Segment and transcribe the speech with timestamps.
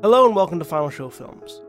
[0.00, 1.60] Hello and welcome to Final Show Films.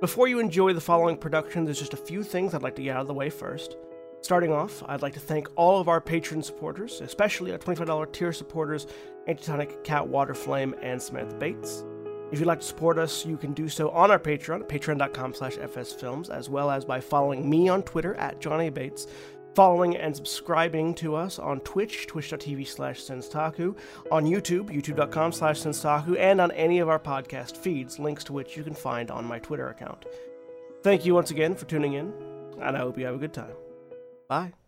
[0.00, 2.96] Before you enjoy the following production, there's just a few things I'd like to get
[2.96, 3.76] out of the way first.
[4.22, 8.32] Starting off, I'd like to thank all of our patron supporters, especially our $25 tier
[8.32, 8.86] supporters,
[9.28, 11.84] Antitonic, Cat Waterflame, and Samantha Bates.
[12.32, 15.56] If you'd like to support us, you can do so on our Patreon patreon.com slash
[15.56, 19.06] fsfilms, as well as by following me on Twitter at Johnny Bates,
[19.56, 23.74] following and subscribing to us on Twitch, twitch.tv slash senstaku,
[24.12, 28.54] on YouTube, youtube.com slash senstaku, and on any of our podcast feeds, links to which
[28.54, 30.04] you can find on my Twitter account.
[30.82, 32.12] Thank you once again for tuning in,
[32.60, 33.54] and I hope you have a good time.
[34.28, 34.65] Bye.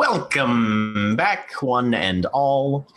[0.00, 2.88] Welcome back, one and all,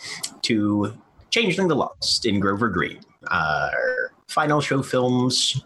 [0.44, 0.94] to
[1.32, 3.02] Changeling the Lost in Grove or Green.
[3.30, 5.62] Our final show films,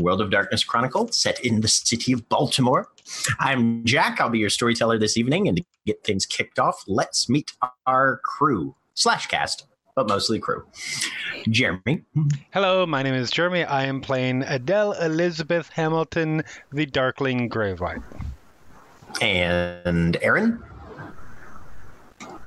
[0.00, 2.90] World of Darkness Chronicle, set in the city of Baltimore.
[3.40, 4.20] I'm Jack.
[4.20, 5.48] I'll be your storyteller this evening.
[5.48, 7.52] And to get things kicked off, let's meet
[7.86, 9.64] our crew slash cast,
[9.96, 10.66] but mostly crew.
[11.48, 12.02] Jeremy.
[12.52, 13.64] Hello, my name is Jeremy.
[13.64, 18.02] I am playing Adele Elizabeth Hamilton, the Darkling Gravewight.
[19.22, 20.62] And Erin.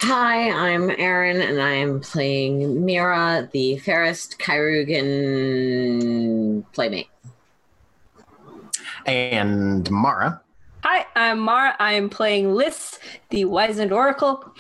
[0.02, 7.08] Hi, I'm Erin, and I am playing Mira, the fairest Chirurgeon playmate.
[9.06, 10.42] And Mara.
[10.84, 11.78] Hi, I'm Mara.
[11.80, 14.54] I am playing Liss, the Wizened Oracle.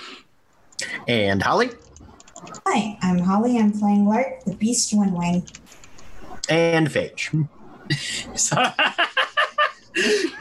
[1.08, 1.72] And Holly.
[2.66, 3.58] Hi, I'm Holly.
[3.58, 5.54] I'm playing Lark, the Beast Windwing.
[6.50, 7.48] And Phage.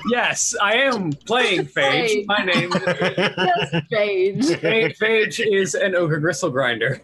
[0.08, 2.24] yes, I am playing Phage.
[2.24, 2.26] Phage.
[2.26, 2.82] My name Just
[3.92, 4.44] Phage.
[4.60, 7.00] Phage, Phage is an ogre Gristlegrinder.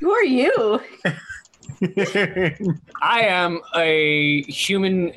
[0.00, 0.80] Who are you?
[3.02, 5.12] I am a human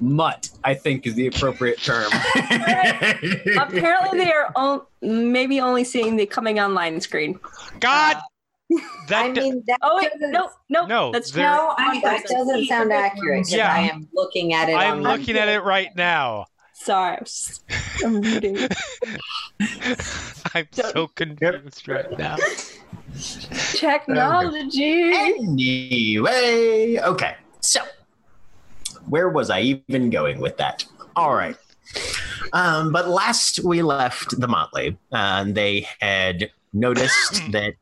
[0.00, 0.50] mutt.
[0.64, 2.10] I think is the appropriate term.
[3.58, 7.38] Apparently, they are on, maybe only seeing the coming online screen.
[7.80, 8.16] God!
[8.16, 8.20] Uh,
[9.08, 12.00] that I mean, that Oh wait, doesn't- no, no, No, that's there- No, I, One
[12.02, 13.50] that doesn't sound accurate.
[13.50, 13.72] Yeah.
[13.72, 14.74] I am looking at it.
[14.74, 16.46] I'm on my- looking at it right now.
[16.74, 17.60] Sorry, I was-
[18.04, 18.68] I'm reading.
[20.54, 22.36] I'm so confused right now.
[23.72, 25.12] Technology.
[25.14, 27.36] Anyway, okay.
[27.60, 27.80] So,
[29.08, 30.84] where was I even going with that?
[31.16, 31.56] All right.
[32.52, 37.74] Um, but last we left the Motley, and they had noticed that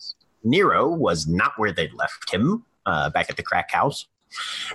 [0.47, 4.07] Nero was not where they'd left him uh, back at the crack house.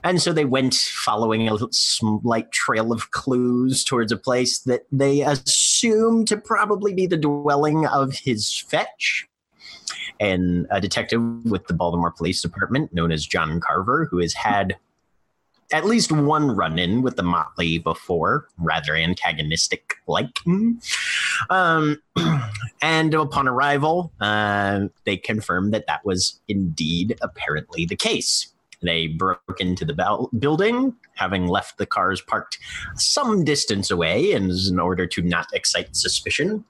[0.03, 5.21] And so they went following a slight trail of clues towards a place that they
[5.21, 9.27] assumed to probably be the dwelling of his fetch
[10.19, 14.77] and a detective with the Baltimore Police Department known as John Carver, who has had
[15.71, 20.39] at least one run in with the Motley before, rather antagonistic like.
[21.49, 22.01] Um,
[22.81, 28.47] and upon arrival, uh, they confirmed that that was indeed apparently the case.
[28.81, 32.57] They broke into the building, having left the cars parked
[32.95, 36.65] some distance away, and in order to not excite suspicion,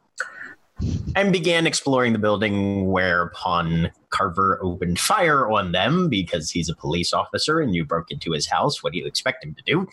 [1.16, 7.14] and began exploring the building, whereupon Carver opened fire on them because he's a police
[7.14, 8.84] officer and you broke into his house.
[8.84, 9.88] What do you expect him to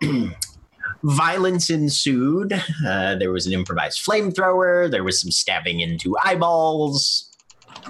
[0.00, 0.30] do?
[1.02, 2.52] Violence ensued.
[2.86, 4.90] Uh, there was an improvised flamethrower.
[4.90, 7.24] There was some stabbing into eyeballs.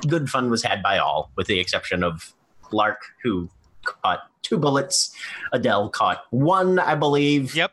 [0.07, 2.35] Good fun was had by all, with the exception of
[2.71, 3.49] Lark, who
[3.85, 5.13] caught two bullets.
[5.53, 7.55] Adele caught one, I believe.
[7.55, 7.73] Yep.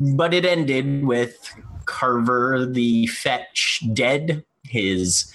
[0.00, 1.54] But it ended with
[1.90, 5.32] Carver the Fetch dead, his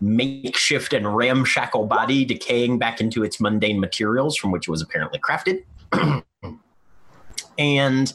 [0.00, 5.20] makeshift and ramshackle body decaying back into its mundane materials from which it was apparently
[5.20, 5.62] crafted.
[7.58, 8.12] and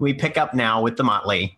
[0.00, 1.56] we pick up now with the Motley.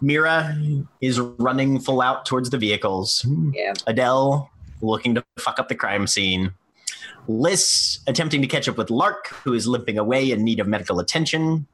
[0.00, 0.56] Mira
[1.00, 3.26] is running full out towards the vehicles.
[3.52, 3.74] Yeah.
[3.88, 4.48] Adele
[4.82, 6.52] looking to fuck up the crime scene.
[7.26, 11.00] Liss attempting to catch up with Lark, who is limping away in need of medical
[11.00, 11.66] attention.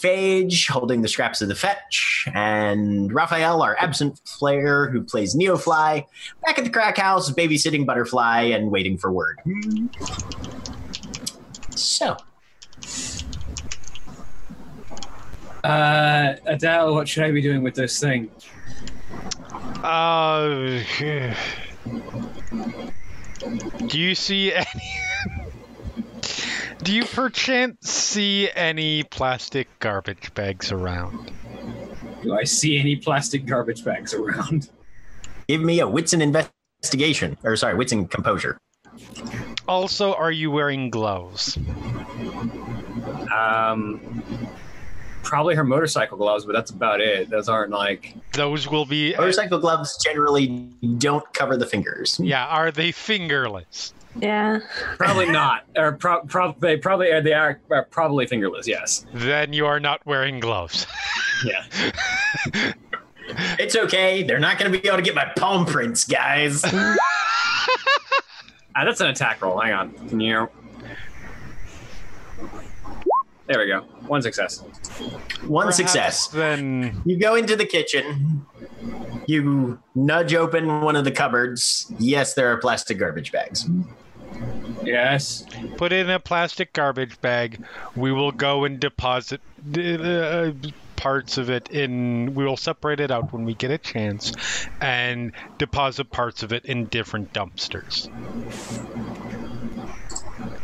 [0.00, 6.04] Phage holding the scraps of the fetch, and Raphael, our absent player who plays Neofly,
[6.46, 9.38] back at the crack house, babysitting Butterfly and waiting for word.
[11.74, 12.16] So,
[15.64, 18.30] Uh, Adele, what should I be doing with this thing?
[19.82, 20.48] Uh,
[23.86, 24.66] do you see any?
[26.88, 31.30] Do you perchance see any plastic garbage bags around?
[32.22, 34.70] Do I see any plastic garbage bags around?
[35.48, 38.56] give me a wits and investigation, or sorry, wits and composure.
[39.68, 41.58] Also, are you wearing gloves?
[43.36, 44.22] Um,
[45.22, 47.28] probably her motorcycle gloves, but that's about it.
[47.28, 48.14] Those aren't like.
[48.32, 49.14] Those will be.
[49.14, 52.18] Motorcycle gloves generally don't cover the fingers.
[52.18, 53.92] Yeah, are they fingerless?
[54.20, 54.60] Yeah.
[54.96, 55.64] Probably not.
[55.76, 57.20] Or pro- pro- they probably are.
[57.20, 58.66] They are, are probably fingerless.
[58.66, 59.06] Yes.
[59.14, 60.86] Then you are not wearing gloves.
[61.44, 61.64] Yeah.
[63.58, 64.22] It's okay.
[64.22, 66.64] They're not going to be able to get my palm prints, guys.
[68.74, 69.58] Ah, that's an attack roll.
[69.58, 70.08] Hang on.
[70.08, 70.48] Can you?
[73.48, 73.80] There we go.
[74.06, 74.60] One success.
[75.46, 76.28] One Perhaps success.
[76.28, 78.46] Then You go into the kitchen.
[79.26, 81.92] You nudge open one of the cupboards.
[81.98, 83.68] Yes, there are plastic garbage bags.
[84.82, 85.44] Yes.
[85.76, 87.62] put it in a plastic garbage bag.
[87.94, 89.40] We will go and deposit
[89.76, 90.52] uh,
[90.96, 92.34] parts of it in.
[92.34, 94.32] We will separate it out when we get a chance,
[94.80, 98.08] and deposit parts of it in different dumpsters.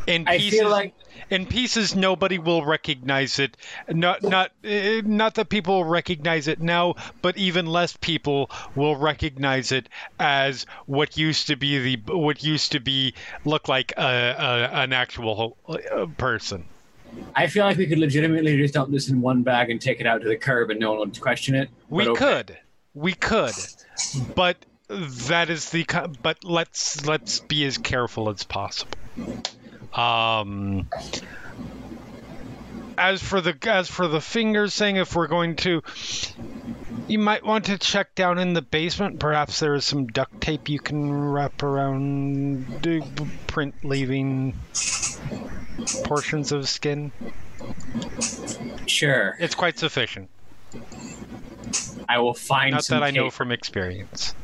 [0.06, 0.94] In pieces, like
[1.30, 3.56] in pieces nobody will recognize it
[3.88, 8.96] not not uh, not that people will recognize it now but even less people will
[8.96, 13.14] recognize it as what used to be the what used to be
[13.44, 16.66] look like a, a an actual uh, person
[17.36, 20.06] I feel like we could legitimately just dump this in one bag and take it
[20.06, 21.70] out to the curb, and no one would question it.
[21.88, 22.18] we okay.
[22.18, 22.58] could
[22.92, 23.54] we could
[24.34, 24.56] but
[24.88, 25.86] that is the
[26.22, 28.98] but let's let's be as careful as possible
[29.94, 30.88] um
[32.98, 35.82] as for the as for the fingers thing if we're going to
[37.06, 39.20] you might want to check down in the basement.
[39.20, 42.82] Perhaps there is some duct tape you can wrap around
[43.46, 44.54] print leaving
[46.04, 47.12] portions of skin.
[48.86, 49.36] Sure.
[49.38, 50.30] it's quite sufficient.
[52.08, 54.34] I will find not some that i know from experience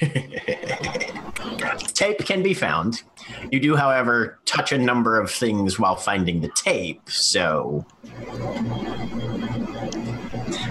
[1.94, 3.02] Tape can be found.
[3.50, 7.02] You do, however, touch a number of things while finding the tape.
[7.10, 7.86] So,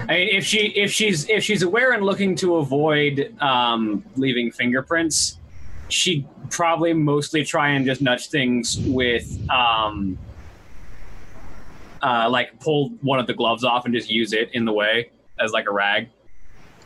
[0.08, 4.50] I mean, if she if she's if she's aware and looking to avoid um, leaving
[4.50, 5.38] fingerprints,
[5.88, 10.18] she'd probably mostly try and just nudge things with um,
[12.02, 15.10] uh, like pull one of the gloves off and just use it in the way
[15.38, 16.08] as like a rag.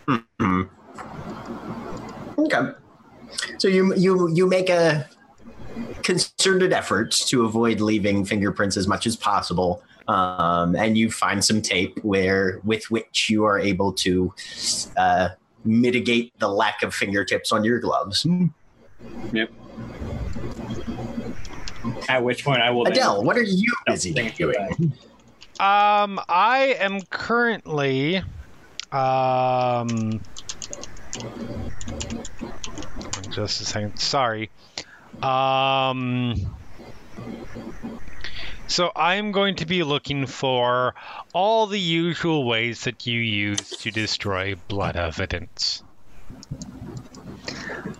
[0.06, 0.68] mhm.
[2.38, 2.70] Okay.
[3.58, 5.08] So you you you make a
[6.02, 11.60] concerted effort to avoid leaving fingerprints as much as possible, um, and you find some
[11.60, 14.32] tape where with which you are able to
[14.96, 15.30] uh,
[15.64, 18.26] mitigate the lack of fingertips on your gloves.
[19.32, 19.50] Yep.
[22.08, 22.84] At which point I will.
[22.84, 24.52] then- Adele, what are you busy Thank you.
[24.52, 24.92] doing?
[25.60, 28.22] Um, I am currently,
[28.92, 30.20] um,
[33.30, 33.98] just a second.
[33.98, 34.50] Sorry.
[35.22, 36.34] Um,
[38.66, 40.94] so I'm going to be looking for
[41.32, 45.82] all the usual ways that you use to destroy blood evidence.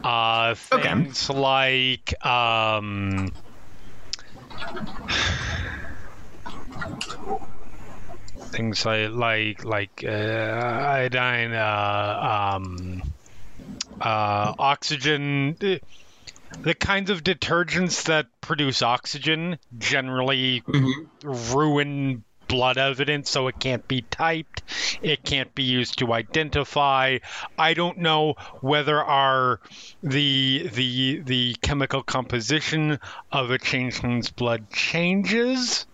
[0.03, 0.89] Uh, Okay.
[0.91, 3.33] things like, um,
[8.51, 13.04] things like like like uh, iodine, uh, um,
[14.01, 15.57] uh, oxygen.
[16.61, 20.63] The kinds of detergents that produce oxygen generally
[21.25, 24.63] ruin blood evidence, so it can't be typed.
[25.03, 27.19] It can't be used to identify.
[27.59, 29.61] I don't know whether our
[30.03, 33.01] the the the chemical composition
[33.33, 35.87] of a changeling's blood changes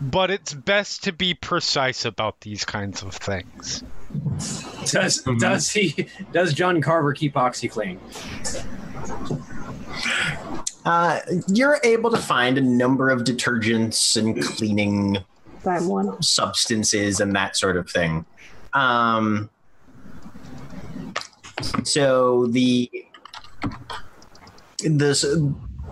[0.00, 3.82] but it's best to be precise about these kinds of things.
[4.86, 7.98] Does does he does John Carver keep OxiClean?
[10.84, 15.18] Uh, you're able to find a number of detergents and cleaning
[15.66, 16.22] I'm one.
[16.22, 18.24] substances and that sort of thing.
[18.72, 19.50] Um,
[21.84, 22.90] so the
[24.80, 25.26] this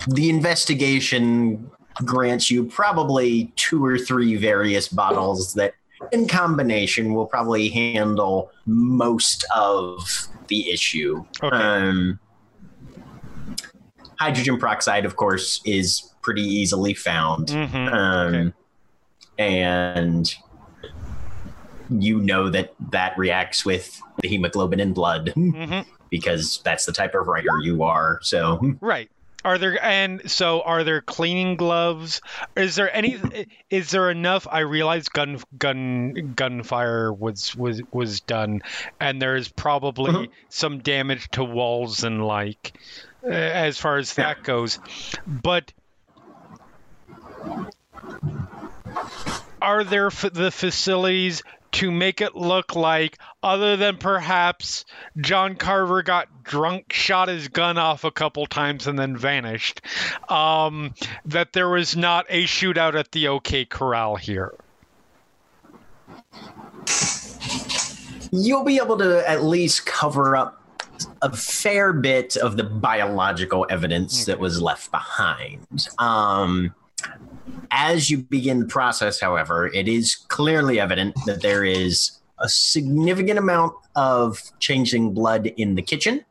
[0.09, 1.71] the investigation
[2.05, 5.75] grants you probably two or three various bottles that
[6.13, 11.25] in combination will probably handle most of the issue.
[11.43, 11.57] Okay.
[11.57, 12.19] Um,
[14.19, 17.49] hydrogen peroxide, of course, is pretty easily found.
[17.49, 17.93] Mhm.
[17.93, 18.53] Um, Okay.
[19.41, 20.35] And
[21.89, 25.87] you know that that reacts with the hemoglobin in blood Mhm.
[26.11, 28.19] because that's the type of writer you are.
[28.23, 29.09] So, Right.
[29.45, 32.21] Are there and so are there cleaning gloves?
[32.57, 33.19] Is there any?
[33.71, 34.49] Is there enough?
[34.51, 38.63] I realize gun gun gunfire was was was done,
[39.01, 40.29] and there's probably Mhm.
[40.49, 42.73] some damage to walls and like.
[43.25, 44.79] uh, as far as that goes.
[45.27, 45.73] But
[49.61, 54.85] are there f- the facilities to make it look like, other than perhaps
[55.19, 59.81] John Carver got drunk, shot his gun off a couple times, and then vanished,
[60.29, 60.95] um,
[61.27, 64.55] that there was not a shootout at the OK Corral here?
[68.31, 70.63] You'll be able to at least cover up
[71.23, 75.89] a fair bit of the biological evidence that was left behind.
[75.99, 76.75] Um,
[77.71, 83.39] as you begin the process, however, it is clearly evident that there is a significant
[83.39, 86.25] amount of changing blood in the kitchen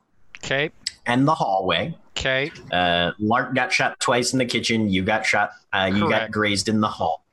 [0.44, 0.72] Okay.
[1.06, 1.96] and the hallway.
[2.18, 2.52] Okay.
[2.72, 4.90] Uh, Lark got shot twice in the kitchen.
[4.90, 5.52] You got shot.
[5.74, 7.24] Uh, you got grazed in the hall.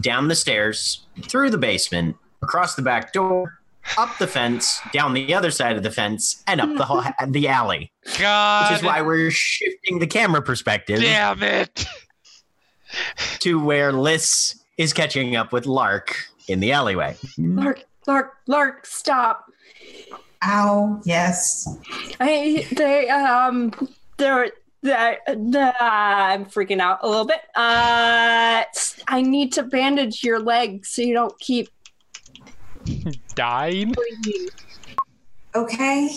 [0.00, 3.60] Down the stairs, through the basement, across the back door,
[3.96, 7.46] up the fence, down the other side of the fence, and up the hall, the
[7.48, 7.92] alley.
[8.18, 8.70] God.
[8.70, 11.86] Which is why we're shifting the camera perspective Damn it.
[13.40, 16.16] To where Liz is catching up with Lark
[16.48, 17.16] in the alleyway.
[17.38, 19.50] Lark, Lark, Lark, stop.
[20.44, 21.00] Ow.
[21.04, 21.68] Yes.
[22.20, 23.72] I they um
[24.16, 24.50] they're
[24.82, 27.40] the, the, I'm freaking out a little bit.
[27.56, 28.62] Uh,
[29.08, 31.70] I need to bandage your leg so you don't keep
[33.34, 33.94] Dying?
[35.54, 36.10] Okay.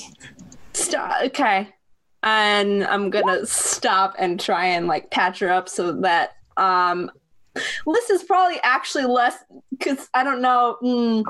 [0.74, 1.24] Stop.
[1.24, 1.70] Okay.
[2.24, 7.10] And I'm gonna stop and try and like patch her up so that um,
[7.86, 9.36] Liss is probably actually less
[9.72, 10.78] because I don't know.
[10.84, 11.24] mm,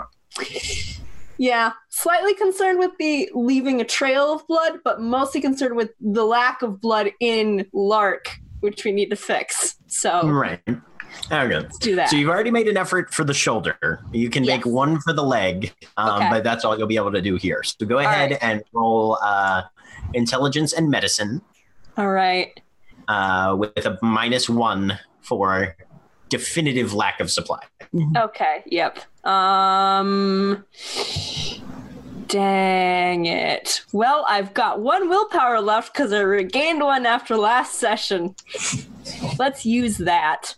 [1.38, 6.26] yeah, slightly concerned with the leaving a trail of blood, but mostly concerned with the
[6.26, 9.78] lack of blood in Lark, which we need to fix.
[9.88, 10.60] So Right.
[11.32, 11.56] Okay.
[11.56, 12.10] let's do that.
[12.10, 14.00] So you've already made an effort for the shoulder.
[14.12, 16.30] You can make one for the leg, um, Okay.
[16.30, 17.64] but that's all you'll be able to do here.
[17.64, 18.40] So go ahead right.
[18.44, 19.64] and roll uh,
[20.14, 21.42] intelligence and medicine
[21.98, 22.60] All right.
[23.08, 25.76] uh, with a minus one for
[26.30, 27.64] definitive lack of supply.
[28.18, 28.64] Okay.
[28.66, 29.00] Yep.
[29.26, 30.66] Um.
[32.28, 33.82] Dang it.
[33.92, 38.36] Well, I've got one willpower left because I regained one after last session.
[39.40, 40.56] Let's use that.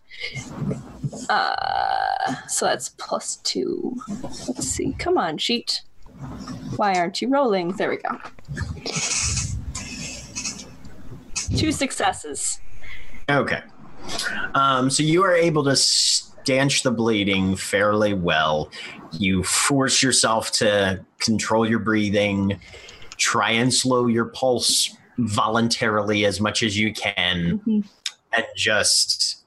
[1.30, 3.96] Uh, so that's plus two.
[4.10, 4.94] Let's see.
[5.00, 5.82] Come on, sheet.
[6.76, 7.70] Why aren't you rolling?
[7.78, 8.18] There we go.
[11.58, 12.60] Two successes.
[13.30, 13.62] Okay.
[14.54, 18.70] Um, so you are able to stanch the bleeding fairly well.
[19.12, 22.60] You force yourself to control your breathing,
[23.18, 27.84] try and slow your pulse voluntarily as much as you can, Mhm.
[28.36, 29.38] and just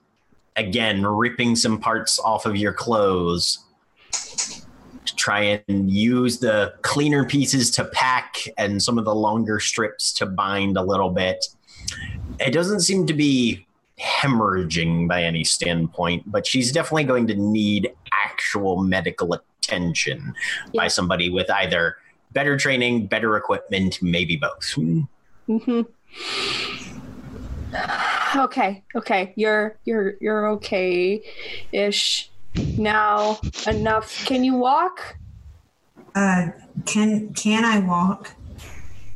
[0.56, 3.59] again ripping some parts off of your clothes
[4.12, 10.12] to try and use the cleaner pieces to pack and some of the longer strips
[10.12, 11.44] to bind a little bit.
[12.38, 13.63] It doesn't seem to be
[14.01, 17.93] hemorrhaging by any standpoint, but she's definitely going to need
[18.25, 20.35] actual medical attention
[20.75, 21.97] by somebody with either
[22.33, 24.75] better training, better equipment, maybe both.
[25.49, 25.83] Mm-hmm.
[28.37, 29.33] Okay, okay.
[29.37, 31.23] You're you're you're okay
[31.73, 32.31] ish.
[32.79, 34.25] Now enough.
[34.27, 35.17] Can you walk?
[36.15, 36.49] Uh,
[36.87, 38.35] can can I walk?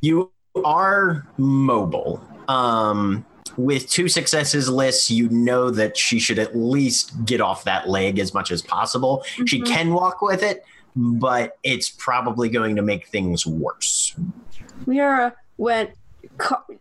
[0.01, 0.31] You
[0.65, 2.21] are mobile.
[2.49, 3.25] Um,
[3.59, 8.19] with two successes lists, you know that she should at least get off that leg
[8.21, 9.25] as much as possible.
[9.47, 9.67] She Mhm.
[9.67, 14.15] can walk with it, but it's probably going to make things worse.
[14.87, 15.91] Mira went.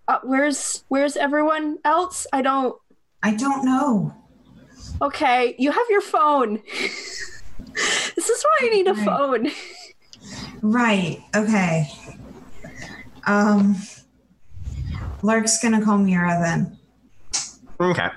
[0.07, 2.27] Uh, where's where's everyone else?
[2.31, 2.75] I don't.
[3.23, 4.13] I don't know.
[5.01, 6.61] Okay, you have your phone.
[8.15, 9.05] this is why I need a Right.
[9.05, 9.51] phone.
[10.61, 11.23] Right.
[11.35, 11.87] Okay.
[13.25, 13.75] Um,
[15.27, 16.77] Lark's gonna call Mira then.
[17.79, 18.07] Okay.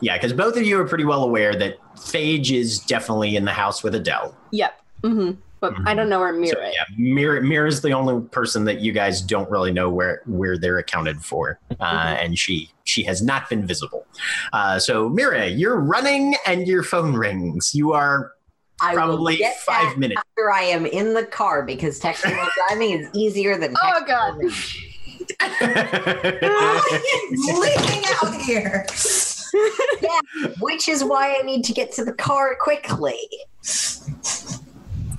[0.00, 3.52] Yeah, because both of you are pretty well aware that Phage is definitely in the
[3.52, 4.34] house with Adele.
[4.50, 4.80] Yep.
[5.02, 5.40] Mm-hmm.
[5.60, 6.74] But I don't know where Mira So, is.
[6.74, 10.78] yeah, Mira, Mira's the only person that you guys don't really know where where they're
[10.78, 14.04] accounted for, uh, and she she has not been visible.
[14.54, 17.74] Uh, so Mira, you're running and your phone rings.
[17.76, 18.32] You are
[18.80, 20.18] I probably get five minutes.
[20.18, 23.76] after I am in the car because texting while driving is easier than texting.
[23.84, 24.91] Oh texting god.
[25.40, 26.80] I'm
[27.60, 28.86] leaving out here.
[30.02, 30.20] yeah,
[30.60, 33.18] which is why I need to get to the car quickly.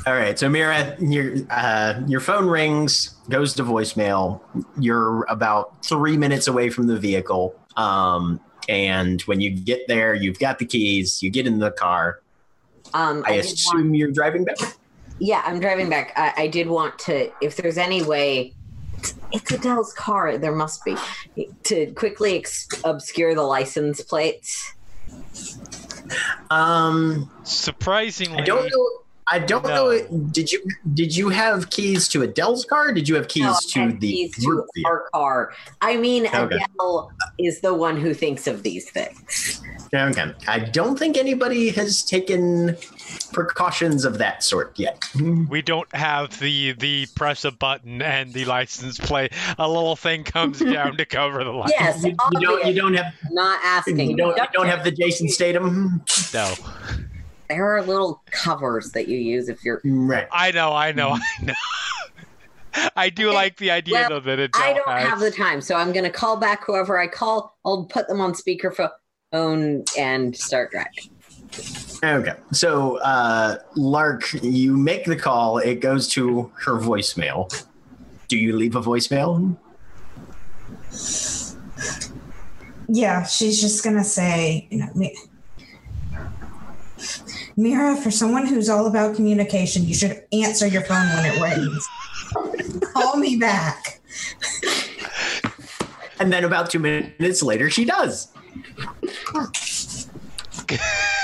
[0.06, 4.42] All right, so Mira, your uh, your phone rings, goes to voicemail.
[4.78, 10.40] You're about three minutes away from the vehicle, um, and when you get there, you've
[10.40, 11.24] got the keys.
[11.24, 12.20] You get in the car.
[12.94, 14.58] Um, I did assume want- you're driving back.
[15.20, 16.12] yeah, I'm driving back.
[16.18, 18.54] I, I did want to, if there's any way,
[19.32, 20.38] it's Adele's car.
[20.38, 20.96] There must be
[21.64, 24.74] to quickly ex- obscure the license plates.
[26.50, 28.90] Um, Surprisingly, I don't know.
[29.26, 29.92] I don't No.
[29.92, 30.08] know.
[30.32, 30.62] Did you
[30.94, 32.92] did you have keys to Adele's car?
[32.92, 35.54] Did you have keys No, to had the keys group to our car.
[35.82, 36.58] I mean, Okay.
[36.58, 39.62] Adele is the one who thinks of these things.
[39.96, 40.34] Okay.
[40.48, 42.76] I don't think anybody has taken
[43.32, 45.04] precautions of that sort yet.
[45.50, 49.34] we don't have the the press a button and the license plate.
[49.58, 51.80] A little thing comes down to cover the license.
[51.80, 52.66] Yes, You, you don't.
[52.68, 53.14] You don't have.
[53.32, 54.10] not asking.
[54.10, 54.38] You don't.
[54.38, 56.04] You don't have the Jason Statham.
[56.34, 56.54] No,
[57.50, 59.82] There are little covers that you use if you're.
[59.84, 60.28] Right.
[60.32, 61.22] I know, I know, hmm.
[61.22, 61.54] I know.
[62.96, 64.52] I do Okay, like the idea well, though that it.
[64.56, 67.56] I don't have the time, so I'm going to call back whoever I call.
[67.64, 68.90] I'll put them on speakerphone
[69.98, 71.13] and start driving.
[72.04, 72.34] Okay.
[72.52, 75.60] So, uh, Lark, you make the call.
[75.60, 77.50] It goes to her voicemail.
[78.28, 79.56] Do you leave a voicemail?
[82.90, 85.16] Yeah, she's just gonna say, you know, Mi-
[87.56, 91.88] Mira, for someone who's all about communication, you should answer your phone when it rings.
[92.94, 94.02] Call me back.
[96.20, 98.28] And then about two minutes later, she does.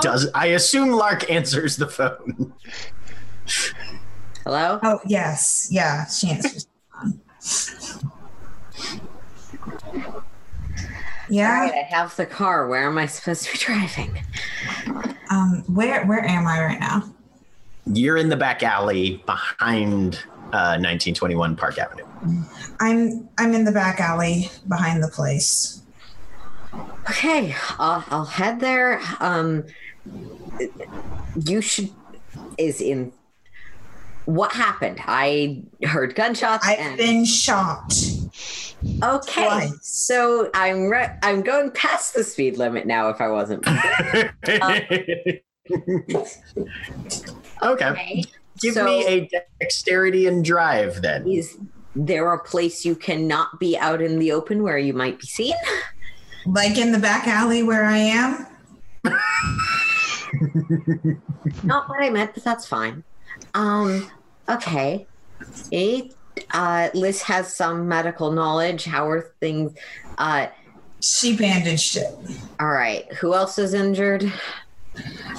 [0.00, 2.52] Does I assume Lark answers the phone?
[4.44, 4.78] Hello?
[4.82, 6.66] Oh yes, yeah, she answers.
[11.28, 11.48] Yeah.
[11.48, 12.68] All right, I have the car.
[12.68, 14.18] Where am I supposed to be driving?
[15.30, 15.64] Um.
[15.66, 17.10] Where Where am I right now?
[17.86, 20.16] You're in the back alley behind
[20.52, 22.04] uh, 1921 Park Avenue.
[22.80, 25.82] I'm I'm in the back alley behind the place.
[27.10, 29.00] Okay, I'll, I'll head there.
[29.20, 29.64] Um,
[31.44, 31.90] you should
[32.58, 33.12] is in.
[34.24, 35.00] What happened?
[35.04, 36.66] I heard gunshots.
[36.66, 37.92] I've and, been shot.
[39.02, 39.44] okay.
[39.44, 39.78] twice.
[39.82, 43.10] So I'm re- I'm going past the speed limit now.
[43.10, 43.66] If I wasn't.
[47.62, 48.24] okay.
[48.60, 49.28] Give So- me a
[49.60, 51.28] dexterity and drive then.
[51.28, 51.58] Is
[51.94, 55.54] there a place you cannot be out in the open where you might be seen?
[56.46, 58.46] Like in the back alley where I am.
[61.62, 63.02] Not what I meant, but that's fine.
[63.54, 64.10] Um,
[64.48, 65.06] okay.
[65.70, 66.14] It,
[66.52, 68.84] uh, Liss has some medical knowledge.
[68.84, 69.72] How are things?
[70.18, 70.48] Uh,
[71.00, 72.14] She bandaged it.
[72.60, 73.10] all right.
[73.14, 74.30] Who else is injured?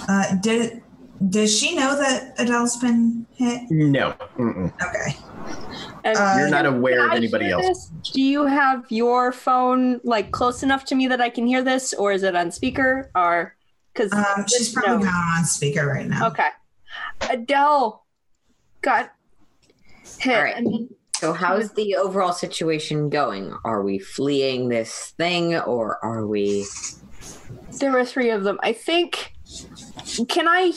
[0.07, 0.81] Uh, did
[1.29, 3.61] does she know that Adele's been hit?
[3.71, 4.11] No.
[4.37, 4.71] Mm-mm.
[4.83, 5.17] Okay.
[6.05, 7.65] And Uh, You're not aware of anybody else.
[7.65, 7.91] this?
[8.13, 11.93] Do you have your phone like close enough to me that I can hear this,
[11.93, 13.09] or is it on speaker?
[13.15, 13.55] Or
[13.91, 16.27] because Um, she's probably not on speaker right now.
[16.27, 16.49] okay,
[17.29, 18.05] Adele
[18.83, 19.11] got
[20.19, 20.55] hit, All right.
[20.55, 23.57] and then So, how's the overall situation going?
[23.65, 26.65] Are we fleeing this thing, or are we?
[27.79, 28.59] there were three of them.
[28.61, 29.33] I think.
[30.29, 30.71] Can I?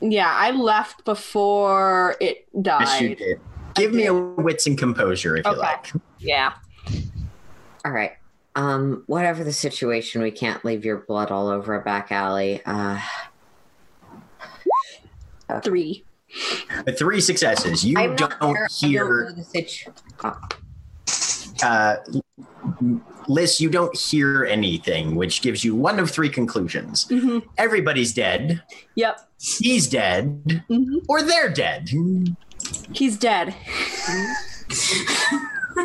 [0.00, 3.18] Yeah, I left before it Yes, you died.
[3.18, 3.40] did.
[3.74, 5.92] Give me a wits and composure if you like.
[6.18, 6.52] Yeah.
[7.84, 8.12] All right.
[8.54, 12.62] Um, whatever the situation, we can't leave your blood all over a back alley.
[12.64, 13.00] Uh,
[15.62, 16.04] Three.
[16.86, 18.48] With three successes, you I'm don't not there.
[18.50, 20.34] I don't hear the situ- uh,
[21.62, 21.96] uh,
[23.28, 27.06] Liss, you don't hear anything, which gives you one of three conclusions.
[27.08, 28.62] hmm Everybody's dead,
[28.96, 29.20] Yep.
[29.40, 31.88] he's dead, hmm or they're dead.
[32.92, 33.54] He's dead.
[35.74, 35.82] She's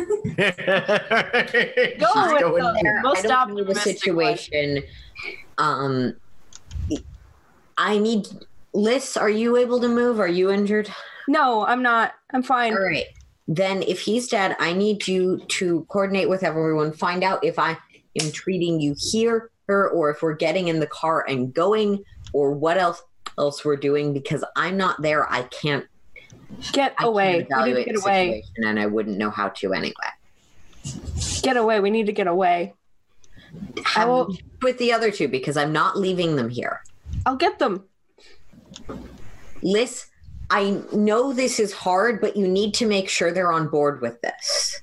[2.52, 3.00] with the- there.
[3.02, 4.82] Most I don't know the situation.
[5.58, 6.14] Um,
[7.76, 8.26] I need
[8.72, 9.16] Liss.
[9.16, 10.20] Are you able to move?
[10.20, 10.92] Are you injured?
[11.28, 12.14] No, I'm not.
[12.32, 12.72] I'm fine.
[12.72, 13.06] All right.
[13.48, 16.92] Then, if he's dead, I need you to coordinate with everyone.
[16.92, 17.76] Find out if I
[18.20, 22.52] am treating you here, her, or if we're getting in the car and going, or
[22.52, 23.02] what else
[23.38, 24.12] else we're doing.
[24.12, 25.30] Because I'm not there.
[25.32, 25.86] I can't.
[26.72, 27.32] Get I away.
[27.32, 28.42] We need to evaluate get away.
[28.42, 29.94] situation, and I wouldn't know how to anyway.
[31.42, 31.80] Get away.
[31.80, 32.74] We need to get away.
[33.96, 34.36] I will.
[34.62, 36.82] with the other two because I'm not leaving them here.
[37.26, 37.84] I'll get them.
[39.62, 40.06] Liss,
[40.50, 44.20] I know this is hard, but you need to make sure they're on board with
[44.22, 44.80] this.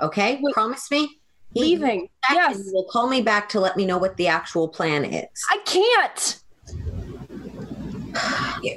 [0.00, 0.38] Okay?
[0.42, 0.54] Wait.
[0.54, 1.20] Promise me?
[1.54, 2.08] Leaving.
[2.30, 2.62] Yes.
[2.64, 5.28] you will call me back to let me know what the actual plan is.
[5.50, 6.40] I can't.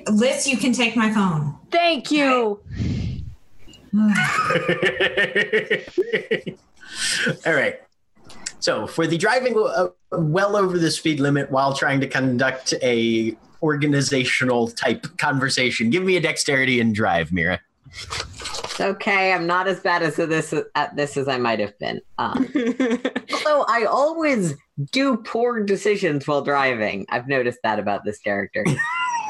[0.10, 1.56] Liss, you can take my phone.
[1.72, 2.60] Thank you.
[7.46, 7.80] All right.
[8.60, 13.36] So for the driving uh, well over the speed limit while trying to conduct a
[13.62, 17.62] organizational type conversation, give me a dexterity and drive, Mira.
[17.92, 19.34] It's okay.
[19.34, 22.02] I'm not as bad as this at this as I might have been.
[22.18, 24.56] Um, although I always
[24.92, 27.06] do poor decisions while driving.
[27.10, 28.66] I've noticed that about this character.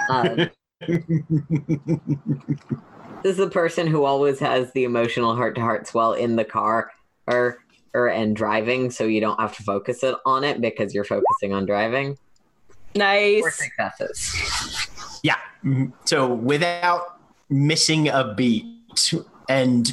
[0.09, 0.49] Um,
[3.23, 6.45] this is a person who always has the emotional heart to hearts while in the
[6.45, 6.91] car
[7.27, 7.59] or
[7.93, 11.53] or and driving, so you don't have to focus it on it because you're focusing
[11.53, 12.17] on driving.
[12.93, 13.43] Nice.
[13.79, 15.17] Mm-hmm.
[15.23, 15.37] Yeah.
[15.63, 15.93] Mhm.
[16.05, 19.13] So without missing a beat
[19.49, 19.91] and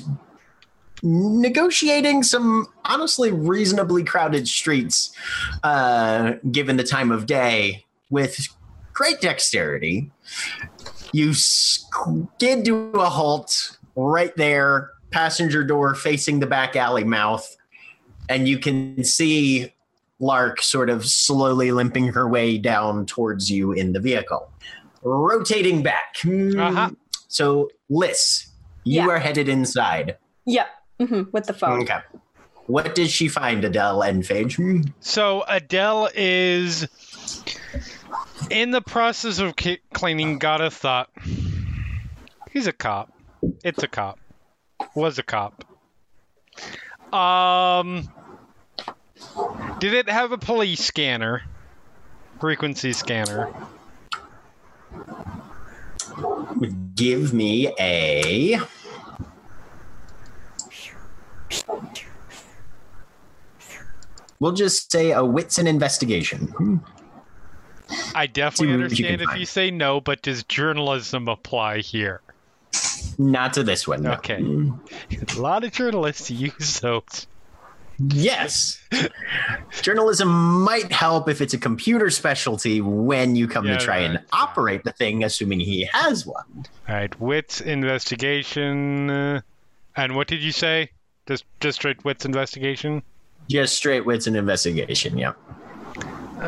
[1.03, 5.13] negotiating some honestly reasonably crowded streets,
[5.63, 8.49] uh, given the time of day, with
[8.93, 10.11] great dexterity,
[11.13, 17.57] you skid to a halt right there, passenger door facing the back alley mouth,
[18.29, 19.73] and you can see
[20.21, 24.51] Lark sort of slowly limping her way down towards you in the vehicle.
[25.03, 26.17] Rotating back.
[26.23, 26.59] Hmm.
[26.61, 26.91] Uh-huh.
[27.29, 28.47] So, Liss,
[28.85, 29.09] you Yeah.
[29.09, 30.17] are headed inside.
[30.47, 30.67] Yep.
[31.01, 31.83] hmm with the phone.
[31.83, 31.99] Okay.
[32.67, 34.93] What did she find, Adele and Phage?
[35.01, 36.87] So Adele is
[38.53, 39.55] in the process of
[39.93, 40.39] cleaning.
[40.39, 41.11] Got a thought.
[42.53, 43.11] He's a cop.
[43.65, 44.21] It's a cop.
[44.95, 45.65] Was a cop.
[47.13, 48.09] Um.
[49.79, 51.43] Did it have a police scanner?
[52.41, 53.53] Frequency scanner.
[56.95, 58.61] Give me a.
[64.39, 66.83] We'll just say a wits and investigation.
[68.15, 72.21] I definitely what you understand if you say no, but does journalism apply here?
[73.19, 74.03] Not to this one.
[74.03, 74.13] no.
[74.15, 74.43] Okay.
[75.37, 77.27] A lot of journalists use those.
[77.99, 78.81] Yes.
[79.83, 80.29] Journalism
[80.63, 84.83] might help if it's a computer specialty when you come Yeah, to try and operate
[84.85, 86.45] the thing, assuming he has one.
[86.89, 89.11] All right, wits investigation.
[89.11, 89.41] uh,
[89.95, 90.91] and what did you say?
[91.29, 93.03] Just just straight wits investigation.
[93.49, 95.33] Just straight wits and investigation, yeah.
[96.43, 96.47] Uh,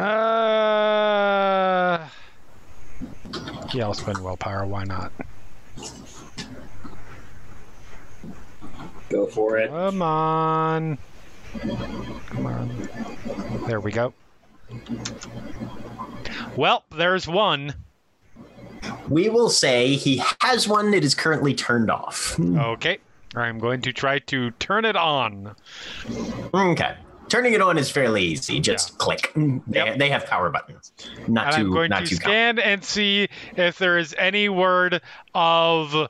[3.72, 4.66] yeah, I'll spend willpower.
[4.66, 5.12] Why not?
[9.08, 9.70] Go for it.
[9.70, 10.98] Come on.
[12.26, 12.88] Come on.
[13.68, 14.12] There we go.
[16.56, 17.74] Well, there's one.
[19.08, 22.36] We will say he has one that is currently turned off.
[22.40, 22.98] Okay.
[23.36, 25.54] I'm going to try to turn it on.
[26.52, 26.96] Okay.
[27.34, 28.60] Turning it on is fairly easy.
[28.60, 29.32] Just click.
[29.34, 29.98] They, Yep.
[29.98, 30.92] they have power buttons.
[31.26, 34.48] Not And too I'm going not to too scan and see if there is any
[34.48, 35.02] word
[35.34, 36.08] of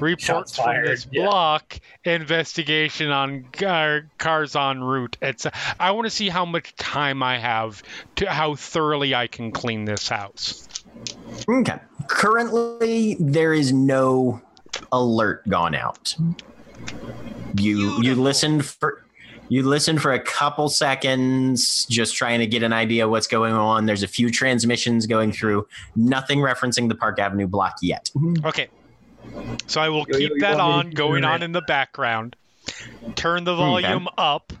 [0.00, 1.26] reports from this yeah.
[1.26, 5.18] block investigation on car, cars en route.
[5.20, 5.46] It's
[5.78, 7.82] I want to see how much time I have
[8.16, 10.66] to how thoroughly I can clean this house.
[11.46, 11.78] Okay.
[12.06, 14.40] Currently, there is no
[14.92, 16.16] alert gone out.
[17.54, 19.04] You you listened for
[19.48, 23.54] you listen for a couple seconds, just trying to get an idea of what's going
[23.54, 23.86] on.
[23.86, 25.66] There's a few transmissions going through.
[25.96, 28.10] Nothing referencing the Park Avenue block yet.
[28.14, 28.46] Mm-hmm.
[28.46, 28.68] Okay.
[29.66, 31.52] So I will Yo, yo, keep you that want me to on, going on in
[31.52, 32.36] the background.
[33.14, 34.52] Turn the volume up.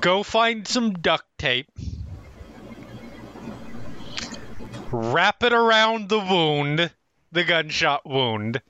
[0.00, 1.70] Go find some duct tape.
[4.92, 6.90] Wrap it around the wound,
[7.30, 8.60] the gunshot wound.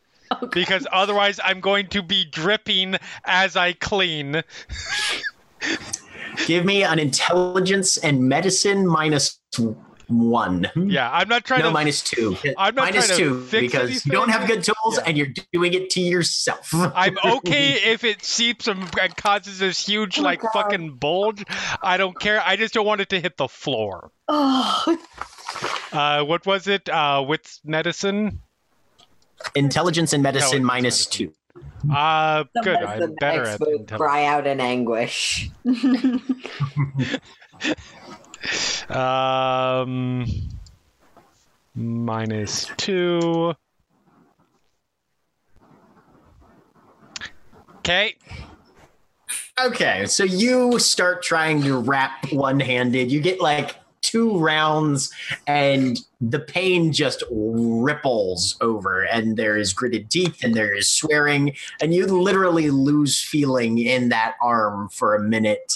[0.52, 4.42] Because otherwise, I'm going to be dripping as I clean.
[6.46, 9.38] Give me an intelligence and medicine minus
[10.08, 10.70] one.
[10.74, 11.72] Yeah, I'm not trying No, to.
[11.72, 12.36] minus two.
[12.58, 15.02] I'm not Minus trying to two fix because you don't have good tools Yeah.
[15.06, 16.70] and you're doing it to yourself.
[16.74, 20.50] I'm okay if it seeps and, and causes this huge, Oh like, God.
[20.52, 21.44] fucking bulge.
[21.82, 22.40] I don't care.
[22.44, 24.10] I just don't want it to hit the floor.
[24.28, 24.96] Oh,
[25.92, 26.88] Uh, what was it?
[26.88, 28.40] Uh, with medicine?
[29.54, 31.32] Intelligence and medicine Intelligence, minus medicine.
[31.86, 31.92] two.
[31.92, 32.76] Uh, The good.
[32.76, 33.96] I'm medicine better at expert intelligence.
[33.98, 35.50] cry out in anguish.
[38.88, 40.26] Um,
[41.74, 43.54] minus two.
[47.78, 48.16] Okay.
[49.64, 53.12] Okay, so you start trying to wrap one handed.
[53.12, 55.12] You get like two rounds,
[55.46, 61.54] and the pain just ripples over, and there is gritted teeth, and there is swearing,
[61.80, 65.72] and you literally lose feeling in that arm for a minute.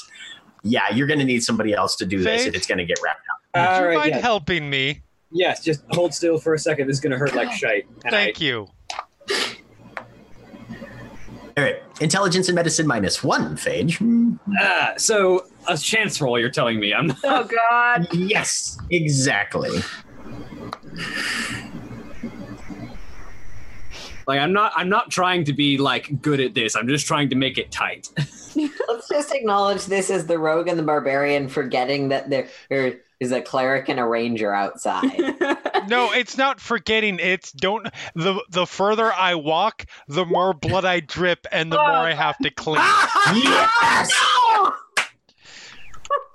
[0.63, 2.47] Yeah, you're going to need somebody else to do this, Phage?
[2.47, 3.45] and it's going to get wrapped up.
[3.55, 4.21] Would you right, mind yeah.
[4.21, 5.03] helping me?
[5.35, 6.87] Yes, just hold still for a second.
[6.87, 7.87] This is gonna hurt like shite.
[8.05, 8.69] And Thank you.
[11.57, 14.01] All right, intelligence and medicine minus one, Phage.
[14.61, 16.39] I, ah, so a chance roll.
[16.39, 17.15] You're telling me I'm.
[17.25, 18.09] oh God.
[18.13, 19.81] Yes, exactly.
[24.27, 26.77] Like I'm not I'm not trying to be like good at this.
[26.77, 28.09] I'm just trying to make it tight.
[28.89, 33.33] Let's just acknowledge this as the rogue and the barbarian, forgetting that there there is
[33.33, 35.11] a cleric and a ranger outside.
[35.87, 37.19] No, it's not forgetting.
[37.21, 41.85] It's don't the the further I walk, the more blood I drip and the more
[41.87, 42.77] I have to clean.
[43.35, 44.11] yes!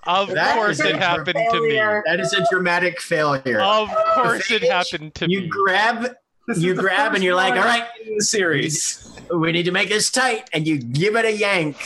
[0.06, 1.74] Of That course it a happened to me.
[1.76, 3.60] That is a dramatic failure.
[3.60, 5.46] Of course it happened to you me.
[5.46, 6.16] You grab,
[6.56, 9.20] you grab, and you're like, first all one right, in the series.
[9.34, 11.78] we need to make this tight, and you give it a yank.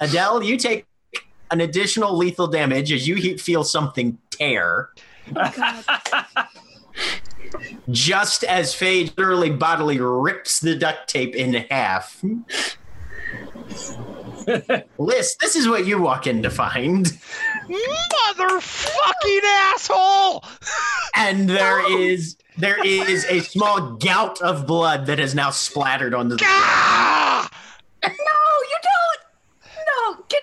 [0.00, 0.86] Adele, you take
[1.50, 4.90] an additional lethal damage as you he- feel something tear.
[7.90, 12.22] Just as Phage literally bodily rips the duct tape in half.
[14.98, 17.06] Liss, this is what you walk in to find.
[17.68, 20.44] Motherfucking asshole!
[21.14, 26.28] And there is there is a small gout of blood that has now splattered on
[26.28, 26.36] the
[28.02, 29.20] no, you don't.
[29.86, 30.42] No, get,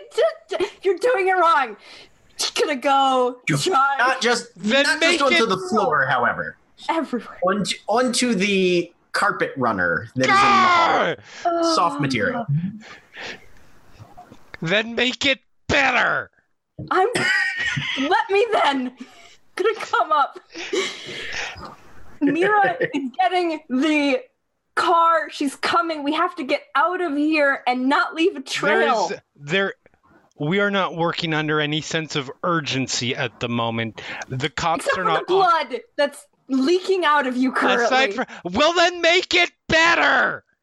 [0.49, 1.75] get- you're doing it wrong.
[2.37, 6.57] Just gonna go try not just Then not make just onto it- the floor, however.
[6.89, 7.37] everywhere.
[7.47, 11.73] onto, onto the carpet runner that is in the hall.
[11.75, 12.45] Soft material.
[14.61, 16.29] Then make it better.
[16.91, 17.07] I'm.
[17.99, 18.95] let me then.
[19.55, 20.39] Gonna come up.
[22.21, 24.21] Mira is getting the
[24.75, 25.29] car.
[25.31, 26.03] She's coming.
[26.03, 29.07] We have to get out of here and not leave a trail.
[29.09, 29.73] There's there
[30.39, 34.01] we are not working under any sense of urgency at the moment.
[34.29, 37.85] The cops Except are for the not blood that's leaking out of you currently.
[37.85, 40.43] aside from well then make it better.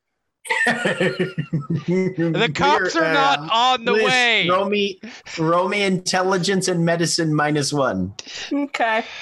[1.86, 4.46] The cops are not on the Liss, way.
[4.48, 5.00] Roll me,
[5.38, 8.14] roll me intelligence and medicine minus one.
[8.52, 9.04] okay.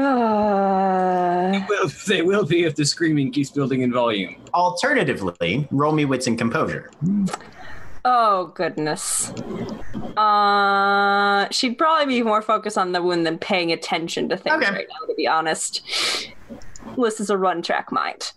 [0.00, 4.36] Uh, Well, they will be if the screaming keeps building in volume.
[4.54, 6.88] Alternatively, roll me wits and composure.
[8.10, 9.30] Oh goodness.
[10.16, 14.72] Uh, she'd probably be more focused on the wound than paying attention to things Okay.
[14.72, 15.06] right now.
[15.06, 15.82] To be honest,
[16.96, 18.32] Liss is a run track mind.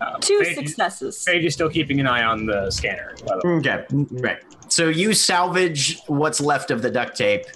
[0.00, 1.24] Uh, Two Phage- successes.
[1.28, 3.14] Phage is still keeping an eye on the scanner.
[3.26, 3.40] the.
[3.44, 3.84] Okay,
[4.20, 4.38] right.
[4.68, 7.46] So you salvage what's left of the duct tape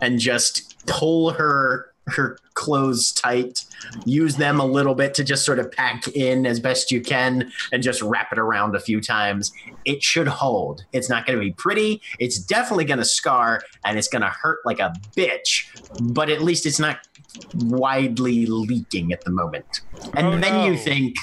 [0.00, 3.64] and just pull her her clothes tight.
[4.04, 7.50] Use them a little bit to just sort of pack in as best you can
[7.72, 9.52] and just wrap it around a few times.
[9.84, 10.84] It should hold.
[10.92, 12.02] It's not going to be pretty.
[12.18, 15.66] It's definitely going to scar and it's going to hurt like a bitch,
[16.12, 16.98] but at least it's not
[17.54, 19.80] widely leaking at the moment.
[20.14, 21.16] And Oh, then you think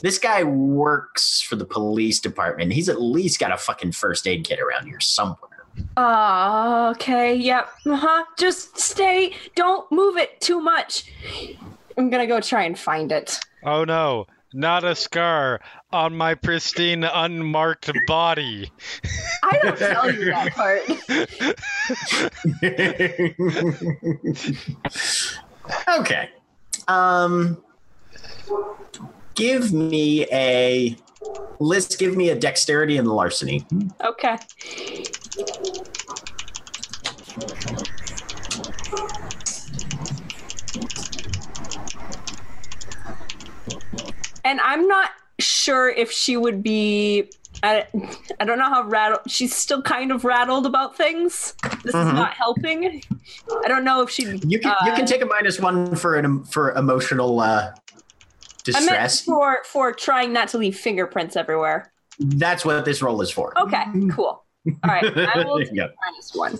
[0.00, 2.72] this guy works for the police department.
[2.72, 5.57] He's at least got a fucking first aid kit around here somewhere.
[5.96, 7.68] Uh, okay, yep.
[7.86, 8.24] Uh-huh.
[8.38, 9.34] Just stay.
[9.54, 11.12] Don't move it too much.
[11.96, 13.40] I'm gonna go try and find it.
[13.64, 15.60] Oh no, not a scar
[15.92, 18.70] on my pristine unmarked body.
[19.42, 20.84] I don't tell you that part.
[26.00, 26.30] okay.
[26.86, 27.62] Um
[29.34, 30.96] give me a
[31.60, 33.64] Liss, give me a dexterity and the larceny.
[34.04, 34.36] Okay.
[44.44, 47.30] And I'm not sure if she would be.
[47.62, 47.86] I,
[48.38, 49.20] I don't know how rattled.
[49.26, 51.54] She's still kind of rattled about things.
[51.82, 52.06] This Mhm.
[52.06, 53.02] is not helping.
[53.64, 54.22] I don't know if she.
[54.24, 57.72] You can you uh, can take a minus one for an for emotional uh
[58.66, 59.20] I meant distress.
[59.22, 61.92] for for trying not to leave fingerprints everywhere.
[62.18, 63.58] That's what this roll is for.
[63.58, 64.44] Okay, cool.
[64.66, 66.58] All right, I will you minus one.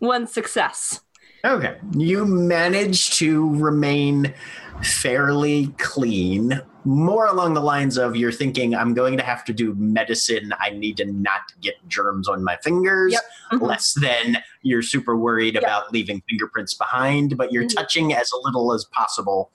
[0.00, 1.00] One success.
[1.44, 1.76] Okay.
[1.96, 4.34] You manage to remain
[4.82, 9.74] fairly clean, more along the lines of you're thinking, I'm going to have to do
[9.74, 10.52] medicine.
[10.60, 13.12] I need to not get germs on my fingers.
[13.12, 13.22] Yep.
[13.52, 13.66] Mhm.
[13.66, 15.62] Less than you're super worried Yep.
[15.62, 17.74] about leaving fingerprints behind, but you're Mhm.
[17.74, 19.50] touching as little as possible.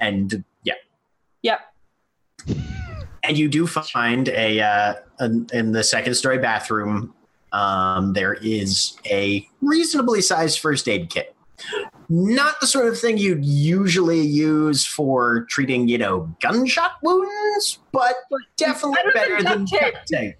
[0.00, 0.74] And yeah.
[1.42, 1.60] Yep.
[3.22, 7.14] And you do find a, uh, an, in the second story bathroom,
[7.52, 11.34] um, there is a reasonably sized first aid kit.
[12.08, 18.14] Not the sort of thing you'd usually use for treating, you know, gunshot wounds, but
[18.56, 20.34] definitely better better than duct tape.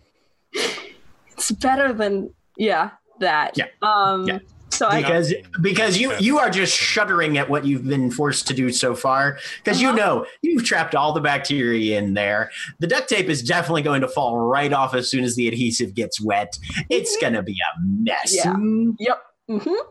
[1.32, 3.56] It's better than yeah that.
[3.56, 3.66] Yeah.
[3.82, 4.26] Um.
[4.26, 4.38] Yeah.
[4.70, 8.54] So I Because because you you are just shuddering at what you've been forced to
[8.54, 9.38] do so far.
[9.62, 9.96] Because you Uh-huh.
[9.96, 12.50] know you've trapped all the bacteria in there.
[12.80, 15.94] The duct tape is definitely going to fall right off as soon as the adhesive
[15.94, 16.58] gets wet.
[16.90, 18.34] It's gonna be a mess.
[18.34, 18.56] Yeah.
[18.98, 19.22] Yep.
[19.50, 19.90] Mm-hmm.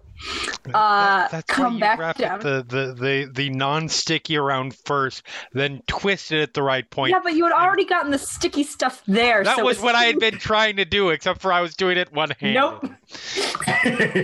[0.74, 2.40] Uh, That's come back wrap down.
[2.40, 7.12] it the, the, the, the non-sticky around first, then twist it at the right point.
[7.12, 9.44] yeah, but you had already gotten the sticky stuff there.
[9.44, 11.98] that so was what I had been trying to do, except for I was doing
[11.98, 12.56] it one hand.
[12.56, 12.90] Nope,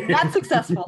[0.09, 0.85] not successful.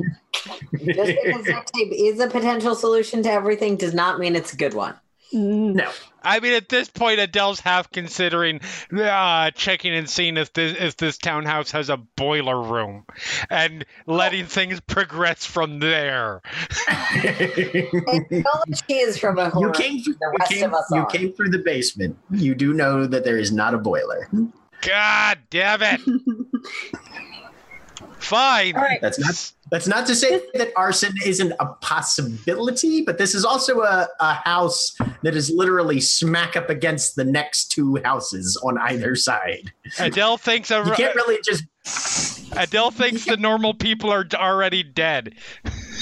[0.73, 4.57] Just because duct tape is a potential solution to everything does not mean it's a
[4.57, 4.95] good one.
[5.33, 5.89] Mm, no.
[6.23, 8.61] I mean, at this point, Adele's half considering
[8.93, 13.05] uh, checking and seeing if this if this townhouse has a boiler room,
[13.49, 16.41] and letting things progress from there.
[17.13, 21.59] Acknowledge he is from a you came, through, The you, came, you came through the
[21.59, 22.17] basement.
[22.29, 24.29] You do know that there is not a boiler.
[24.81, 26.01] God damn it!
[28.21, 28.75] Fine.
[28.75, 29.01] All right.
[29.01, 33.81] That's not that's not to say that arson isn't a possibility, but this is also
[33.81, 39.15] a, a house that is literally smack up against the next two houses on either
[39.15, 39.71] side.
[39.99, 41.63] Adele thinks a, You can't really just
[42.57, 45.35] Adele thinks the normal people are already dead.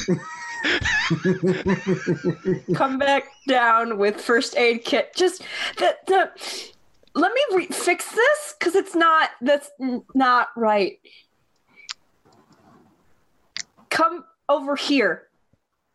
[2.76, 5.16] come back down with first aid kit.
[5.16, 5.44] Just
[5.78, 6.32] the the.
[7.16, 9.32] Let me re- fix this because it's not.
[9.42, 9.72] That's
[10.14, 11.00] not right.
[13.90, 15.28] Come over here.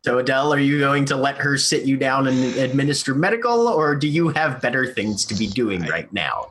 [0.05, 3.97] So Adele, are you going to let her sit you down and administer medical, or
[3.97, 6.51] do you have better things to be doing right now?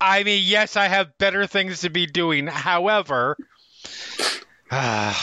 [0.00, 2.46] I mean, yes, I have better things to be doing.
[2.46, 3.38] However,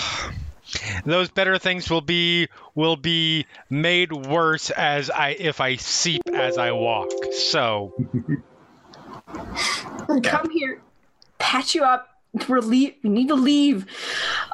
[1.06, 6.58] those better things will be will be made worse as I if I seep as
[6.58, 7.12] I walk.
[7.32, 7.94] So
[10.10, 10.30] Okay.
[10.30, 10.82] Come here.
[11.38, 12.08] Patch you up.
[12.48, 12.96] We're leave.
[13.04, 13.86] We need to leave.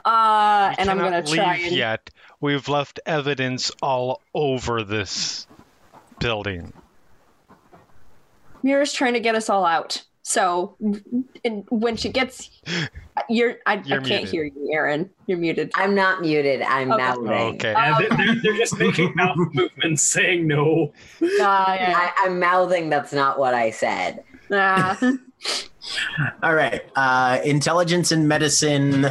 [0.03, 2.09] Uh, we and I'm gonna cannot try and yet.
[2.41, 5.47] We've left evidence all over this
[6.19, 6.73] building.
[8.63, 10.03] Mira's trying to get us all out.
[10.23, 10.75] So,
[11.45, 12.49] and when she gets,
[13.29, 14.29] you're I, You're I can't muted.
[14.29, 15.09] hear you, Erin.
[15.25, 15.71] You're muted.
[15.73, 16.61] I'm not muted.
[16.63, 17.01] I'm Okay.
[17.03, 17.29] mouthing.
[17.55, 17.71] Okay.
[17.71, 20.91] Yeah, Oh, they're, they're, they're just making mouth movements saying no.
[21.21, 21.93] Uh, yeah.
[21.95, 22.89] I, I'm mouthing.
[22.89, 24.23] That's not what I said.
[24.51, 24.95] Uh,
[26.43, 26.81] All right.
[26.95, 29.07] Uh, intelligence and medicine.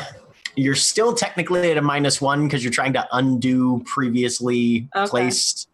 [0.56, 5.08] You're still technically at a minus one because you're trying to undo previously Okay.
[5.10, 5.68] placed,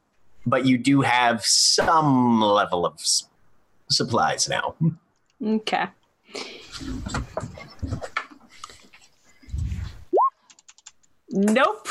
[0.46, 3.28] but you do have some level of s-
[3.88, 4.74] supplies now.
[5.44, 5.86] okay.
[11.30, 11.88] Nope.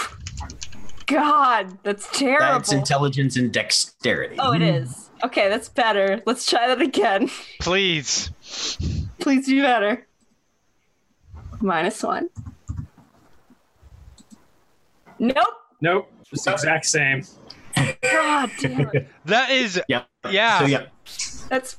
[1.11, 2.45] God, that's terrible.
[2.45, 4.37] That's intelligence and dexterity.
[4.39, 5.09] oh, it is.
[5.23, 6.21] Okay, that's better.
[6.25, 7.29] Let's try that again.
[7.59, 8.31] Please.
[9.19, 10.07] Please do better.
[11.59, 12.29] Minus one.
[15.19, 15.35] Nope.
[15.81, 16.11] Nope.
[16.31, 17.23] It's the exact same.
[18.01, 19.07] God damn it.
[19.25, 20.07] That is Yep.
[20.29, 20.59] yeah.
[20.59, 20.85] So yeah.
[21.49, 21.77] That's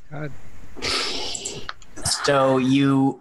[2.25, 3.21] So you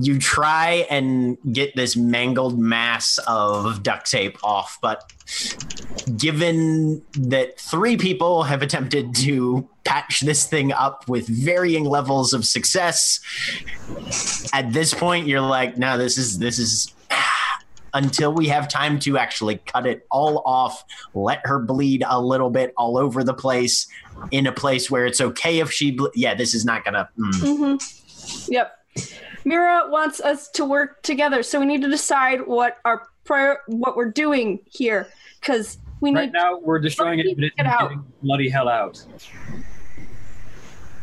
[0.00, 5.12] you try and get this mangled mass of duct tape off, but
[6.16, 12.44] given that three people have attempted to patch this thing up with varying levels of
[12.44, 13.20] success,
[14.52, 16.94] at this point you're like, no, this is this is
[17.94, 20.84] until we have time to actually cut it all off,
[21.14, 23.86] let her bleed a little bit all over the place
[24.30, 27.32] in a place where it's okay if she ble- yeah, this is not gonna mm.
[27.32, 28.52] Mm-hmm.
[28.52, 28.74] Yep.
[29.44, 33.96] Mira wants us to work together, so we need to decide what our prior what
[33.96, 35.08] we're doing here,
[35.40, 37.80] because we Right need now, we're destroying Let's evidence get and out.
[37.88, 39.04] getting bloody hell out.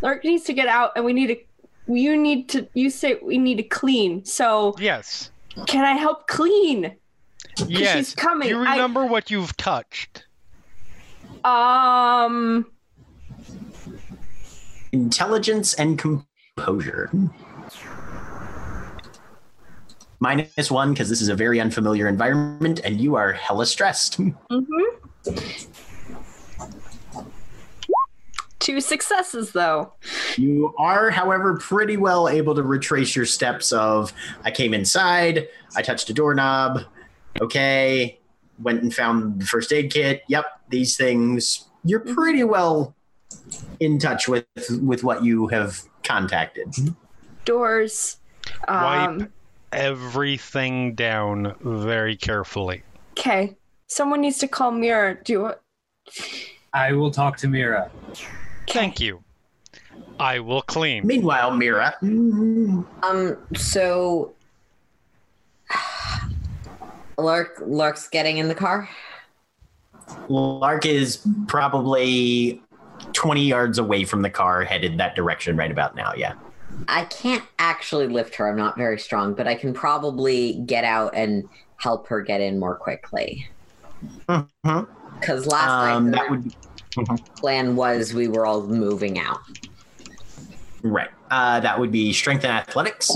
[0.02, 1.38] Lark needs to get out, and we need to.
[1.88, 2.68] You need to.
[2.74, 4.26] You say we need to clean.
[4.26, 5.30] So Yes.
[5.68, 6.96] can I help clean?
[7.68, 7.96] Yes.
[7.96, 8.50] she's coming.
[8.50, 10.26] You I- remember what you've touched.
[11.44, 12.66] Um.
[14.92, 17.12] intelligence and composure.
[20.26, 24.20] Minus one because this is a very unfamiliar environment and you are hella stressed.
[24.50, 24.72] mhm.
[28.58, 29.94] Two successes though.
[30.36, 35.84] You are, however, pretty well able to retrace your steps of I came inside, I
[35.84, 36.80] touched a doorknob,
[37.40, 38.18] okay,
[38.58, 40.24] went and found the first aid kit.
[40.28, 41.70] Yep, these things.
[41.84, 42.96] You're pretty well
[43.80, 44.48] in touch with
[44.82, 46.74] with what you have contacted.
[47.46, 48.18] Doors.
[48.68, 49.32] Um, Wipe
[49.76, 52.84] everything down very carefully.
[53.12, 53.56] Okay.
[53.88, 55.22] Someone needs to call Mira.
[55.24, 55.54] Do you?
[56.74, 57.92] I will talk to Mira.
[58.70, 59.24] Thank you.
[60.20, 61.06] I will clean.
[61.06, 63.38] Meanwhile, Mira, Um.
[63.56, 64.34] So,
[67.18, 67.62] Lark.
[67.66, 68.90] Lark's getting in the car.
[70.30, 72.62] Lark is probably
[73.14, 76.14] 20 yards away from the car, headed that direction right about now.
[76.16, 76.34] Yeah.
[76.88, 78.48] I can't actually lift her.
[78.50, 81.48] I'm not very strong, but I can probably get out and
[81.78, 83.48] help her get in more quickly.
[84.28, 86.42] Because last Um, night that
[86.96, 89.40] the would plan was we were all moving out.
[90.84, 91.10] right.
[91.32, 93.12] Uh, that would be strength and athletics.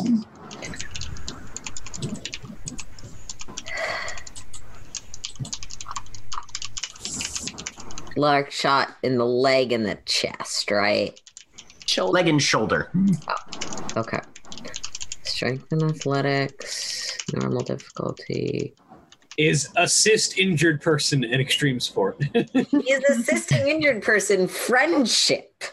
[8.16, 11.20] Lark shot in the leg and the chest, right?
[11.90, 12.14] Shoulder.
[12.14, 12.92] Leg and shoulder.
[13.28, 13.36] Oh.
[13.98, 14.20] Okay.
[15.24, 18.76] Strength and athletics, normal difficulty.
[19.40, 22.22] Is assist injured person an extreme sport?
[22.36, 25.64] Is assisting injured person friendship?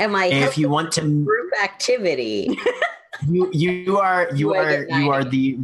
[0.00, 2.58] Am I If you want to, group activity?
[3.28, 5.58] you you are you Do are you are the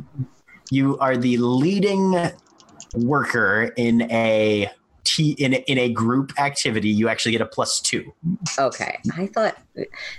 [0.70, 2.30] you are the leading
[2.94, 4.70] worker in a
[5.04, 6.88] t in a, in a group activity.
[6.88, 8.12] You actually get a plus two.
[8.58, 9.56] Okay, I thought.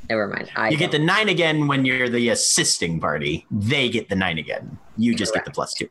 [0.10, 0.52] Never mind.
[0.56, 3.46] I you get don't- the nine again when you're the assisting party.
[3.52, 4.78] They get the nine again.
[4.98, 5.90] You just get the plus two.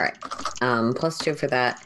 [0.00, 0.16] All right.
[0.62, 1.84] Um, plus two for that.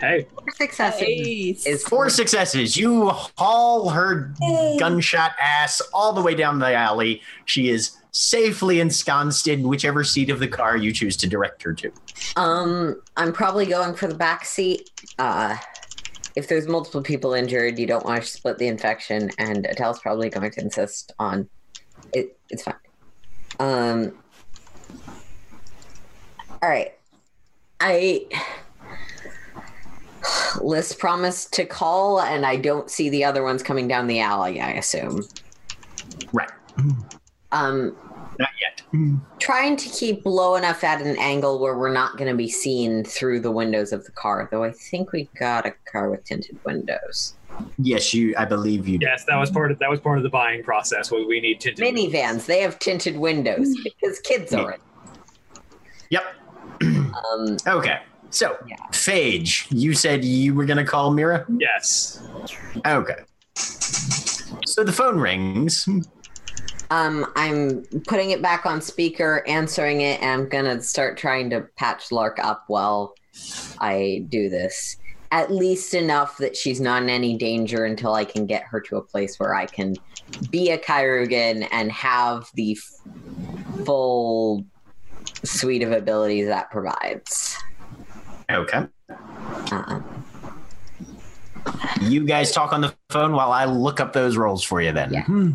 [0.00, 1.66] hey, Four successes Nice.
[1.66, 2.76] is Four successes.
[2.76, 3.08] You
[3.38, 4.34] haul her
[4.78, 7.22] gunshot ass all the way down the alley.
[7.46, 11.74] She is safely ensconced in whichever seat of the car you choose to direct her
[11.74, 11.92] to.
[12.36, 14.90] Um, I'm probably going for the back seat.
[15.18, 15.56] Uh,
[16.34, 20.30] if there's multiple people injured, you don't want to split the infection, and Adele's probably
[20.30, 21.48] going to insist on
[22.12, 22.38] it.
[22.48, 22.74] It's fine.
[23.60, 24.12] Um.
[26.62, 26.94] All right.
[27.80, 28.26] I.
[30.60, 34.60] Liss promised to call, and I don't see the other ones coming down the alley.
[34.60, 35.22] I assume.
[36.32, 36.50] Right.
[37.52, 37.96] Um,
[38.38, 38.82] Not yet.
[39.40, 43.04] trying to keep low enough at an angle where we're not going to be seen
[43.04, 44.48] through the windows of the car.
[44.50, 47.34] Though I think we got a car with tinted windows.
[47.78, 48.34] Yes, you.
[48.36, 48.98] I believe you.
[49.00, 51.10] yes, that was part of that was part of the buying process.
[51.10, 54.80] We, we need tinted Minivans, they have tinted windows because kids are in.
[56.10, 56.24] Yep.
[56.82, 57.98] Um, Okay.
[58.30, 58.76] So, Yeah.
[58.90, 61.46] Phage, you said you were going to call Mira?
[61.58, 62.22] Yes.
[62.84, 63.16] Okay.
[63.54, 65.88] So the phone rings.
[66.90, 71.62] Um, I'm putting it back on speaker, answering it, and I'm gonna start trying to
[71.76, 73.14] patch Lark up while
[73.80, 74.96] I do this.
[75.32, 78.96] At least enough that she's not in any danger until I can get her to
[78.96, 79.96] a place where I can
[80.50, 84.64] be a Chirurgeon and have the f- full
[85.42, 87.56] suite of abilities that provides.
[88.50, 88.84] Okay.
[89.72, 90.00] Uh,
[92.00, 95.12] You guys talk on the phone while I look up those rolls for you then.
[95.12, 95.24] Yeah.
[95.24, 95.50] Hmm.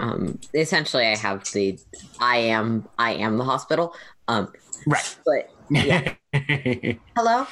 [0.00, 1.78] Um, essentially, I have the
[2.20, 3.94] I am I am the hospital.
[4.28, 4.52] Um,
[4.86, 5.16] Right.
[5.24, 5.50] but
[7.16, 7.46] hello.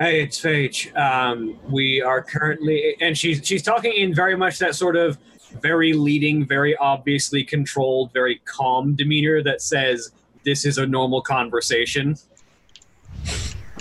[0.00, 0.94] Hey, it's Phage.
[0.96, 5.18] Um, we are currently, and she's she's talking in very much that sort of
[5.62, 10.12] very leading, very obviously controlled, very calm demeanor that says
[10.44, 12.16] this is a normal conversation.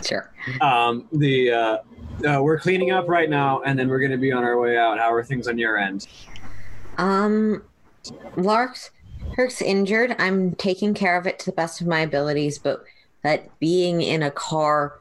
[0.08, 0.32] Sure.
[0.62, 1.78] Um, the uh,
[2.28, 4.78] uh, we're cleaning up right now, and then we're going to be on our way
[4.78, 5.00] out.
[5.00, 6.08] How are things on your end?
[6.98, 7.64] Um,
[8.36, 8.92] Lark's
[9.36, 10.16] Herc's injured.
[10.20, 12.84] I'm taking care of it to the best of my abilities, but
[13.24, 15.00] that being in a car,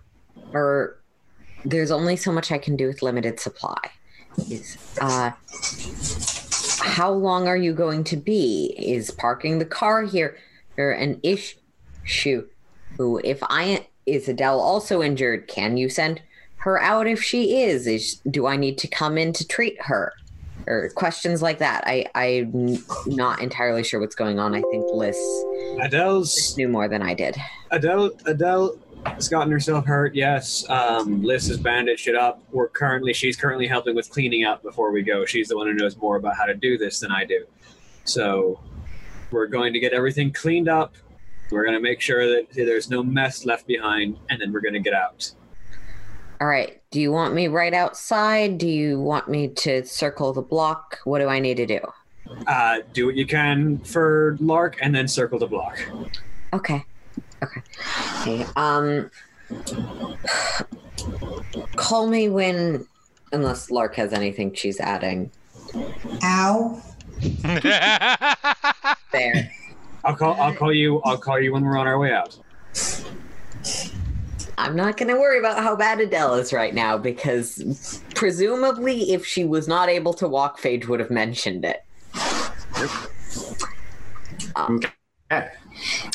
[0.52, 0.98] or
[1.64, 3.78] there's only so much I can do with limited supply.
[4.48, 5.32] Is uh,
[6.80, 8.74] how long are you going to be?
[8.78, 10.38] Is parking the car here
[10.78, 12.46] or an issue?
[12.98, 15.48] If I is Adele also injured?
[15.48, 16.22] Can you send
[16.56, 17.86] her out if she is?
[17.86, 20.12] Is do I need to come in to treat her?
[20.66, 21.82] Or questions like that.
[21.86, 24.54] I I'm not entirely sure what's going on.
[24.54, 25.18] I think Liss
[25.80, 27.36] Adele's knew more than I did.
[27.70, 30.14] Adele Adele has gotten herself hurt.
[30.14, 32.42] Yes, um, Liss has bandaged it up.
[32.52, 35.24] We're currently she's currently helping with cleaning up before we go.
[35.24, 37.44] She's the one who knows more about how to do this than I do.
[38.04, 38.60] So
[39.30, 40.94] we're going to get everything cleaned up.
[41.50, 44.74] We're going to make sure that there's no mess left behind, and then we're going
[44.74, 45.32] to get out.
[46.42, 46.82] All right.
[46.90, 48.58] Do you want me right outside?
[48.58, 50.98] Do you want me to circle the block?
[51.04, 51.78] What do I need to do?
[52.48, 55.78] Uh, do what you can for Lark, and then circle the block.
[56.52, 56.84] Okay.
[57.44, 57.62] Okay.
[58.22, 58.44] Okay.
[58.56, 59.08] Um
[61.76, 62.88] call me when
[63.32, 65.30] unless Lark has anything she's adding.
[66.24, 66.82] Ow.
[69.12, 69.52] There.
[70.04, 70.34] I'll call.
[70.40, 71.00] I'll call you.
[71.02, 72.36] I'll call you when we're on our way out.
[74.62, 79.26] I'm not going to worry about how bad Adele is right now because presumably, if
[79.26, 81.84] she was not able to walk, Phage would have mentioned it.
[84.54, 84.80] Um,
[85.32, 85.48] Okay.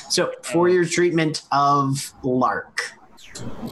[0.09, 2.93] So for your treatment of Lark,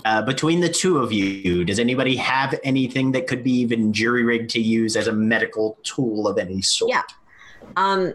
[0.03, 4.23] Uh, between the two of you, does anybody have anything that could be even jury
[4.23, 6.91] rigged to use as a medical tool of any sort?
[6.91, 7.01] Yeah.
[7.75, 8.13] Um,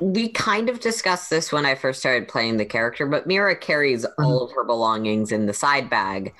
[0.00, 4.04] we kind of discussed this when I first started playing the character, but Mira carries
[4.04, 4.24] uh-huh.
[4.24, 6.34] all of her belongings in the side bag,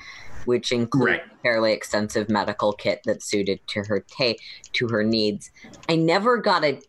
[0.45, 1.21] which includes Right.
[1.23, 4.35] a fairly extensive medical kit that's suited to her ta-
[4.75, 5.51] to her needs.
[5.89, 6.81] I never got a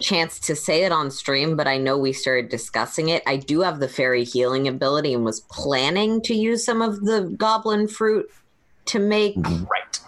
[0.00, 3.22] chance to say it on stream, but I know we started discussing it.
[3.26, 7.32] I do have the fairy healing ability and was planning to use some of the
[7.36, 8.28] goblin fruit
[8.86, 10.00] to make Right.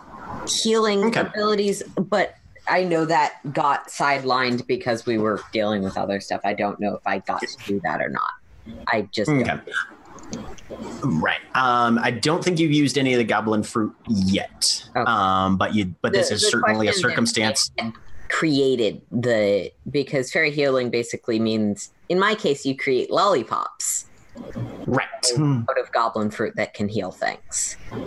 [0.49, 1.21] healing Okay.
[1.21, 2.35] abilities, but
[2.69, 6.41] I know that got sidelined because we were dealing with other stuff.
[6.45, 8.31] I don't know if I got to do that or not.
[8.89, 9.59] I just Okay.
[11.03, 11.41] Right.
[11.55, 14.85] Um, I don't think you've used any of the goblin fruit yet.
[14.95, 15.11] Okay.
[15.11, 17.71] Um, but you but this is certainly a circumstance.
[18.29, 24.05] Created the because fairy healing basically means in my case you create lollipops
[24.87, 25.07] Right.
[25.37, 27.77] Out of goblin fruit that can heal things.
[27.93, 27.99] Yeah,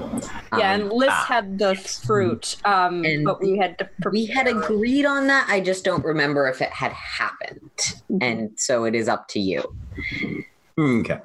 [0.51, 1.25] Um, and Liss ah.
[1.27, 3.89] had the fruit, um, And but we had to.
[4.11, 5.47] we had agreed on that.
[5.49, 7.69] I just don't remember if it had happened.
[8.21, 9.63] And so it is up to you.
[10.77, 11.19] Okay.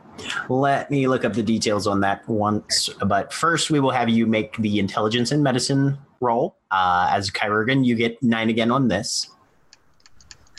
[0.49, 2.91] Let me look up the details on that once.
[3.07, 6.57] But first, we will have you make the intelligence and medicine roll.
[6.71, 9.31] Uh, as Chirurgeon, you get nine again on this.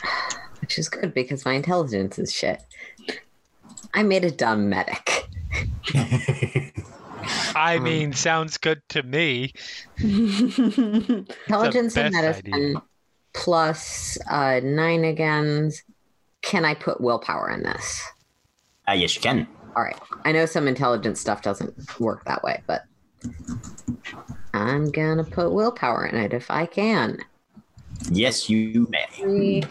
[0.60, 2.62] which is good because my intelligence is shit.
[3.94, 5.28] I made a dumb medic.
[7.54, 9.52] I Um, mean, sounds good to me.
[9.98, 12.82] Intelligence and medicine idea.
[13.34, 15.82] plus uh, nine agains.
[16.42, 18.02] Can I put willpower in this?
[18.88, 19.46] Uh, yes, you can.
[19.76, 19.98] All right.
[20.24, 22.82] I know some intelligence stuff doesn't work that way, but
[24.54, 27.18] I'm gonna put willpower in it if I can.
[28.10, 29.04] Yes, you may.
[29.12, 29.64] Three.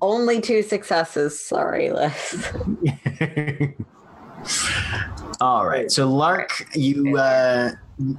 [0.00, 1.38] Only two successes.
[1.38, 2.50] Sorry, Liss.
[5.40, 5.90] All right.
[5.90, 7.72] So Lark, you uh,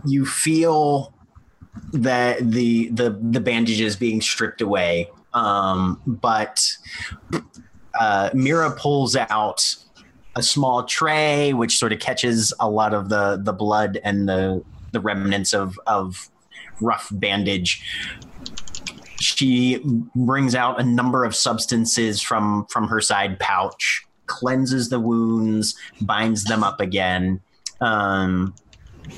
[0.06, 1.14] you feel
[1.92, 6.70] that the the the bandages being stripped away, um, but
[8.00, 9.76] uh, Mira pulls out
[10.36, 14.64] a small tray, which sort of catches a lot of the the blood and the
[14.92, 16.30] the remnants of of
[16.82, 17.84] rough bandage.
[19.24, 19.80] She
[20.16, 26.44] brings out a number of substances from from her side pouch, cleanses the wounds, binds
[26.44, 27.40] them up again,
[27.80, 28.54] um,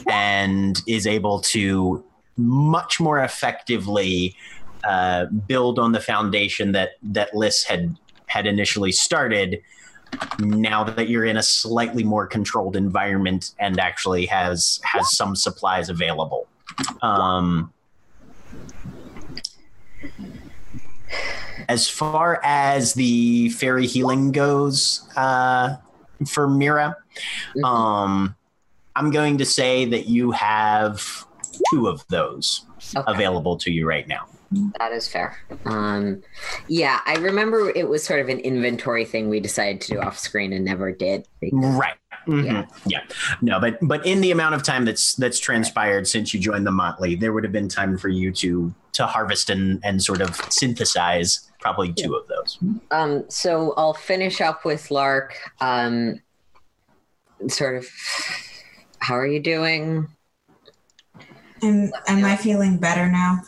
[0.08, 2.04] and is able to
[2.38, 4.36] much more effectively
[4.84, 7.98] uh, build on the foundation that that Liss had
[8.28, 9.62] had initially started.
[10.40, 15.90] Now that you're in a slightly more controlled environment and actually has has some supplies
[15.90, 16.48] available.
[17.02, 17.74] Um,
[21.70, 25.76] as far as the fairy healing goes uh,
[26.28, 26.96] for Mira,
[27.64, 28.36] um,
[28.96, 31.26] I'm going to say that you have
[31.72, 33.04] two of those Okay.
[33.08, 34.28] available to you right now.
[34.80, 35.38] That is fair.
[35.66, 36.22] Um,
[36.68, 40.18] yeah, I remember it was sort of an inventory thing we decided to do off
[40.18, 41.28] screen and never did.
[41.52, 41.96] Right.
[42.28, 42.46] Mhm.
[42.46, 42.66] Yeah.
[42.86, 43.00] Yeah.
[43.42, 46.72] No, but but in the amount of time that's that's transpired since you joined the
[46.72, 50.36] Motley, there would have been time for you to to harvest and and sort of
[50.50, 52.58] synthesize probably two of those.
[52.92, 55.36] Um, so I'll finish up with Lark.
[55.62, 56.22] Um,
[57.48, 57.88] sort of,
[59.00, 60.08] how are you doing?
[61.64, 63.40] Am, am I feeling better now?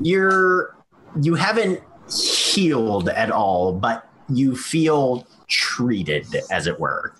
[0.00, 0.74] You're
[1.20, 1.80] you haven't
[2.10, 7.14] healed at all, but you feel treated, as it were.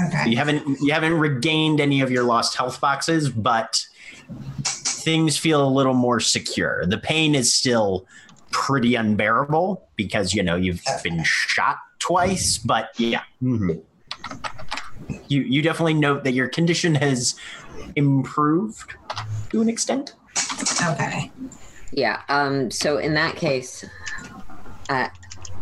[0.00, 0.30] Okay.
[0.30, 3.84] You haven't you haven't regained any of your lost health boxes, but
[4.64, 6.86] things feel a little more secure.
[6.86, 8.06] The pain is still
[8.50, 13.22] pretty unbearable because you know you've been shot twice, but yeah.
[13.42, 13.82] mhm.
[15.28, 17.34] You you definitely note that your condition has
[17.96, 18.94] improved
[19.50, 20.14] to an extent.
[20.90, 21.30] Okay.
[21.92, 22.22] Yeah.
[22.28, 23.84] Um, so in that case,
[24.88, 25.08] uh,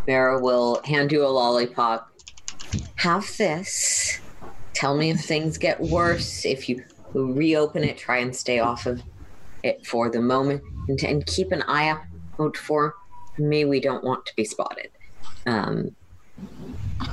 [0.07, 2.11] Mara will hand you a lollipop.
[2.97, 4.21] Have this.
[4.75, 6.45] Tell me if things get worse.
[6.45, 9.03] If you reopen it, try and stay off of
[9.63, 12.95] it for the moment, and, and keep an eye out for
[13.39, 13.65] me.
[13.65, 14.91] We don't want to be spotted.
[15.47, 15.95] Um,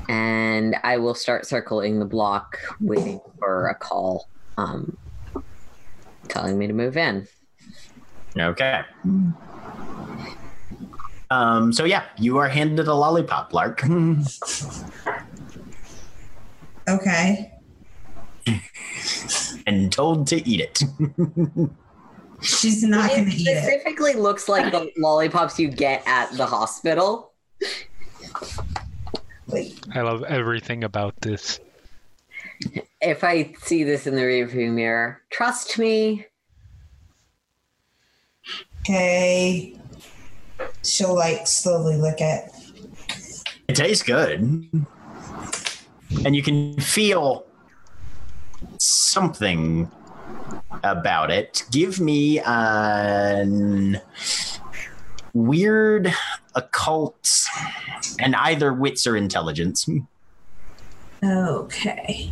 [0.09, 4.97] and I will start circling the block, waiting for a call, um,
[6.27, 7.27] telling me to move in.
[8.37, 8.81] Okay.
[11.29, 13.83] Um, so yeah, you are handed a lollipop, Lark.
[16.87, 17.51] Okay.
[19.67, 20.83] and told to eat it.
[22.41, 23.63] She's not it going to eat it.
[23.63, 27.31] specifically looks like the lollipops you get at the hospital.
[29.47, 29.79] Wait.
[29.93, 31.59] I love everything about this.
[33.01, 36.25] If I see this in the rearview mirror, trust me.
[38.83, 39.77] Okay.
[40.83, 42.51] She'll like slowly look at.
[43.69, 44.41] It tastes good.
[46.25, 47.45] And you can feel
[48.77, 49.89] something
[50.83, 51.63] about it.
[51.71, 54.01] Give me an
[55.33, 56.13] weird
[56.53, 57.29] occult
[58.19, 59.87] and either wits or intelligence.
[61.23, 62.31] Okay.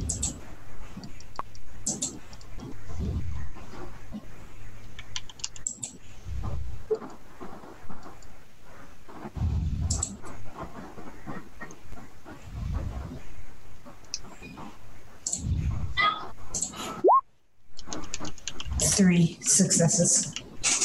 [19.02, 20.32] Three successes.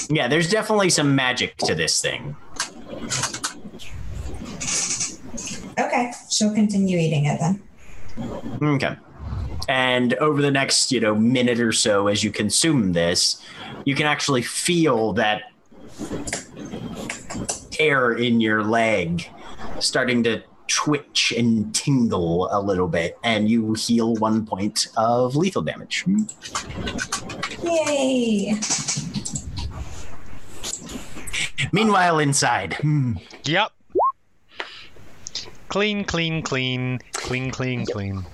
[0.09, 2.35] Yeah, there's definitely some magic to this thing.
[5.79, 7.62] Okay, she'll continue eating it then.
[8.62, 8.97] Okay.
[9.69, 13.45] And over the next, you know, minute or so as you consume this,
[13.85, 15.53] you can actually feel that
[17.79, 19.29] hair in your leg
[19.79, 25.62] starting to twitch and tingle a little bit, and you heal one point of lethal
[25.62, 26.05] damage.
[27.62, 28.59] Yay!
[31.73, 33.14] Meanwhile, inside, hmm,
[33.45, 33.73] Yep.
[35.69, 38.25] Clean, clean, clean, clean, clean, clean.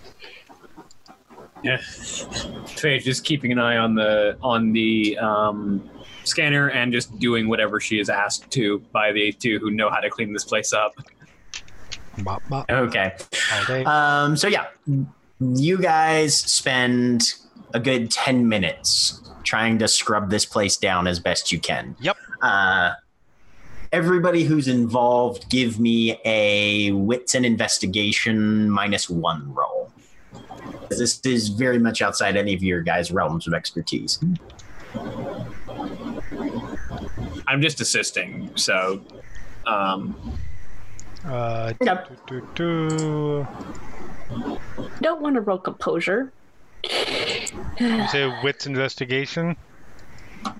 [1.63, 1.79] Yeah.
[1.79, 5.89] Phage just keeping an eye on the on the um,
[6.25, 10.01] scanner and just doing whatever she is asked to by the two who know how
[10.01, 10.93] to clean this place up.
[12.19, 13.15] Bop, bop, okay.
[13.85, 14.67] Um, so yeah,
[15.41, 17.35] you guys spend
[17.75, 21.97] a good ten minutes trying to scrub this place down as best you can.
[22.01, 22.17] Yep.
[22.43, 22.93] Uh,
[23.93, 29.91] everybody who's involved, give me a wits and investigation minus one roll.
[30.89, 34.19] This is very much outside any of your guys' realms of expertise.
[37.47, 39.03] I'm just assisting, so
[39.67, 40.15] um,
[41.25, 42.09] Uh, Yep.
[42.27, 43.47] do, do, do.
[45.01, 46.33] Don't want to roll composure.
[46.85, 49.57] You say wits investigation?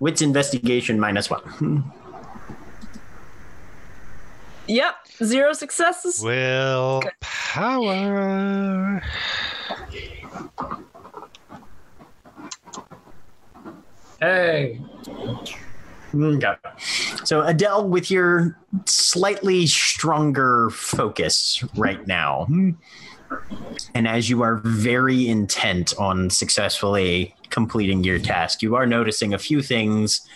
[0.01, 1.93] Wits investigation minus one.
[4.69, 4.95] Yep,
[5.25, 6.21] zero successes.
[6.23, 9.03] Will power.
[14.21, 14.81] hey,
[16.13, 16.57] Mm, okay.
[17.25, 22.47] So Adele, with your slightly stronger focus right now,
[23.95, 29.39] and as you are very intent on successfully completing your task, you are noticing a
[29.39, 30.27] few things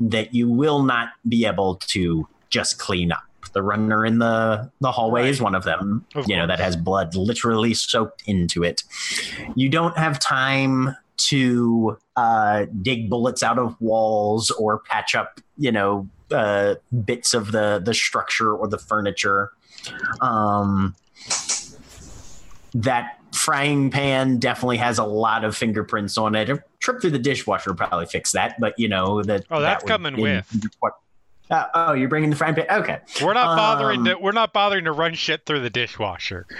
[0.00, 3.22] that you will not be able to just clean up.
[3.52, 6.76] The runner in the, the hallway is one of them, Of you know, that has
[6.76, 8.82] blood literally soaked into it.
[9.54, 15.72] You don't have time to uh, dig bullets out of walls or patch up, you
[15.72, 19.50] know, uh, bits of the the structure or the furniture.
[20.20, 20.94] Um,
[22.74, 26.50] that frying pan definitely has a lot of fingerprints on it.
[26.50, 29.44] A trip through the dishwasher would probably fix that, but you know that.
[29.50, 30.68] Oh, that's would- coming with.
[31.48, 32.66] Uh, oh, you're bringing the frying pan.
[32.68, 32.98] Okay.
[33.22, 34.14] We're not bothering Um, to.
[34.16, 36.44] We're not bothering to run shit through the dishwasher.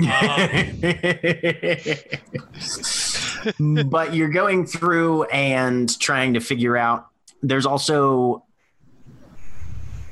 [3.58, 7.06] but you're going through and trying to figure out
[7.42, 8.44] there's also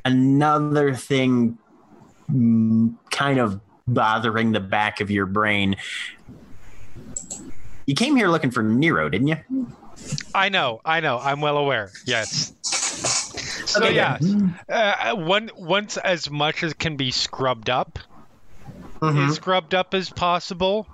[0.05, 1.59] another thing
[3.11, 5.77] kind of bothering the back of your brain
[7.87, 9.37] you came here looking for nero didn't you
[10.35, 10.81] I know.
[10.85, 11.19] I know.
[11.19, 11.91] I'm well aware.
[12.07, 12.55] Yes.
[12.63, 14.17] So Okay, yeah,
[14.69, 17.99] uh, one once as much as can be scrubbed up
[19.01, 19.29] Mhm.
[19.29, 20.87] is scrubbed up as possible.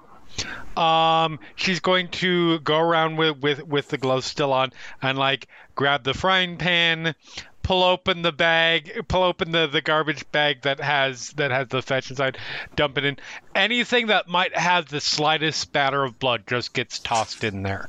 [0.77, 5.47] Um, she's going to go around with, with, with the gloves still on and like
[5.75, 7.15] grab the frying pan,
[7.63, 11.83] pull open the bag, pull open the, the garbage bag that has that has the
[11.83, 12.39] fetch inside,
[12.77, 13.17] dump it in.
[13.55, 17.89] Anything that might have the slightest spatter of blood just gets tossed in there.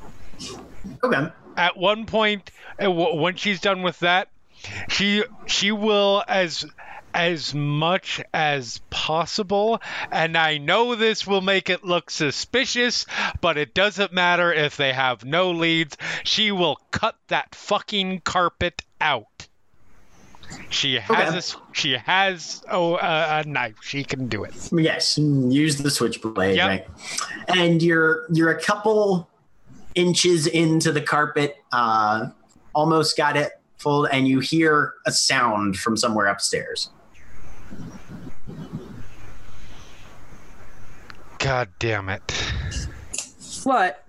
[1.04, 4.28] okay At one point, when she's done with that,
[4.88, 6.64] she she will as
[7.16, 9.80] as much as possible
[10.12, 13.06] and i know this will make it look suspicious
[13.40, 15.96] but it doesn't matter if they have no leads.
[16.24, 19.48] She will cut that fucking carpet out.
[20.70, 21.38] She has Okay.
[21.38, 23.76] a she has oh, a, a knife.
[23.82, 24.54] She can do it.
[24.72, 26.68] Yes use the switchblade Yep.
[26.68, 26.86] right.
[27.48, 29.28] And you're you're a couple
[29.94, 32.28] inches into the carpet uh
[32.74, 36.90] almost got it full and you hear a sound from somewhere upstairs
[41.38, 42.52] god damn it
[43.64, 44.02] What?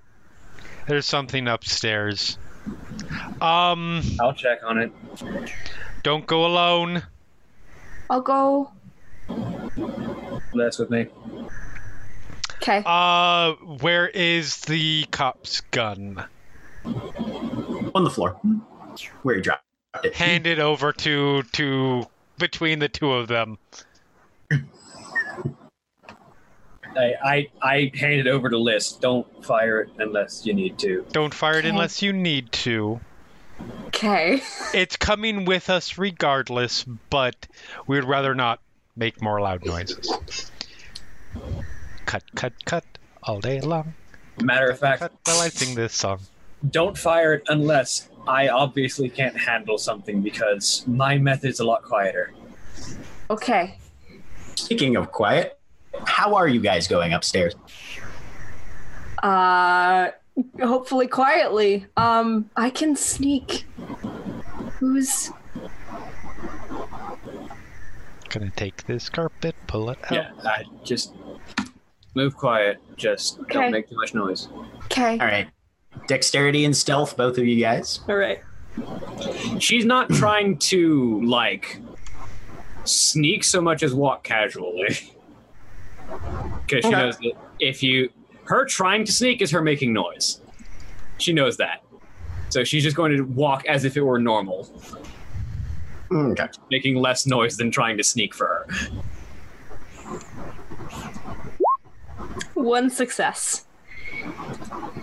[0.88, 2.38] There's something upstairs.
[3.42, 4.92] Um, I'll check on it.
[6.04, 7.04] don't go alone.
[8.10, 8.72] I'll go.
[10.54, 11.08] That's with me.
[12.62, 12.84] Okay.
[12.86, 16.24] Uh, where is the cop's gun?
[16.86, 18.40] On the floor.
[19.24, 19.64] Where you dropped
[20.04, 20.14] it.
[20.14, 22.08] Hand it over to to
[22.38, 23.58] between the two of them.
[26.96, 28.92] I, I I hand it over to Liss.
[28.94, 31.06] Don't fire it unless you need to.
[31.12, 31.70] Don't fire it Okay.
[31.70, 33.00] unless you need to.
[33.88, 34.42] Okay.
[34.74, 37.48] It's coming with us regardless, but
[37.88, 38.60] we'd rather not
[38.96, 40.52] make more loud noises.
[42.06, 42.86] Cut, cut, cut
[43.24, 43.94] all day long.
[44.42, 46.20] Matter of fact, Cut while I sing this song.
[46.70, 52.34] don't fire it unless I obviously can't handle something because my method's a lot quieter.
[53.30, 53.78] Okay.
[54.56, 55.60] Speaking of quiet,
[56.06, 57.56] how are you guys going upstairs?
[59.24, 60.10] Uh,
[60.62, 61.86] hopefully quietly.
[61.98, 63.66] Um, I can sneak.
[64.80, 65.32] Who's?
[68.30, 70.12] Gonna take this carpet, pull it out.
[70.12, 71.14] Yeah, I just
[72.14, 72.78] move quiet.
[72.96, 73.54] Just Okay.
[73.54, 74.50] don't make too much noise.
[74.86, 75.14] Okay.
[75.20, 75.48] All right.
[76.08, 78.02] Dexterity and stealth, both of you guys.
[78.08, 78.40] All right.
[79.60, 81.80] She's not trying to like
[82.84, 85.14] sneak so much as walk casually.
[86.66, 86.98] Because she Okay.
[86.98, 88.10] knows that if you
[88.46, 90.40] her trying to sneak is her making noise.
[91.20, 91.84] She knows that.
[92.50, 94.70] So she's just going to walk as if it were normal,
[96.12, 96.48] Okay.
[96.72, 98.68] making less noise than trying to sneak for her.
[102.54, 103.66] One success.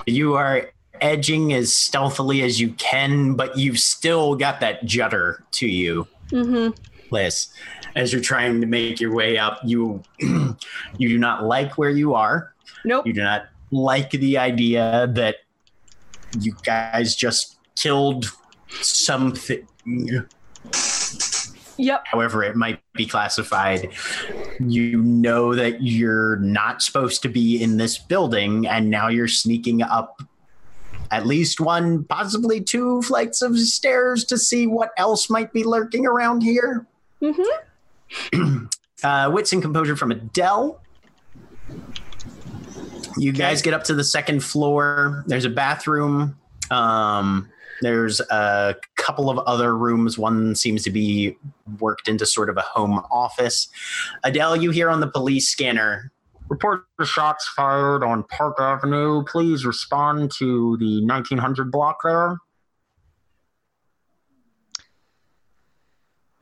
[0.07, 5.66] You are edging as stealthily as you can, but you've still got that judder to
[5.68, 6.70] you, Mm-hmm.
[7.14, 7.48] Liss.
[7.96, 12.14] As you're trying to make your way up, you you do not like where you
[12.14, 12.52] are.
[12.84, 13.06] Nope.
[13.06, 15.36] You do not like the idea that
[16.40, 18.26] you guys just killed
[18.82, 19.66] something,
[21.76, 22.04] Yep.
[22.06, 23.88] however it might be classified.
[24.60, 29.82] You know that you're not supposed to be in this building, and now you're sneaking
[29.82, 30.20] up
[31.10, 36.06] at least one, possibly two flights of stairs to see what else might be lurking
[36.06, 36.86] around here.
[37.22, 38.66] Mm-hmm.
[39.04, 40.80] uh, wits and composure from Adele.
[43.16, 45.24] You guys get up to the second floor.
[45.26, 46.36] There's a bathroom.
[46.70, 47.48] Um,
[47.80, 50.18] there's a couple of other rooms.
[50.18, 51.36] One seems to be
[51.80, 53.68] worked into sort of a home office.
[54.24, 56.10] Adele, you hear on the police scanner.
[56.48, 59.24] Report the shots fired on Park Avenue.
[59.24, 62.36] Please respond to the 1900 block there.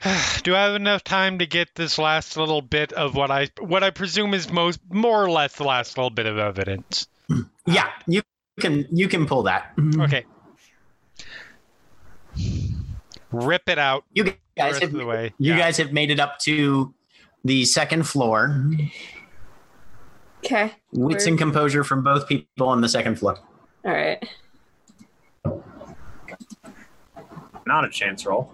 [0.43, 3.83] Do I have enough time to get this last little bit of what I what
[3.85, 7.07] I presume is most more or less the last little bit of evidence?
[7.67, 8.23] Yeah, you
[8.61, 9.77] can you can pull that.
[9.77, 10.01] Mm-hmm.
[10.03, 10.25] Okay.
[13.31, 15.33] Rip it out You guys have the way.
[15.39, 15.59] You Yeah.
[15.59, 16.93] guys have made it up to
[17.45, 18.49] the second floor.
[18.49, 18.87] Mm-hmm.
[20.45, 20.73] Okay.
[20.93, 23.39] Wits Where- and composure from both people on the second floor.
[23.85, 24.23] All right.
[27.65, 28.53] Not a chance roll.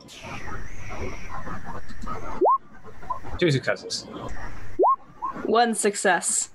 [3.39, 4.07] Two successes.
[5.45, 6.51] One success.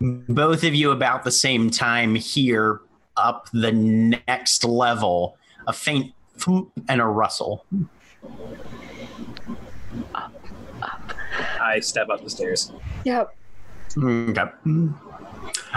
[0.00, 2.80] Both of you about the same time here
[3.16, 5.36] up the next level
[5.66, 7.64] a faint thump and a rustle.
[11.60, 12.72] I step up the stairs.
[13.04, 13.36] Yep.
[13.96, 14.42] Okay.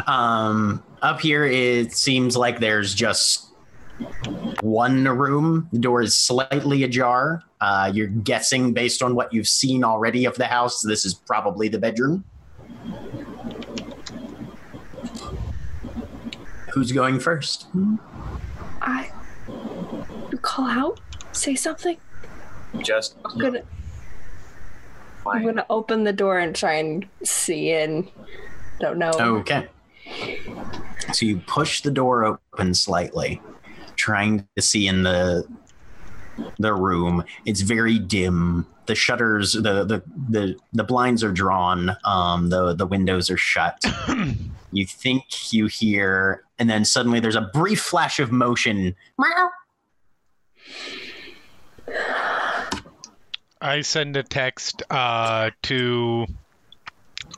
[0.08, 3.48] Um, up here, it seems like there's just
[4.62, 5.70] one room.
[5.72, 7.44] The door is slightly ajar.
[7.62, 11.68] Uh, you're guessing, based on what you've seen already of the house, this is probably
[11.68, 12.24] the bedroom.
[16.74, 17.68] Who's going first?
[18.82, 19.10] I.
[20.42, 21.00] Call out.
[21.32, 21.98] Say something.
[22.82, 23.64] Just I'm gonna.
[25.26, 28.10] I'm gonna open the door and try and see in.
[28.80, 29.12] Don't know.
[29.12, 29.68] Okay.
[31.14, 33.42] So you push the door open slightly,
[33.96, 35.48] trying to see in the
[36.60, 37.24] the room.
[37.46, 38.68] It's very dim.
[38.88, 41.96] The shutters, the the the, the blinds are drawn.
[42.04, 43.84] Um, the the windows are shut.
[44.72, 48.96] you think you hear, and then suddenly there's a brief flash of motion.
[53.62, 56.28] I send a text uh, to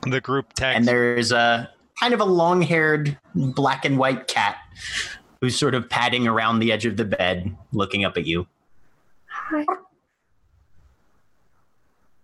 [0.02, 0.76] the group text.
[0.76, 4.56] and there's a kind of a long-haired black and white cat
[5.40, 8.46] who's sort of padding around the edge of the bed, looking up at you.
[9.26, 9.64] Hi.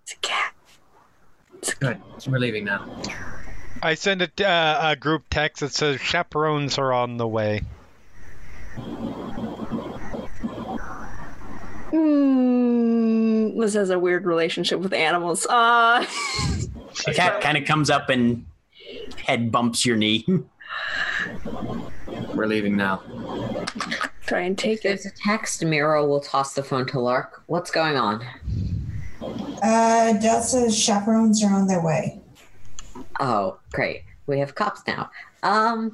[0.02, 0.54] It's a cat.
[1.58, 2.00] It's good.
[2.28, 2.84] We're leaving now.
[3.82, 7.62] I send a, uh, a group text that says chaperones are on the way.
[12.34, 15.46] Mm, Liss has a weird relationship with animals.
[15.46, 16.04] Uh,
[17.06, 18.46] The cat kind of comes up and
[19.26, 20.24] head bumps your knee.
[22.34, 23.02] We're leaving now.
[24.26, 24.82] try and take it.
[24.82, 25.64] There's a text.
[25.64, 27.42] Mira will toss the phone to Lark.
[27.46, 28.24] What's going on?
[29.62, 32.20] Uh, Del says chaperones are on their way.
[33.20, 34.02] Oh, great.
[34.26, 35.10] We have cops now.
[35.42, 35.92] Um,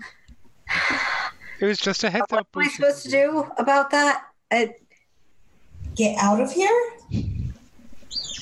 [1.60, 2.48] It was just a heads what up.
[2.56, 4.24] am I supposed to do about that?
[4.50, 4.66] Uh,
[5.96, 6.92] Get out of here?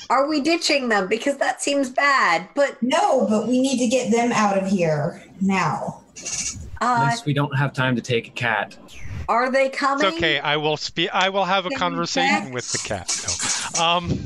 [0.09, 1.07] are we ditching them?
[1.07, 2.47] Because that seems bad.
[2.55, 6.01] But No, but we need to get them out of here now.
[6.81, 8.77] Uh, Liss, we don't have time to take a cat.
[9.27, 10.07] are they coming?
[10.07, 10.39] It's okay.
[10.39, 11.09] I will speak.
[11.13, 13.09] I will have a Can conversation with the cat.
[13.77, 13.83] No.
[13.83, 14.25] Um,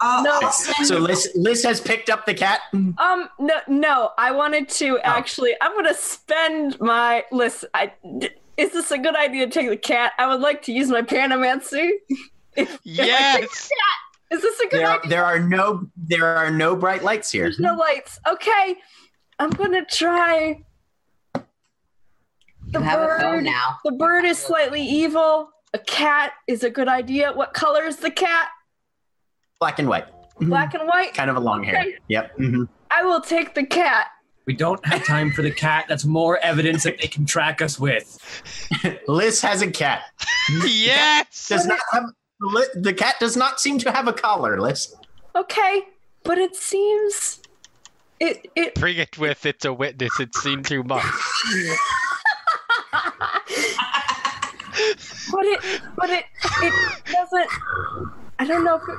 [0.00, 0.50] I'll, No.
[0.84, 2.60] So Liss, Liss has picked up the cat.
[2.74, 4.10] Um, no, no.
[4.18, 5.54] I wanted to actually.
[5.60, 7.64] I'm gonna spend my list.
[7.74, 10.12] I, d- is this a good idea to take the cat?
[10.18, 11.90] I would like to use my panamancy.
[12.82, 13.70] yes.
[14.30, 15.10] Is this a good There, idea?
[15.10, 17.44] there are no there are no bright lights here.
[17.44, 18.18] There's no lights.
[18.28, 18.76] Okay,
[19.38, 20.60] I'm gonna try.
[22.70, 23.44] The you have a phone bird.
[23.44, 23.78] now.
[23.84, 25.50] The bird is slightly evil.
[25.74, 27.32] A cat is a good idea.
[27.32, 28.48] What color is the cat?
[29.60, 30.06] Black and white.
[30.40, 31.14] Black and white.
[31.14, 31.80] Kind of a long hair.
[31.80, 31.96] Okay.
[32.08, 32.36] Yep.
[32.38, 32.68] mhm.
[32.90, 34.08] I will take the cat.
[34.46, 35.86] We don't have time for the cat.
[35.88, 38.18] That's more evidence that they can track us with.
[39.08, 40.02] Liss has a cat.
[40.64, 41.48] Yes.
[41.48, 42.04] Does not have
[42.74, 44.94] the cat does not seem to have a collar, Liss.
[45.34, 45.82] Okay,
[46.22, 47.40] but it seems
[48.20, 49.46] it it Bring it with.
[49.46, 50.20] It's a witness.
[50.20, 51.02] It's seen too much.
[55.32, 56.24] but it but it
[56.62, 56.72] it
[57.12, 57.48] doesn't
[58.38, 58.98] I don't know if it,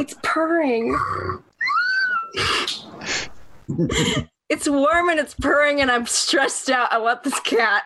[0.00, 0.98] it's purring.
[4.48, 6.92] it's warm and it's purring and I'm stressed out.
[6.92, 7.84] I want this cat.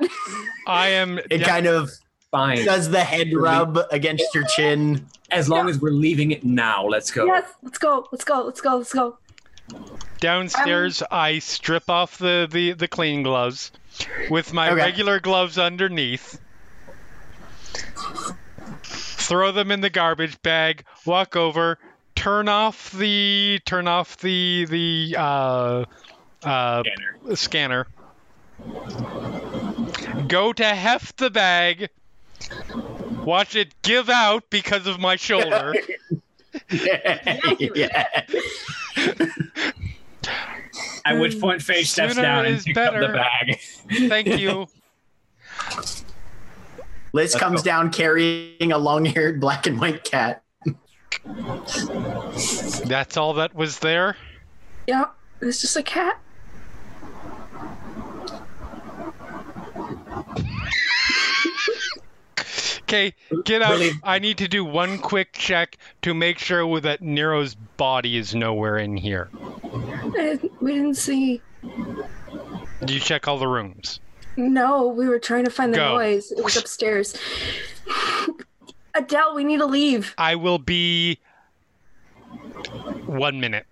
[0.66, 1.18] I am.
[1.18, 1.90] It yeah, kind of
[2.30, 2.64] Fine.
[2.64, 5.06] does the head rub against your chin.
[5.30, 7.24] As long as we're leaving it now, let's go.
[7.26, 8.06] yes, let's go.
[8.12, 8.42] Let's go.
[8.44, 8.76] Let's go.
[8.76, 9.18] Let's go.
[10.20, 11.02] downstairs.
[11.02, 13.72] Um, I strip off the the the clean gloves
[14.30, 14.76] with my Okay.
[14.76, 16.38] regular gloves underneath.
[18.84, 20.84] Throw them in the garbage bag.
[21.06, 21.78] Walk over.
[22.14, 25.84] Turn off the turn off the the uh,
[26.42, 26.82] uh,
[27.34, 27.34] Scanner.
[27.34, 27.86] scanner.
[30.28, 31.88] Go to heft the bag.
[33.24, 35.74] Watch it give out because of my shoulder.
[36.70, 38.22] yeah.
[41.04, 43.58] At which point, Phage steps Sooner down and is picks up the bag.
[44.08, 44.66] Thank you.
[47.12, 47.66] Liss Let's comes go.
[47.66, 50.42] down carrying a long-haired black and white cat.
[52.86, 54.16] That's all that was there.
[54.86, 55.04] Yeah,
[55.40, 56.18] it's just a cat.
[62.82, 63.72] Okay, get out.
[63.72, 63.92] Really?
[64.02, 68.76] I need to do one quick check to make sure that Nero's body is nowhere
[68.78, 69.30] in here.
[69.64, 71.40] Uh, We didn't see.
[72.84, 74.00] Do you check all the rooms?
[74.36, 75.96] No, we were trying to find the Go.
[75.96, 76.32] noise.
[76.32, 77.16] It was upstairs.
[78.94, 80.14] Adele, we need to leave.
[80.18, 81.18] I will be
[83.06, 83.66] one minute.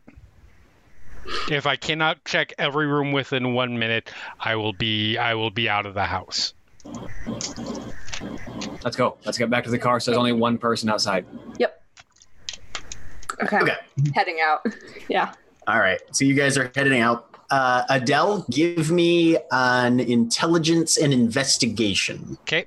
[1.51, 5.69] If I cannot check every room within one minute, I will be I will be
[5.69, 6.55] out of the house.
[8.83, 9.17] Let's go.
[9.25, 10.01] Let's get back to the car.
[10.01, 11.27] So there's only one person outside.
[11.59, 11.83] Yep.
[13.43, 13.59] Okay.
[13.59, 13.77] Okay.
[14.15, 14.65] Heading out.
[15.09, 15.33] Yeah.
[15.67, 16.01] All right.
[16.13, 17.30] So you guys are heading out.
[17.51, 22.39] Uh, Adele, give me an intelligence and investigation.
[22.43, 22.67] Okay.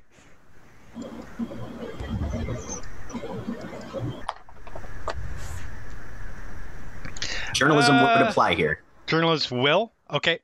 [7.54, 8.80] Journalism would Uh, apply here.
[9.06, 9.92] Journalist will.
[10.10, 10.40] Okay.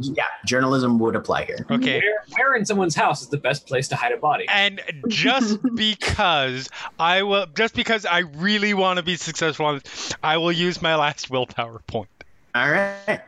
[0.00, 1.64] Yeah, journalism would apply here.
[1.70, 2.00] Okay.
[2.00, 4.44] Where, where in someone's house is the best place to hide a body?
[4.48, 6.68] And just because
[6.98, 10.82] I will, just because I really want to be successful on this, I will use
[10.82, 12.08] my last willpower point.
[12.56, 13.20] All right.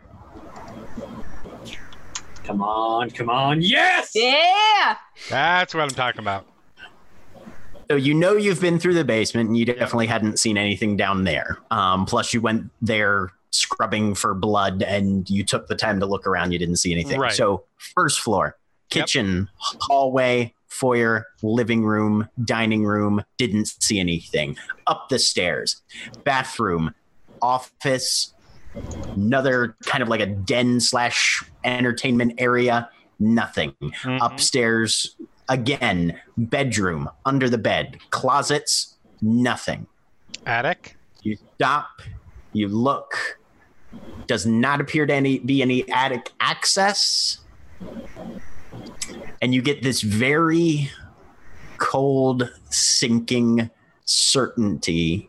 [2.45, 3.63] Come on, come on.
[3.63, 4.13] Yes!
[4.15, 4.97] Yeah.
[5.29, 6.47] That's what I'm talking about.
[7.91, 11.25] So you know you've been through the basement, and you definitely hadn't seen anything down
[11.25, 11.59] there.
[11.71, 16.27] Um, plus, you went there scrubbing for blood, and you took the time to look
[16.27, 16.53] around.
[16.53, 17.21] You didn't see anything.
[17.21, 17.33] Right.
[17.33, 18.57] So first floor,
[18.91, 23.25] kitchen, hallway, foyer, living room, dining room.
[23.39, 24.57] Didn't see anything.
[24.87, 25.83] Up the stairs,
[26.23, 26.95] bathroom,
[27.43, 28.33] office,
[29.15, 32.89] another kind of like a den slash entertainment area.
[33.19, 34.19] Nothing Mhm.
[34.23, 35.17] upstairs
[35.49, 39.87] again bedroom under the bed closets nothing
[40.47, 40.97] Attic.
[41.23, 42.01] you stop
[42.53, 43.39] you look
[44.29, 47.39] Does not appear to any be any attic access.
[49.43, 50.91] And you get this very
[51.79, 53.69] cold, sinking
[54.05, 55.29] certainty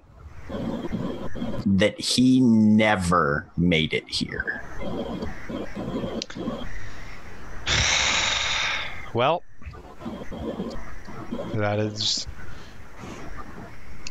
[1.66, 4.62] that he never made it here.
[9.14, 9.44] Well,
[11.56, 12.28] that is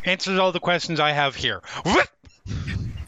[0.05, 1.61] answers all the questions I have here.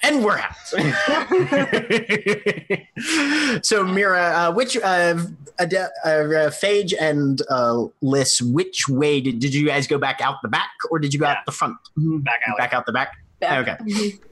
[0.05, 0.53] And we're out.
[3.66, 5.16] so, Mira, uh, which uh,
[5.61, 10.20] Ade- uh, uh, Phage and uh, Liss, which way did, did you guys go back
[10.20, 11.32] out the back, or did you go Yeah.
[11.32, 11.78] out the front?
[11.95, 12.57] Back out.
[12.57, 13.14] Back out the back.
[13.39, 13.66] Back.
[13.66, 13.78] Okay.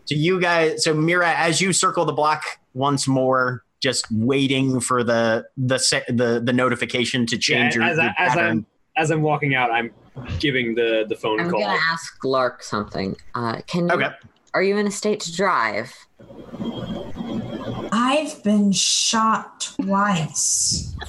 [0.04, 5.04] So you guys, so Mira, as you circle the block once more, just waiting for
[5.04, 8.46] the the se- the the notification to change Yeah, your, as I- your as pattern.
[8.48, 8.66] I'm-
[8.98, 9.90] As I'm walking out, I'm
[10.40, 13.16] giving the the phone call I'm gonna ask Lark something.
[13.34, 14.06] Uh, can you,
[14.54, 15.94] are you in a state to drive?
[17.94, 20.94] I've been shot twice.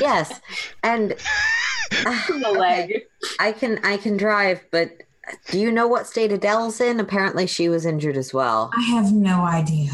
[0.00, 0.40] Yes,
[0.82, 1.14] and
[2.26, 3.02] From the leg.
[3.38, 4.90] I can I can drive, but
[5.50, 6.98] do you know what state Adele's in?
[7.00, 8.70] Apparently, she was injured as well.
[8.76, 9.90] I have no idea.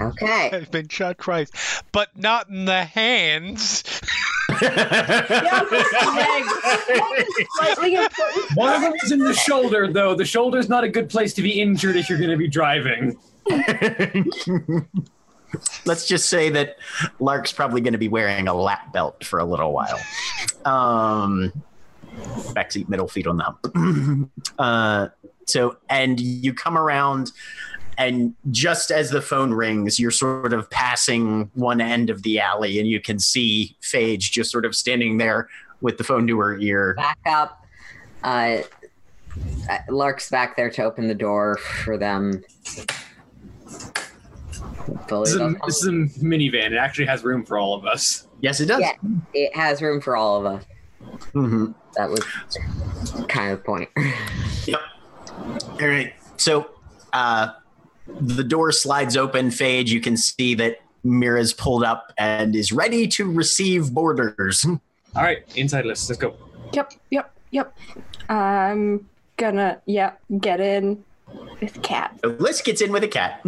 [0.00, 0.50] Okay.
[0.52, 1.50] I've been shot twice,
[1.92, 3.84] but not in the hands.
[7.56, 8.56] Slightly important.
[8.56, 10.14] One of them is in the shoulder, though.
[10.14, 13.18] The shoulder's not a good place to be injured if you're going to be driving.
[15.84, 16.76] Let's just say that
[17.18, 19.98] Lark's probably going to be wearing a lap belt for a little while.
[20.64, 21.52] Um,
[22.52, 24.30] backseat, middle feet on the hump.
[24.58, 25.08] uh,
[25.46, 27.32] so, and you come around,
[27.98, 32.78] and just as the phone rings, you're sort of passing one end of the alley,
[32.78, 35.48] and you can see Phage just sort of standing there
[35.80, 36.94] with the phone to her ear.
[36.94, 37.66] Back up.
[38.22, 38.58] Uh,
[39.68, 42.42] uh, Lark's back there to open the door for them.
[44.78, 46.72] Hopefully This is, a, they'll this is a minivan.
[46.72, 48.26] It actually has room for all of us.
[48.40, 48.80] Yes, it does.
[48.80, 48.92] Yeah.
[49.34, 50.64] It has room for all of us.
[51.32, 51.74] Mhm.
[51.94, 52.22] That was
[53.28, 53.88] kind of the point.
[54.66, 54.80] Yep.
[55.80, 56.12] All right.
[56.36, 56.70] So
[57.12, 57.52] uh,
[58.06, 59.48] the door slides open.
[59.48, 64.64] Phage, you can see that Mira's pulled up and is ready to receive boarders.
[65.16, 66.08] All right, inside list.
[66.10, 66.36] Let's go.
[66.72, 67.76] Yep, yep, yep.
[68.28, 71.04] I'm gonna, yep, get in
[71.60, 72.18] with cat.
[72.22, 73.40] So Liss gets in with a cat.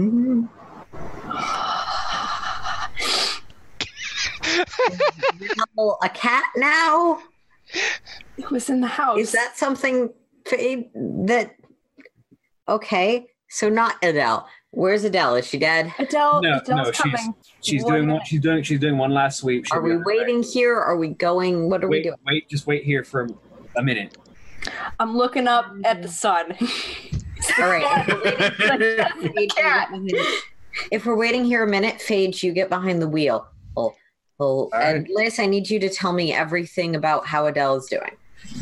[5.77, 7.21] Oh, a cat now?
[8.39, 9.19] It was in the house.
[9.19, 10.11] Is that something
[10.45, 11.55] Phage, that?
[12.69, 14.49] Okay, so not Adele.
[14.71, 15.37] Where's Adele?
[15.37, 15.93] Is she dead?
[15.99, 16.43] Adele?
[16.43, 17.35] No, Adele's no, she's- coming.
[17.61, 18.25] She's One doing one.
[18.25, 18.63] She's doing.
[18.63, 19.67] She's doing one last sweep.
[19.67, 20.17] She'll Are be we on her way.
[20.19, 20.77] waiting here?
[20.79, 21.69] Are we going?
[21.71, 22.17] What are we Wait, doing?
[22.27, 22.49] wait.
[22.49, 23.29] Just wait here for
[23.77, 24.17] a minute.
[25.01, 26.53] I'm looking up oh, at the sun.
[27.59, 28.07] All right.
[28.09, 30.13] If we're waiting- Phage, you get behind-
[30.93, 33.49] if we're waiting here a minute, Phage, you get behind the wheel.
[33.77, 33.95] Oh,
[34.39, 38.17] oh, and Liss, I need you to tell me everything about how Adele is doing.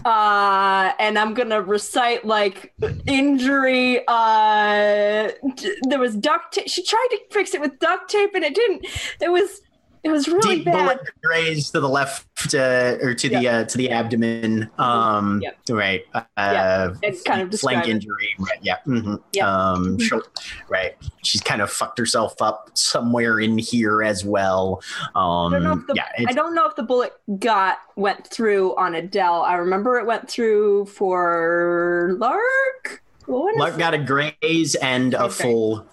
[0.07, 2.73] Uh and i'm gonna recite like
[3.07, 8.31] injury uh d- there was duct tape she tried to fix it with duct tape
[8.35, 8.87] and it didn't.
[9.21, 9.63] It was
[10.07, 13.65] it was really Deep bad bullet grazed to the left uh, or to the uh,
[13.65, 14.71] to the abdomen.
[14.79, 15.57] Um, Yep.
[15.71, 16.05] Right.
[16.15, 17.89] Uh, Yeah, and kind of flank describe it.
[17.91, 18.29] injury.
[18.39, 18.59] Right.
[18.63, 18.77] Yeah.
[18.87, 19.21] mhm.
[19.33, 19.45] Yep.
[19.45, 20.23] Um, shou-
[20.69, 20.95] right.
[21.25, 24.83] She's kind of fucked herself up somewhere in here as well.
[25.15, 26.27] Um, I don't know if the yeah.
[26.29, 29.43] I don't know if the bullet got went through on Adele.
[29.43, 33.03] I remember it went through for Lark.
[33.29, 35.43] Lark got a graze and a Okay.
[35.43, 35.87] full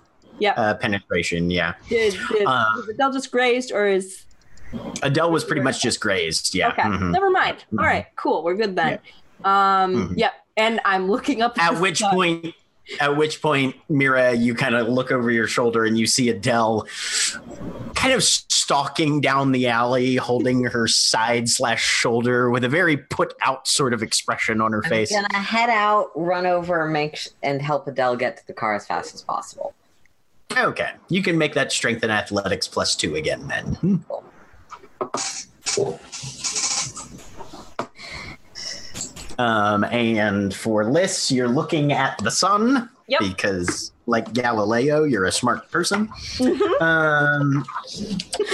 [0.43, 0.57] Yep.
[0.57, 1.49] uh, penetration.
[1.49, 1.73] Yeah.
[1.87, 4.25] did, did uh, was Adele just grazed or is
[5.01, 6.53] Adele was pretty much just grazed.
[6.53, 6.69] Yeah.
[6.69, 6.81] okay?
[6.83, 7.11] mhm.
[7.11, 7.63] Never mind.
[7.71, 7.79] Mhm.
[7.79, 8.43] All right, cool.
[8.43, 8.99] We're good then.
[9.45, 9.53] Um,
[9.95, 10.17] Mhm.
[10.17, 10.33] yep.
[10.57, 12.13] And I'm looking up At which sun.
[12.13, 12.53] point,
[12.99, 16.85] at which point, Mira, you kind of look over your shoulder and you see Adele
[17.95, 23.33] kind of stalking down the alley, holding her side slash shoulder with a very put
[23.41, 25.13] out sort of expression on her face.
[25.15, 28.75] I'm gonna head out, run over, make sh- and help Adele get to the car
[28.75, 29.73] as fast as possible.
[30.57, 34.03] Okay, you can make that strength and athletics plus two again then.
[39.39, 43.19] Um, and for Liss, you're looking at the sun Yep.
[43.21, 46.07] because, like Galileo, you're a smart person.
[46.37, 46.81] Mhm.
[46.81, 47.65] Um,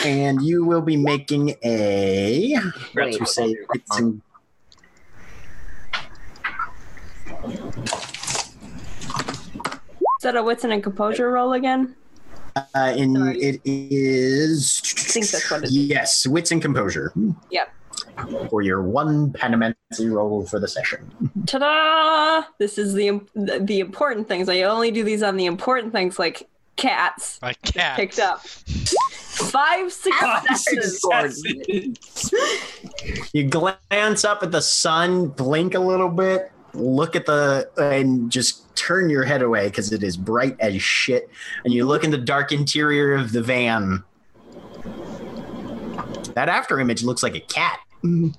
[0.05, 2.55] and you will be making a.
[2.95, 3.13] Wait.
[3.17, 4.21] to say it's in-
[10.19, 11.95] Is that a wits and a composure roll again?
[12.75, 13.39] uh, in Sorry.
[13.39, 14.81] it is.
[14.97, 15.77] I think that's what it is.
[15.77, 17.13] Yes, wits and composure.
[17.51, 17.73] Yep.
[18.49, 21.09] For your one panamancy roll for the session.
[21.47, 22.45] Ta-da!
[22.57, 24.49] This is the the, the important things.
[24.49, 27.95] I only do these on the important things like cats My cat.
[27.95, 28.45] picked up.
[28.45, 31.01] Five successes.
[33.31, 38.68] You glance up at the sun, blink a little bit, look at the, and just
[38.79, 41.29] turn your head away because it is bright as shit.
[41.63, 44.03] And you look in the dark interior of the van.
[46.35, 47.79] That after image looks like a cat.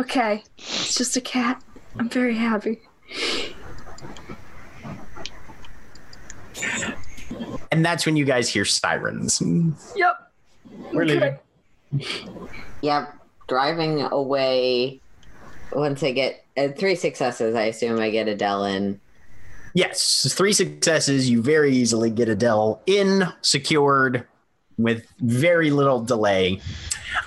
[0.00, 1.62] Okay, it's just a cat.
[1.96, 2.80] I'm very happy.
[7.70, 9.40] And that's when you guys hear sirens.
[9.94, 10.32] Yep.
[10.92, 11.38] We're leaving.
[12.82, 13.14] Yep.
[13.46, 15.00] Driving away.
[15.72, 19.00] Once I get uh, three successes, I assume I get Adele in.
[19.74, 21.30] Yes, three successes.
[21.30, 24.26] You very easily get Adele in, secured,
[24.78, 26.60] with very little delay.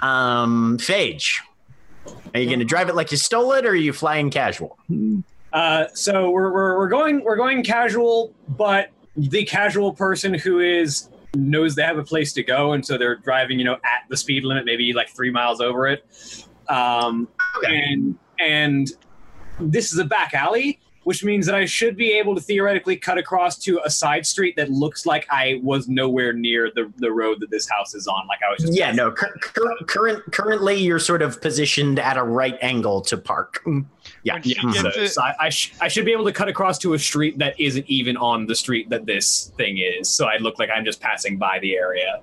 [0.01, 1.39] Um, Phage,
[2.33, 4.77] are you going to drive it like you stole it, or are you flying casual?
[5.53, 11.09] Uh, so we're, we're we're going we're going casual, but the casual person who is
[11.35, 14.17] knows they have a place to go, and so they're driving, you know, at the
[14.17, 16.05] speed limit, maybe like three miles over it.
[16.69, 17.27] Um,
[17.57, 17.75] Okay.
[17.75, 18.87] and and
[19.59, 23.17] this is a back alley, which means that I should be able to theoretically cut
[23.17, 27.39] across to a side street that looks like I was nowhere near the the road
[27.41, 28.27] that this house is on.
[28.27, 29.11] Like I was just Yeah, no.
[29.11, 33.61] Cur- cur- current, currently, you're sort of positioned at a right angle to park.
[33.65, 33.85] Mm.
[34.23, 34.71] Yeah, yeah.
[34.73, 36.99] So, it- so I, I, sh- I should be able to cut across to a
[36.99, 40.09] street that isn't even on the street that this thing is.
[40.09, 42.21] So I look like I'm just passing by the area.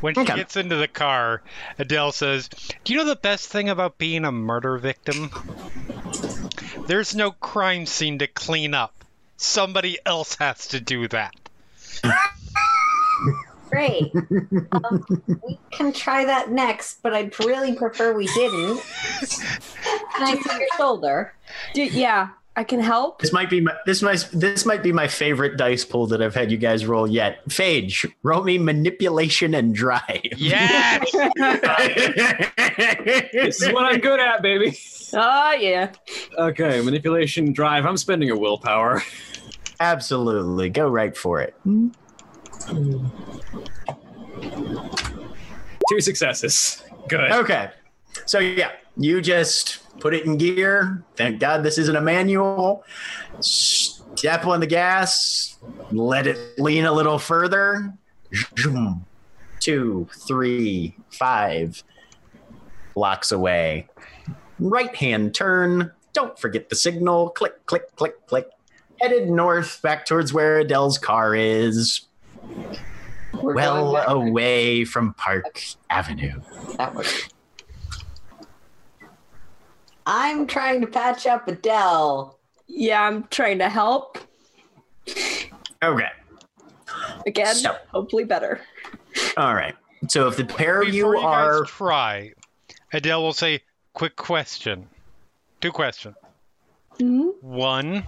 [0.00, 0.36] When she Okay.
[0.36, 1.42] gets into the car,
[1.78, 2.50] Adele says,
[2.84, 5.30] Do you know the best thing about being a murder victim?
[6.86, 8.94] There's no crime scene to clean up.
[9.36, 11.34] Somebody else has to do that.
[13.70, 14.12] Great.
[14.72, 15.04] um,
[15.46, 18.80] we can try that next, but I'd really prefer we didn't.
[19.20, 21.34] Can I see your shoulder?
[21.74, 23.20] D- yeah, I can help.
[23.20, 26.36] This might be my, this might this might be my favorite dice pool that I've
[26.36, 27.44] had you guys roll yet.
[27.48, 30.02] Phage, roll me manipulation and drive.
[30.36, 31.10] Yes!
[33.32, 34.76] This is what I'm good at, baby.
[35.14, 35.92] Oh yeah.
[36.38, 37.86] Okay, manipulation drive.
[37.86, 39.02] I'm spending a willpower.
[39.80, 41.54] Absolutely, go right for it.
[45.90, 46.82] Two successes.
[47.08, 47.32] Good.
[47.32, 47.70] Okay,
[48.26, 51.02] so yeah, you just put it in gear.
[51.16, 52.84] Thank God this isn't a manual.
[53.40, 55.58] Step on the gas.
[55.90, 57.92] Let it lean a little further.
[59.60, 61.82] Two, three, five.
[62.94, 63.88] Blocks away.
[64.58, 65.92] Right hand turn.
[66.12, 67.30] Don't forget the signal.
[67.30, 68.48] Click, click, click, click.
[69.00, 72.02] Headed north back towards where Adele's car is.
[73.32, 76.40] We're well away from Park Avenue.
[76.76, 77.28] That works.
[80.06, 82.38] I'm trying to patch up Adele.
[82.66, 84.18] Yeah, I'm trying to help.
[85.08, 86.08] Okay.
[87.26, 88.60] Again, So- hopefully better.
[89.36, 89.74] All right.
[90.08, 92.32] So if the pair of you you are guys try,
[92.92, 93.62] Adele will say,
[93.94, 94.88] Quick question.
[95.60, 96.16] Two questions.
[96.98, 97.40] Mhm.
[97.42, 98.04] One,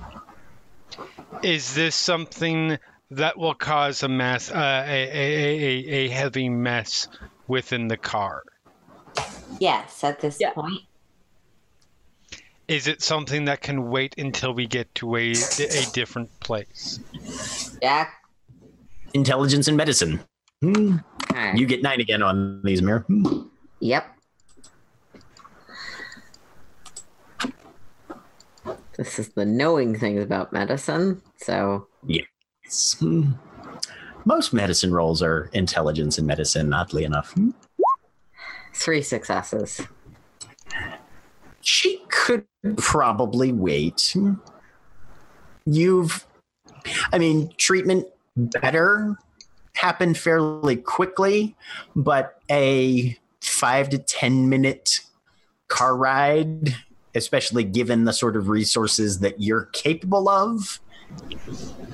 [1.42, 2.78] is this something
[3.12, 7.06] that will cause a mess, uh, a, a, a, a heavy mess
[7.46, 8.42] within the car?
[9.60, 10.50] Yes, at this Yeah.
[10.54, 10.80] point.
[12.68, 16.98] Is it something that can wait until we get to a, a different place?
[17.80, 18.14] Jack.
[19.14, 20.20] intelligence and medicine,
[20.62, 20.96] Hmm.
[21.32, 21.56] All right.
[21.56, 23.00] you get nine again on these Mira.
[23.00, 23.42] Hmm.
[23.80, 24.06] Yep.
[28.96, 31.22] This is the knowing things about medicine.
[31.36, 31.86] So
[32.98, 33.32] Hmm.
[34.24, 37.32] Most medicine rolls are intelligence and medicine, oddly enough.
[37.32, 37.50] Hmm.
[38.74, 39.80] three successes.
[41.66, 42.44] She could
[42.76, 44.14] probably wait.
[45.64, 46.24] You've,
[47.12, 48.06] I mean, treatment
[48.36, 49.18] better
[49.74, 51.56] happened fairly quickly,
[51.96, 55.00] but a five to 10 minute
[55.66, 56.76] car ride,
[57.16, 60.78] especially given the sort of resources that you're capable of,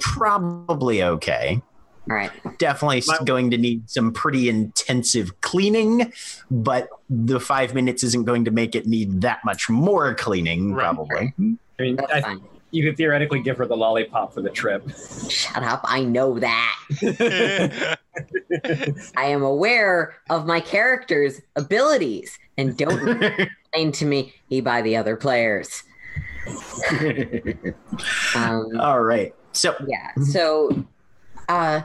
[0.00, 1.62] probably okay.
[2.10, 2.30] All right.
[2.58, 6.12] Definitely My- going to need some pretty intensive cleaning,
[6.50, 10.82] but the five minutes isn't going to make it need that much more cleaning, Right.
[10.84, 11.32] probably.
[11.38, 12.40] I mean, That's I, fine.
[12.72, 14.88] you could theoretically give her the lollipop for the trip.
[15.28, 15.80] Shut up.
[15.84, 16.78] I know that.
[19.16, 24.96] I am aware of my character's abilities and don't explain to me he by the
[24.96, 25.84] other players.
[28.34, 29.34] Um, All right.
[29.52, 30.12] So, yeah.
[30.24, 30.84] So,
[31.48, 31.82] uh,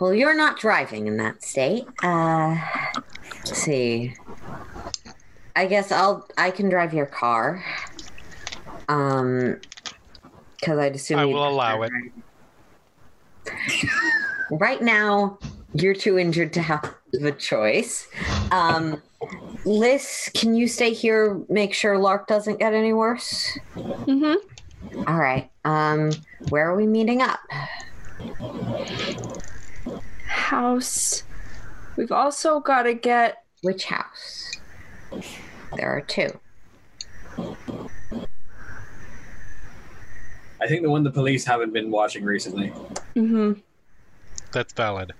[0.00, 1.86] well, you're not driving in that state.
[2.02, 2.56] Uh,
[3.36, 4.14] let's see.
[5.56, 6.26] I guess I'll.
[6.36, 7.64] I can drive your car.
[8.88, 9.60] Um,
[10.64, 11.92] because I'd assume I will allow it.
[14.50, 15.38] right now,
[15.74, 18.08] you're too injured to have a choice.
[18.50, 19.02] Um,
[19.66, 21.42] Liss, can you stay here?
[21.48, 23.58] Make sure Lark doesn't get any worse.
[23.76, 25.04] Mm-hmm.
[25.06, 25.50] All right.
[25.64, 26.12] Um,
[26.48, 27.40] where are we meeting up?
[30.26, 31.22] House.
[31.96, 33.44] We've also got to get.
[33.62, 34.52] Which house?
[35.76, 36.38] There are two.
[40.60, 42.70] I think the one the police haven't been watching recently.
[43.14, 43.52] Mm-hmm.
[44.52, 45.12] That's valid.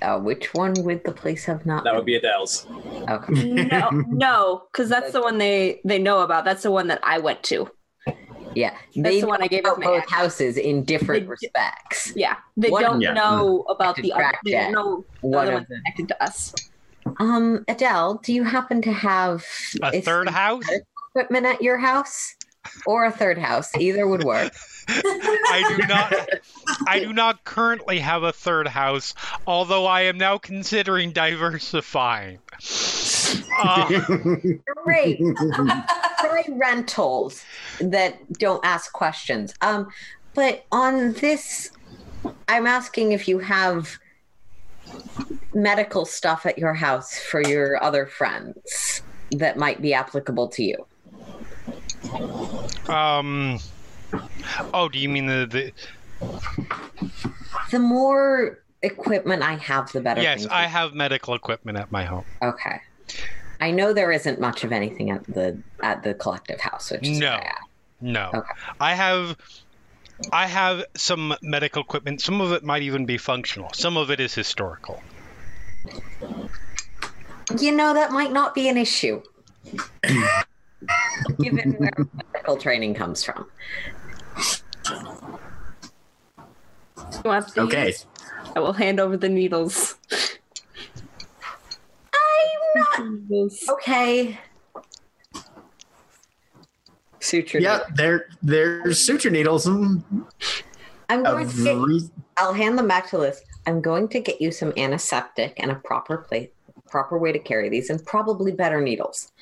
[0.00, 1.82] Uh, which one would the police have not?
[1.84, 2.66] That would be Adele's.
[3.08, 3.52] Okay.
[3.68, 6.44] No, no, because that's the one they they know about.
[6.44, 7.68] That's the one that I went to.
[8.58, 10.18] Yeah, That's they the one know I gave about as my both action.
[10.18, 12.12] houses in different They- respects.
[12.16, 13.12] Yeah, they One- don't Yeah.
[13.12, 14.20] know about the other.
[14.22, 16.54] track They don't know the One other of one connected to us.
[17.20, 19.44] Um, Adele, do you happen to have
[19.82, 20.64] A third house?
[21.10, 22.34] equipment at your house,
[22.84, 23.74] or a third house?
[23.76, 24.52] Either would work.
[24.88, 26.14] I do not.
[26.86, 29.14] I do not currently have a third house,
[29.46, 32.38] although I am now considering diversifying.
[33.58, 34.02] Uh,
[34.84, 35.18] Great.
[36.20, 37.44] Try rentals
[37.80, 39.54] that don't ask questions.
[39.60, 39.88] Um,
[40.34, 41.70] but on this,
[42.48, 43.98] I'm asking if you have
[45.54, 49.02] medical stuff at your house for your other friends
[49.32, 50.86] that might be applicable to you.
[52.92, 53.58] um.
[54.72, 55.72] Oh, do you mean the, the
[57.70, 60.22] The more equipment I have, the better.
[60.22, 62.24] Yes, I have medical equipment at my home.
[62.42, 62.80] Okay.
[63.60, 67.18] I know there isn't much of anything at the at the collective house, which is
[67.18, 67.30] No.
[67.30, 67.52] I.
[68.00, 68.30] No.
[68.34, 68.52] Okay.
[68.80, 69.36] I have
[70.32, 72.20] I have some medical equipment.
[72.20, 73.70] Some of it might even be functional.
[73.72, 75.02] Some of it is historical.
[77.58, 79.22] You know, that might not be an issue,
[81.40, 81.90] given where
[82.32, 83.46] medical training comes from.
[87.14, 87.94] You want okay.
[88.54, 89.96] I will hand over the needles.
[92.96, 94.38] I'm not okay.
[97.20, 97.58] Suture.
[97.58, 97.86] Yeah, needle.
[97.94, 99.66] there there's suture needles.
[99.66, 100.02] mm,
[101.08, 103.42] I'm going to get, re- I'll hand them back to Liss.
[103.66, 106.54] I'm going to get you some antiseptic and a proper plate,
[106.88, 109.32] proper way to carry these, and probably better needles.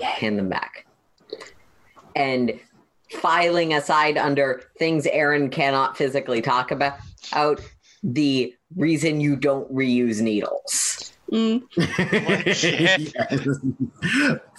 [0.00, 0.86] Hand them back.
[2.14, 2.58] And
[3.10, 6.98] filing aside under things Erin cannot physically talk about,
[7.32, 7.60] out
[8.02, 11.11] the reason you don't reuse needles.
[11.32, 11.62] Mm.
[12.62, 13.12] Yes.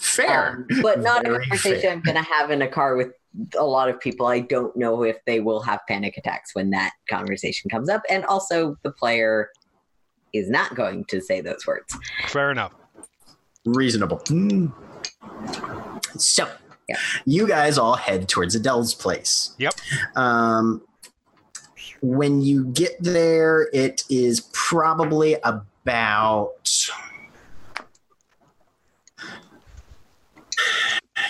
[0.00, 0.48] Fair.
[0.50, 1.92] Um, but not a conversation fair.
[1.92, 3.12] I'm going to have in a car with
[3.58, 4.26] a lot of people.
[4.26, 8.02] I don't know if they will have panic attacks when that conversation comes up.
[8.10, 9.50] And also, the player
[10.32, 11.96] is not going to say those words.
[12.26, 12.72] Fair enough.
[13.64, 14.18] Reasonable.
[14.26, 14.72] Mm.
[16.18, 16.48] So,
[16.88, 16.96] Yeah.
[17.24, 19.54] you guys all head towards Adele's place.
[19.58, 19.74] Yep.
[20.16, 20.82] Um,
[22.02, 25.66] when you get there, it is probably about.
[25.84, 26.88] About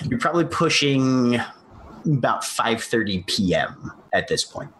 [0.08, 1.40] you're probably pushing
[2.06, 3.92] about 5:30 p.m.
[4.12, 4.70] at this point.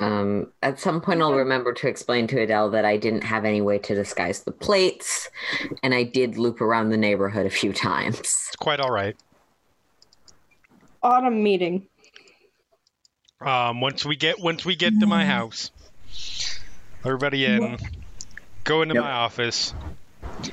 [0.00, 3.62] Um, at some point, I'll remember to explain to Adele that I didn't have any
[3.62, 5.30] way to disguise the plates,
[5.82, 8.18] and I did loop around the neighborhood a few times.
[8.18, 9.16] It's quite all right.
[11.02, 11.86] Autumn meeting.
[13.40, 15.70] Um, once we get once we get to my house,
[17.04, 17.78] everybody in,
[18.64, 19.04] go into Yep.
[19.04, 19.74] my office.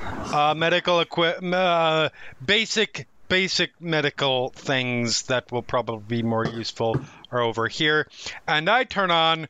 [0.00, 2.10] Uh, medical equipment, uh,
[2.44, 7.00] basic basic medical things that will probably be more useful
[7.30, 8.08] are over here,
[8.46, 9.48] and I turn on.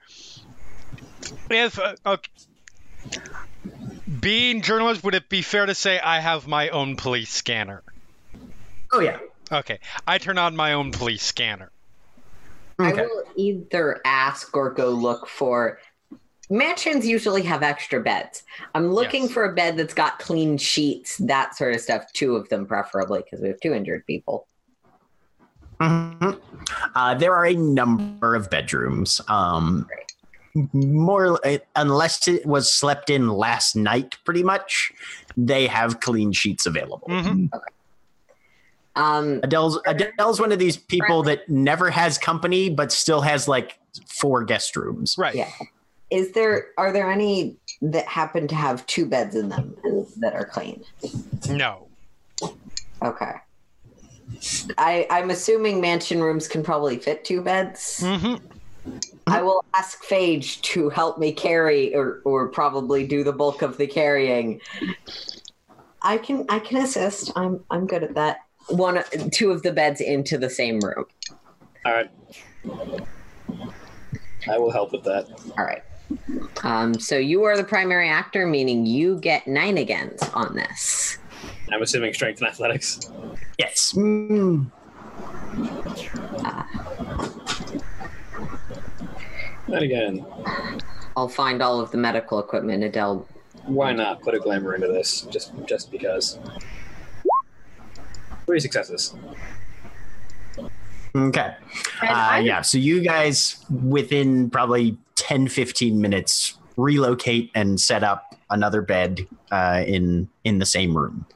[1.51, 2.31] If uh, okay.
[4.21, 7.83] being journalist, would it be fair to say I have my own police scanner?
[8.93, 9.19] Oh yeah.
[9.51, 11.71] Okay, I turn on my own police scanner.
[12.79, 15.79] I will either ask or go look for.
[16.51, 18.43] Mansions usually have extra beds.
[18.75, 19.33] I'm looking Yes.
[19.33, 22.13] for a bed that's got clean sheets, that sort of stuff.
[22.13, 24.47] Two of them, preferably, because we have two injured people.
[25.81, 26.41] Mhm.
[26.95, 29.21] Uh, there are a number of bedrooms.
[29.29, 29.87] Um,
[30.73, 34.93] more uh, unless it was slept in last night, pretty much.
[35.37, 37.07] They have clean sheets available.
[37.09, 37.49] Mhm.
[38.97, 43.79] Um, Adele's Adele's one of these people that never has company, but still has like
[44.09, 45.15] four guest rooms.
[45.17, 45.37] Right.
[45.37, 45.49] Yeah.
[46.11, 49.77] Is there are there any that happen to have two beds in them
[50.19, 50.83] that are clean?
[51.49, 51.89] No.
[53.03, 53.33] Okay.
[54.79, 58.01] I I'm assuming mansion rooms can probably fit two beds.
[58.01, 58.35] hmm
[59.27, 63.77] I will ask Phage to help me carry or, or probably do the bulk of
[63.77, 64.61] the carrying.
[66.03, 67.31] I can I can assist.
[67.37, 68.39] I'm I'm good at that.
[68.69, 71.05] One two of the beds into the same room.
[71.85, 72.11] All right.
[74.49, 75.29] I will help with that.
[75.59, 75.83] All right.
[76.63, 81.19] Um, so you are the primary actor, meaning you get nine agains on this.
[81.73, 83.11] I'm assuming strength and athletics.
[83.59, 83.93] Yes.
[83.93, 84.71] Mm.
[89.67, 90.27] And again,
[91.17, 92.83] I'll find all of the medical equipment.
[92.83, 93.27] Adele.
[93.67, 95.23] why not put a glamour into this?
[95.23, 96.39] Just just because.
[98.47, 99.15] Three successes.
[101.15, 101.55] Okay.
[102.03, 102.63] Uh, yeah.
[102.63, 109.85] So you guys, within probably 10, 15 minutes, relocate and set up another bed uh,
[109.87, 111.27] in in the same room.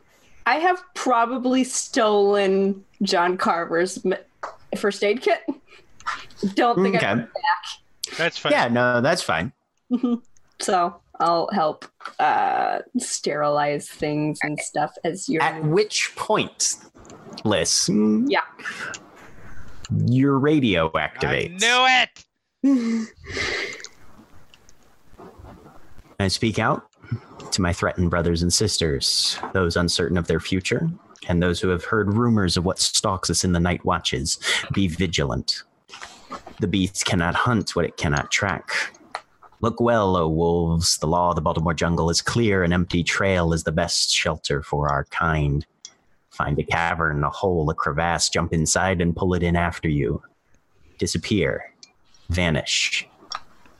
[0.47, 4.05] I have probably stolen John Carver's
[4.77, 5.41] first aid kit.
[6.55, 7.31] Don't think I'm back.
[8.19, 8.53] That's fine.
[8.53, 8.69] Yeah.
[8.69, 9.53] No, that's fine.
[10.61, 10.97] so.
[11.21, 11.85] I'll help
[12.19, 15.41] uh, sterilize things and stuff as you're.
[15.45, 16.75] At which point,
[17.45, 18.41] Liss, Yeah.
[20.07, 21.61] your radio I activates.
[21.61, 22.25] knew it.
[22.65, 23.07] I
[26.29, 26.83] speak out
[27.53, 30.91] to my threatened brothers and sisters, those uncertain of their future,
[31.29, 34.39] and those who have heard rumors of what stalks us in the night watches.
[34.73, 35.63] Be vigilant.
[36.61, 38.71] The beast cannot hunt what it cannot track.
[39.61, 40.99] Look well, O wolves.
[40.99, 42.63] The law of the Baltimore jungle is clear.
[42.63, 45.67] An empty trail is the best shelter for our kind.
[46.31, 50.23] Find a cavern, a hole, a crevasse, jump inside and pull it in after you.
[50.99, 51.74] Disappear.
[52.29, 53.09] Vanish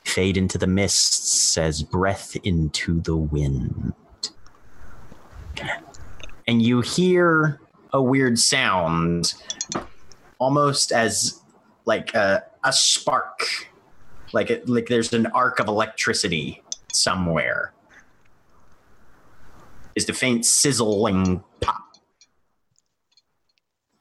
[0.03, 3.93] fade into the mists as breath into the wind.
[6.47, 7.59] And you hear
[7.91, 9.33] a weird sound,
[10.37, 11.41] almost as
[11.85, 13.69] like a, a spark,
[14.33, 16.61] like it, like there's an arc of electricity
[16.91, 17.73] somewhere.
[19.95, 21.95] Is the faint sizzling pop,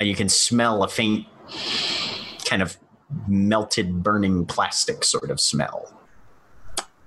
[0.00, 1.26] and you can smell a faint
[2.44, 2.76] kind of
[3.26, 5.92] melted, burning plastic sort of smell.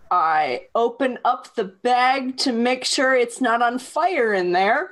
[0.09, 4.91] I open up the bag to make sure it's not on fire in there.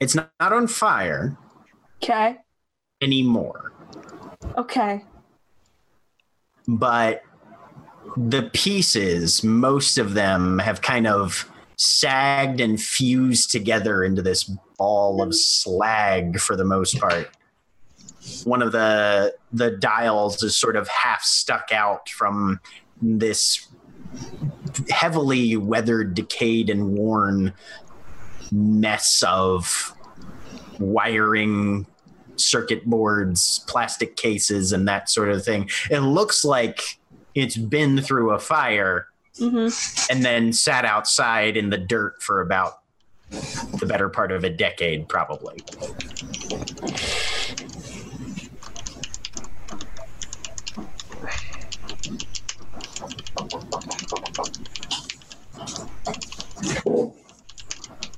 [0.00, 1.36] It's not, on fire
[2.02, 2.36] Okay.
[3.00, 3.72] anymore,
[4.58, 5.04] Okay.
[6.68, 7.22] but
[8.16, 14.44] the pieces, most of them have kind of sagged and fused together into this
[14.78, 15.34] ball of mm.
[15.34, 17.30] slag for the most part.
[18.44, 22.60] One of the the dials is sort of half stuck out from
[23.00, 23.68] this
[24.90, 27.52] heavily weathered, decayed, and worn
[28.52, 29.94] mess of
[30.78, 31.86] wiring
[32.36, 35.68] circuit boards, plastic cases, and that sort of thing.
[35.90, 36.98] It looks like
[37.34, 39.08] it's been through a fire
[39.38, 39.68] hmm
[40.08, 42.80] and then sat outside in the dirt for about
[43.30, 45.58] the better part of a decade, probably.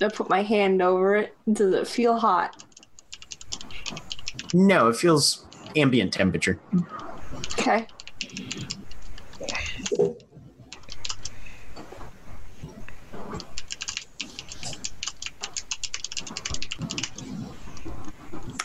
[0.00, 1.36] I put my hand over it.
[1.52, 2.62] Does it feel hot?
[4.54, 5.44] No, it feels
[5.76, 6.58] ambient temperature.
[7.58, 7.86] Okay.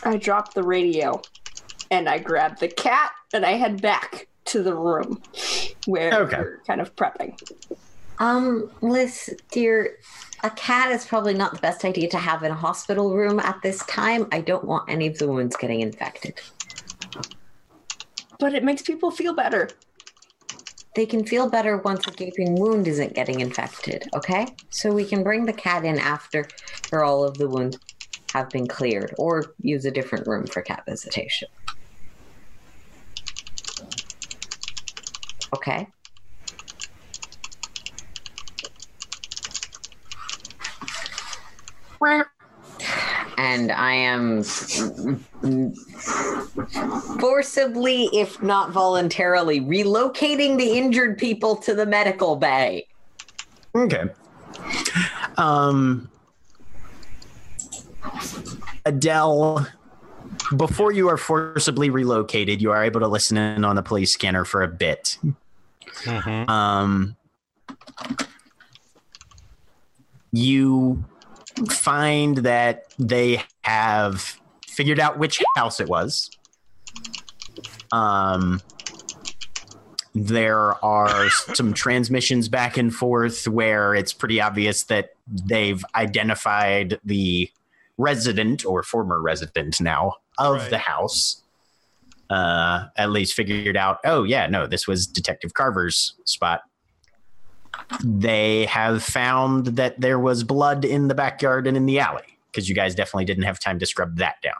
[0.04, 1.20] I drop the radio
[1.90, 5.22] and I grab the cat and I head back to the room
[5.86, 6.38] where Okay.
[6.38, 7.38] we're kind of prepping.
[8.18, 9.96] Um, Liss, dear,
[10.42, 13.60] a cat is probably not the best idea to have in a hospital room at
[13.62, 14.28] this time.
[14.30, 16.40] I don't want any of the wounds getting infected.
[18.38, 19.68] But it makes people feel better.
[20.94, 24.46] They can feel better once a gaping wound isn't getting infected, okay?
[24.70, 26.46] So we can bring the cat in after
[26.92, 27.78] all of the wounds
[28.32, 31.48] have been cleared or use a different room for cat visitation.
[35.54, 35.88] Okay.
[43.36, 44.42] And I am
[47.20, 52.86] forcibly, if not voluntarily, relocating the injured people to the medical bay.
[53.74, 54.04] Okay.
[55.36, 56.08] Um,
[58.86, 59.66] Adele,
[60.56, 64.44] before you are forcibly relocated, you are able to listen in on the police scanner
[64.44, 65.18] for a bit.
[66.04, 66.48] Mhm.
[66.48, 67.16] Um,
[70.32, 71.04] you
[71.70, 76.30] find that they have figured out which house it was.
[77.92, 78.60] Um,
[80.14, 87.50] there are some transmissions back and forth where it's pretty obvious that they've identified the
[87.98, 90.70] resident or former resident now of Right.
[90.70, 91.40] the house.
[92.30, 96.62] uh, at least figured out, oh, yeah, no, this was Detective Carver's spot.
[98.02, 102.68] They have found that there was blood in the backyard and in the alley because
[102.68, 104.54] you guys definitely didn't have time to scrub that down.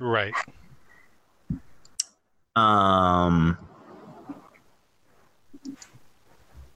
[0.00, 0.34] Right.
[2.54, 3.58] Um,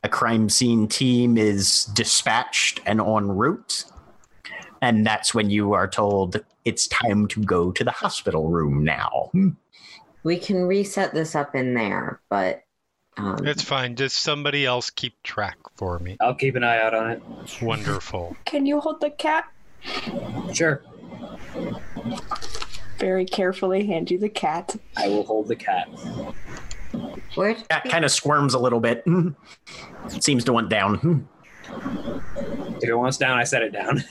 [0.02, 3.84] a crime scene team is dispatched and en route.
[4.82, 9.30] And that's when you are told it's time to go to the hospital room now.
[10.22, 12.62] We can reset this up in there, but
[13.18, 13.96] um, It's fine.
[13.96, 16.16] Just somebody else keep track for me.
[16.20, 17.22] I'll keep an eye out on it.
[17.62, 18.36] Wonderful.
[18.44, 19.44] Can you hold the cat?
[20.52, 20.82] Sure,
[22.98, 24.74] Very carefully hand you the cat.
[24.96, 25.88] I will hold the cat.
[27.36, 29.04] where Cat kind of squirms a little bit.
[30.08, 31.28] Seems to want down.
[32.78, 34.04] If it wants down, I set it down.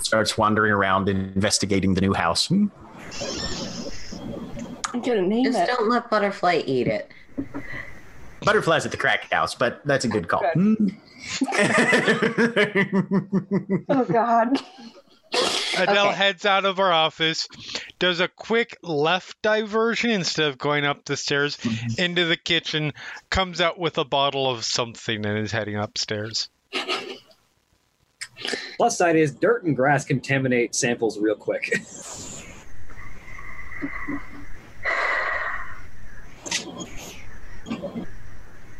[0.00, 2.50] Starts wandering around investigating the new house.
[4.92, 5.66] I'm gonna name just it.
[5.66, 7.10] don't let Butterfly eat it.
[8.42, 10.42] Butterflies at the crack house, but that's a good call.
[10.54, 10.74] Hmm.
[13.88, 14.58] Oh God.
[15.78, 16.16] Adele Okay.
[16.16, 17.46] heads out of our office,
[17.98, 22.02] does a quick left diversion instead of going up the stairs mm-hmm.
[22.02, 22.92] into the kitchen,
[23.30, 26.48] comes out with a bottle of something and is heading upstairs.
[28.76, 31.72] Plus side is dirt and grass contaminate samples real quick.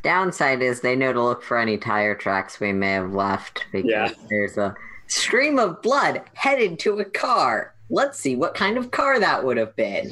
[0.03, 3.91] Downside is they know to look for any tire tracks we may have left because
[3.91, 4.11] Yeah.
[4.29, 4.75] there's a
[5.09, 7.75] stream of blood headed to a car.
[7.91, 10.11] Let's see what kind of car that would have been.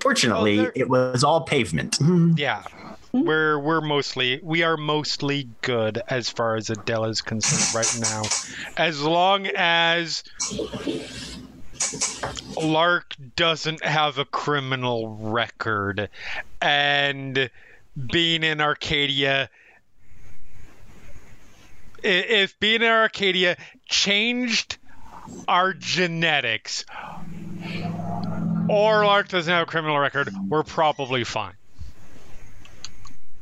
[0.00, 1.98] Fortunately, Oh, it was all pavement.
[2.36, 2.62] Yeah.
[3.12, 3.24] Hmm?
[3.24, 8.22] We're we're mostly we are mostly good as far as Adele is concerned right now.
[8.78, 10.22] As long as
[12.62, 16.08] Lark doesn't have a criminal record
[16.60, 17.50] and
[18.10, 19.50] being in Arcadia
[22.02, 23.56] if being in Arcadia
[23.88, 24.78] changed
[25.48, 26.84] our genetics
[28.68, 31.54] or Lark doesn't have a criminal record, we're probably fine.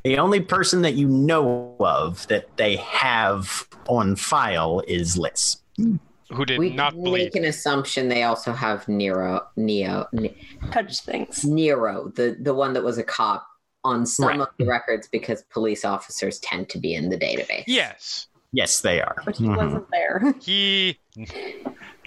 [0.05, 5.59] The only person that you know of that they have on file is Liss.
[5.77, 7.25] who did we not can believe.
[7.25, 10.37] make an assumption they also have Nero, Neo, Ne-
[10.71, 11.45] Touch things.
[11.45, 13.47] Nero, the the one that was a cop
[13.85, 14.41] on some Right.
[14.41, 17.65] of the records because police officers tend to be in the database.
[17.67, 19.15] Yes, Yes, they are.
[19.25, 19.57] But he Mhm.
[19.57, 20.35] wasn't there.
[20.43, 20.99] he.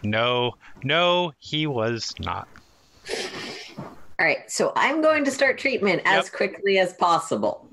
[0.04, 0.52] No,
[0.84, 2.50] no, he was not.
[3.80, 6.34] All right, so I'm going to start treatment as Yep.
[6.34, 7.70] quickly as possible.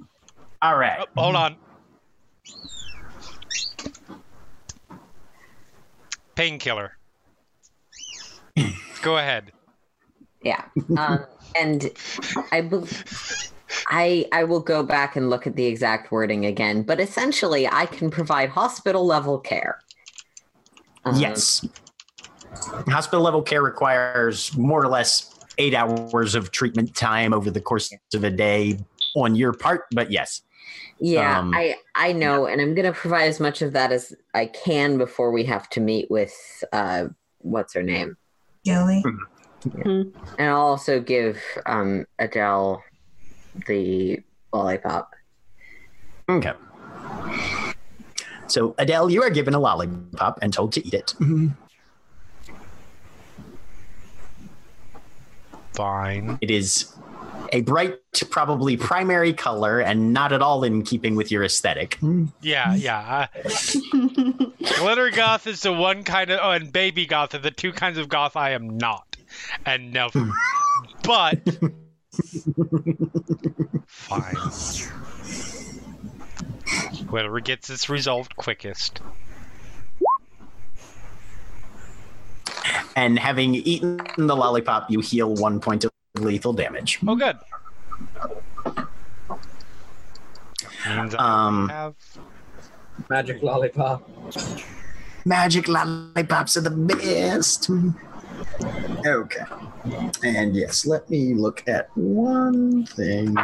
[0.62, 1.00] All right.
[1.00, 1.56] Oh, hold on.
[6.36, 6.96] Painkiller.
[9.02, 9.52] Go ahead.
[10.42, 10.64] Yeah.
[10.96, 11.26] Um,
[11.58, 11.90] and
[12.52, 12.86] I bel
[13.88, 17.86] I I will go back and look at the exact wording again, but essentially I
[17.86, 19.78] can provide hospital level care.
[21.04, 21.66] Um, Yes.
[22.88, 27.92] Hospital level care requires more or less eight hours of treatment time over the course
[28.14, 28.78] of a day
[29.14, 30.42] on your part, but yes.
[30.98, 34.46] Yeah, Um, I I know, and I'm gonna provide as much of that as I
[34.46, 36.34] can before we have to meet with
[36.72, 38.16] uh what's her name,
[38.66, 39.02] Joey.
[39.64, 42.82] and I'll also give um Adele
[43.66, 44.20] the
[44.52, 45.14] lollipop.
[46.28, 46.52] Okay.
[48.46, 51.14] So, Adele, you are given a lollipop and told to eat it.
[55.74, 56.38] Fine.
[56.40, 56.92] It is
[57.52, 57.98] a bright,
[58.30, 61.98] probably primary color and not at all in keeping with your aesthetic.
[62.42, 63.28] Yeah, yeah.
[63.34, 64.46] Uh,
[64.78, 66.40] glitter goth is the one kind of.
[66.42, 69.16] Oh, and baby goth are the two kinds of goth I am not,
[69.64, 70.28] and never.
[71.02, 71.40] but
[73.86, 74.34] fine.
[77.08, 79.00] Whoever gets this resolved quickest.
[82.96, 86.98] And having eaten the lollipop, you heal one point of lethal damage.
[87.06, 87.38] Oh, good.
[90.86, 91.94] Means I Um, have.
[93.08, 94.08] Magic lollipop.
[95.24, 97.70] Magic lollipops are the best.
[99.06, 99.44] Okay.
[100.24, 103.36] And yes, let me look at one thing.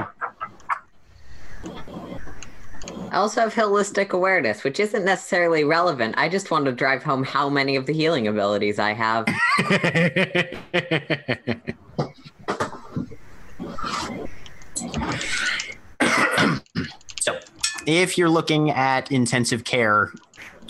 [3.11, 6.15] I also have holistic awareness, which isn't necessarily relevant.
[6.19, 9.27] I just want to drive home how many of the healing abilities I have.
[17.21, 17.39] so,
[17.87, 20.13] if you're looking at intensive care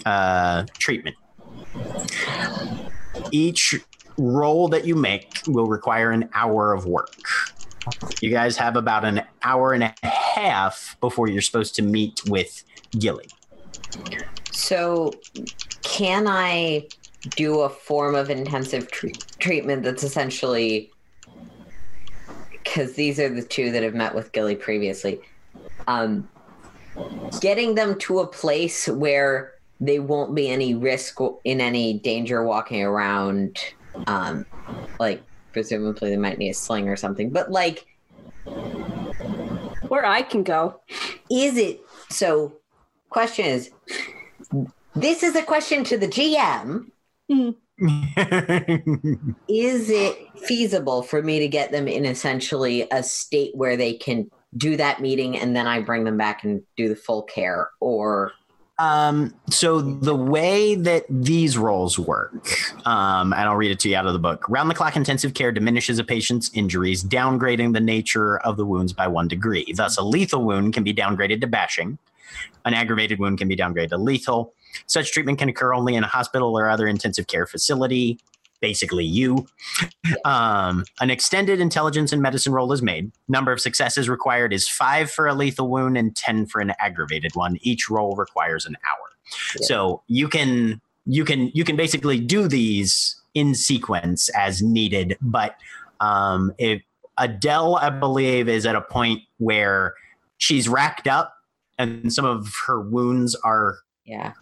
[0.05, 1.17] uh, treatment,
[3.33, 3.75] each
[4.19, 7.15] roll that you make will require an hour of work.
[8.21, 12.65] You guys have about an hour and a half before you're supposed to meet with
[12.99, 13.29] Gilly.
[14.51, 15.13] So,
[15.83, 16.89] can I
[17.31, 20.91] do a form of intensive tre- treatment that's essentially
[22.67, 25.21] because these are the two that have met with Gilly previously.
[25.87, 26.29] Um,
[27.41, 32.83] getting them to a place where they won't be any risk in any danger walking
[32.83, 33.59] around.
[34.07, 34.47] Um,
[34.99, 37.87] like presumably they might need a sling or something, but like
[39.89, 40.81] where I can go.
[41.31, 42.57] Is it so?
[43.09, 43.71] Question is,
[44.95, 46.91] this is a question to the GM.
[49.49, 54.31] is it feasible for me to get them in essentially a state where they can
[54.57, 58.33] do that meeting and then I bring them back and do the full care or
[58.79, 62.35] um, so the way that these roles work,
[62.87, 64.45] um, and I'll read it to you out of the book.
[64.49, 68.93] Round the clock intensive care diminishes a patient's injuries, downgrading the nature of the wounds
[68.93, 69.73] by one degree.
[69.75, 71.99] Thus, a lethal wound can be downgraded to bashing.
[72.67, 74.53] An aggravated wound can be downgraded to lethal.
[74.87, 78.19] Such treatment can occur only in a hospital or other intensive care facility
[78.61, 79.47] basically you.
[80.25, 83.13] Um, an extended intelligence and medicine roll is made.
[83.29, 87.35] Number of successes required is five for a lethal wound and 10 for an aggravated
[87.35, 87.59] one.
[87.61, 89.09] Each roll requires an hour.
[89.61, 89.67] Yeah.
[89.67, 95.57] So you can you can you can basically do these in sequence as needed, but
[96.01, 96.83] um, if
[97.19, 99.95] Adele, I believe, is at a point where
[100.39, 101.35] she's racked up
[101.79, 104.33] and some of her wounds are yeah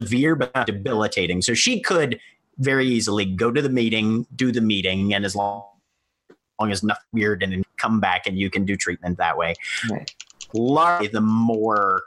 [0.00, 1.42] severe but debilitating.
[1.42, 2.18] So she could
[2.60, 5.64] very easily go to the meeting, do the meeting, and as long,
[6.60, 9.54] long as nothing weird and then come back and you can do treatment that way.
[9.90, 10.14] Right.
[10.52, 12.02] Largely, the more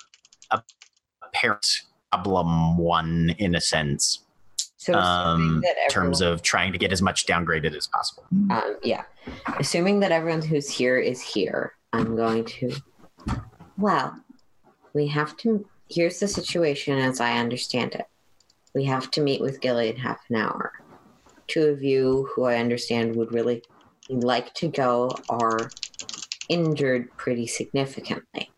[1.21, 1.65] apparent
[2.11, 4.19] problem one in a sense.
[4.77, 8.25] So um, in terms of trying to get as much downgraded as possible.
[8.51, 9.03] Um, yeah.
[9.57, 12.75] Assuming that everyone who's here is here, I'm going to.
[13.77, 14.15] Well,
[14.93, 15.65] we have to.
[15.89, 18.05] Here's the situation as I understand it.
[18.73, 20.73] We have to meet with Gilly in half an hour.
[21.47, 23.63] Two of you who I understand would really
[24.09, 25.69] like to go are
[26.49, 28.49] injured pretty significantly.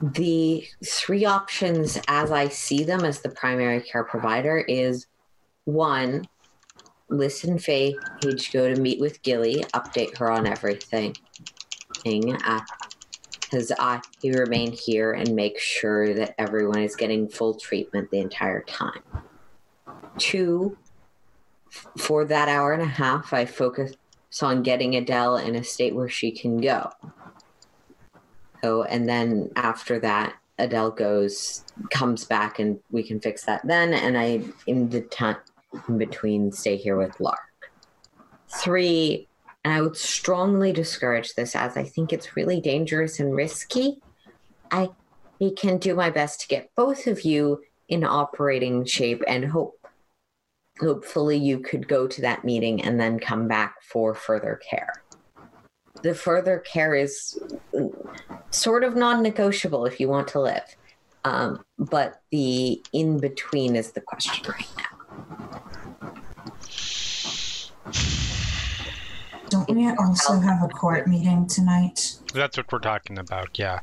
[0.00, 5.06] The three options, as I see them as the primary care provider, is
[5.64, 6.26] one,
[7.08, 7.96] listen Faye
[8.52, 11.14] go to meet with Gilly, update her on everything.
[13.48, 18.62] Because I remain here and make sure that everyone is getting full treatment the entire
[18.62, 19.02] time.
[20.18, 20.76] Two,
[21.96, 23.94] for that hour and a half, I focus
[24.42, 26.90] on getting Adele in a state where she can go.
[28.64, 33.92] So, and then after that, Adele goes, comes back, and we can fix that then.
[33.92, 35.36] And I, in the time
[35.88, 37.38] in between, stay here with Lark.
[38.48, 39.25] Three,
[39.66, 43.98] and I would strongly discourage this as I think it's really dangerous and risky.
[44.70, 44.90] I
[45.56, 49.84] can do my best to get both of you in operating shape and hope
[50.78, 55.02] hopefully you could go to that meeting and then come back for further care.
[56.00, 57.36] The further care is
[58.50, 60.76] sort of non negotiable if you want to live.
[61.24, 64.84] Um, but the in between is the question right now.
[69.48, 72.16] Don't we also have a court meeting tonight?
[72.34, 73.80] That's what we're talking about, yeah.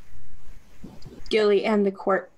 [1.30, 2.30] Gilly and the court.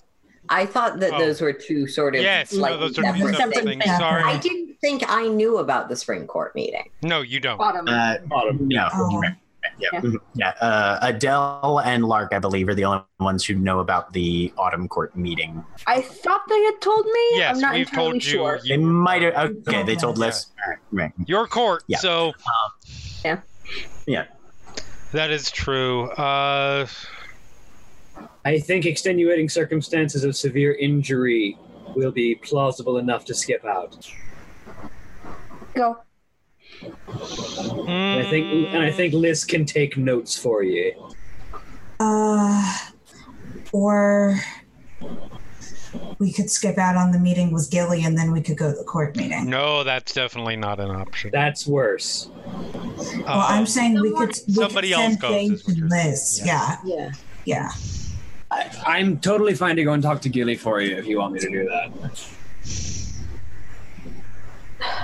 [0.48, 1.18] I thought that oh.
[1.18, 3.84] those were two sort of yes, no, those are two separate things.
[3.84, 6.88] Sorry, I didn't think I knew about the spring court meeting.
[7.02, 7.58] No, you don't.
[7.58, 7.88] Bottom.
[7.88, 8.70] Uh, bottom.
[8.70, 8.90] Yeah.
[8.92, 9.20] Oh.
[9.22, 9.34] Yeah.
[9.78, 10.00] Yeah.
[10.00, 10.16] Mm-hmm.
[10.34, 10.50] yeah.
[10.60, 14.88] Uh, Adele and Lark, I believe, are the only ones who know about the autumn
[14.88, 15.64] court meeting.
[15.86, 17.30] I thought they had told me.
[17.32, 18.30] Yes, I'm not we've entirely told you.
[18.30, 18.60] sure.
[18.66, 19.34] They might have.
[19.66, 20.46] Okay, they told Liss.
[20.92, 21.12] Right.
[21.26, 21.82] Your court.
[21.88, 21.98] Yeah.
[21.98, 22.32] So.
[23.24, 23.40] Yeah.
[24.06, 24.26] Yeah.
[25.12, 26.10] That is true.
[26.10, 26.86] Uh,
[28.44, 31.58] I think extenuating circumstances of severe injury
[31.94, 34.10] will be plausible enough to skip out.
[35.74, 35.98] Go.
[37.88, 40.92] And I think and I think Liss can take notes for you.
[41.98, 42.78] Uh,
[43.72, 44.38] or
[46.18, 48.76] we could skip out on the meeting with Gilly and then we could go to
[48.76, 49.48] the court meeting.
[49.48, 51.30] No, that's definitely not an option.
[51.32, 52.28] That's worse.
[52.44, 55.88] Well, I'm saying we could we somebody could else goes, Faye is what to you're
[55.88, 56.42] Liss.
[56.44, 56.76] Yeah.
[56.84, 57.10] Yeah.
[57.44, 57.70] Yeah.
[58.50, 61.34] I, I'm totally fine to go and talk to Gilly for you if you want
[61.34, 61.92] me to do that.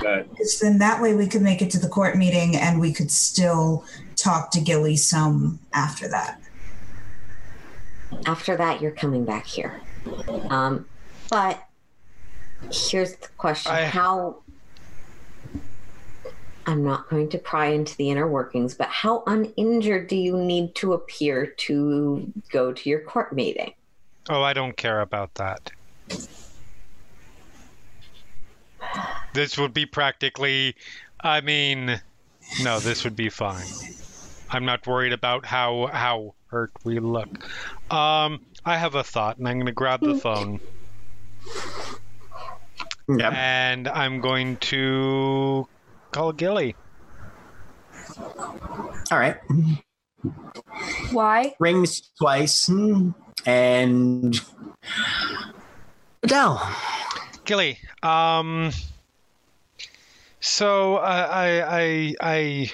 [0.02, 2.93] But Because then that way we could make it to the court meeting and we
[2.93, 3.85] could still
[4.16, 6.40] talk to Gilly some after that.
[8.27, 9.81] After that, you're coming back here.
[10.51, 10.87] Um,
[11.31, 11.62] but
[12.73, 14.43] here's the question: I- How
[16.66, 20.74] I'm not going to pry into the inner workings, but how uninjured do you need
[20.77, 23.74] to appear to go to your court meeting?
[24.29, 25.73] Oh, I don't care about that.
[29.35, 30.77] This would be practically.
[31.20, 32.01] I mean,
[32.62, 33.66] no, this would be fine.
[34.51, 37.29] I'm not worried about how how hurt we look.
[37.91, 40.61] Um, I have a thought, and I'm going to grab the phone,
[43.09, 43.33] Yep.
[43.33, 45.66] and I'm going to
[46.12, 46.77] call Gilly.
[49.11, 49.37] All right.
[51.11, 51.55] Why?
[51.59, 52.70] Rings twice.
[53.47, 54.41] And
[56.23, 56.77] Adele.
[57.45, 58.70] Gilly, um,
[60.41, 62.73] so uh, I, I, I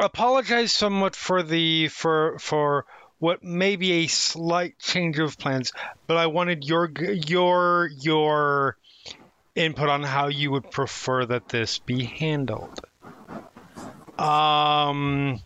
[0.00, 2.86] apologize somewhat for the for for
[3.18, 5.72] what may be a slight change of plans,
[6.06, 8.76] but I wanted your your your
[9.54, 12.80] input on how you would prefer that this be handled.
[14.18, 15.40] Um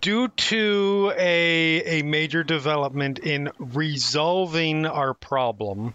[0.00, 5.94] due to a a major development in resolving our problem,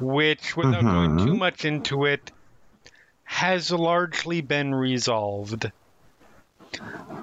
[0.00, 1.38] which without going too Mhm.
[1.38, 2.30] much into it,
[3.34, 5.72] has largely been resolved.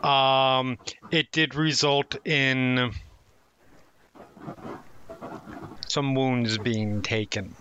[0.04, 0.78] Um,
[1.10, 2.92] it did result in
[5.88, 7.56] some wounds being taken.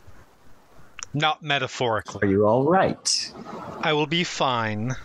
[1.14, 2.26] Not metaphorically.
[2.26, 3.32] Are you all right?
[3.82, 4.96] I will be fine.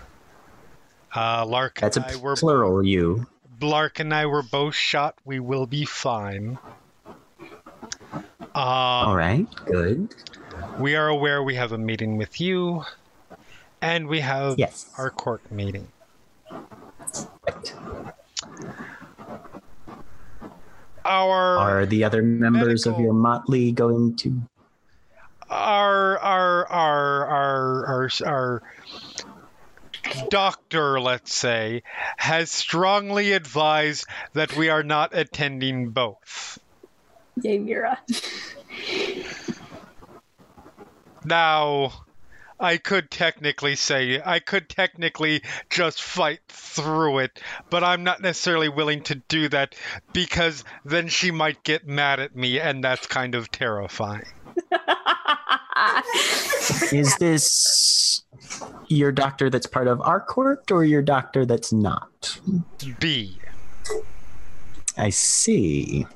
[1.15, 3.27] Uh, Lark That's and a I were plural you.
[3.61, 5.19] Lark and I were both shot.
[5.23, 6.57] We will be fine.
[7.05, 9.45] Um, All right.
[9.65, 10.15] Good.
[10.79, 12.83] We are aware we have a meeting with you,
[13.81, 14.89] and we have Yes.
[14.97, 15.87] our court meeting.
[17.45, 17.73] Right.
[21.03, 24.41] Our Are the other members of your motley going to?
[25.47, 28.61] our our our our our our
[30.29, 31.83] doctor, let's say,
[32.17, 36.57] has strongly advised that we are not attending both.
[37.41, 37.99] Yay, Mira.
[41.23, 41.91] Now,
[42.59, 48.69] I could technically say, I could technically just fight through it, but I'm not necessarily
[48.69, 49.75] willing to do that
[50.13, 54.25] because then she might get mad at me, and that's kind of terrifying.
[56.91, 58.23] Is this
[58.87, 62.39] your doctor that's part of our court or your doctor that's not?
[62.99, 63.37] B.
[64.97, 66.07] I see.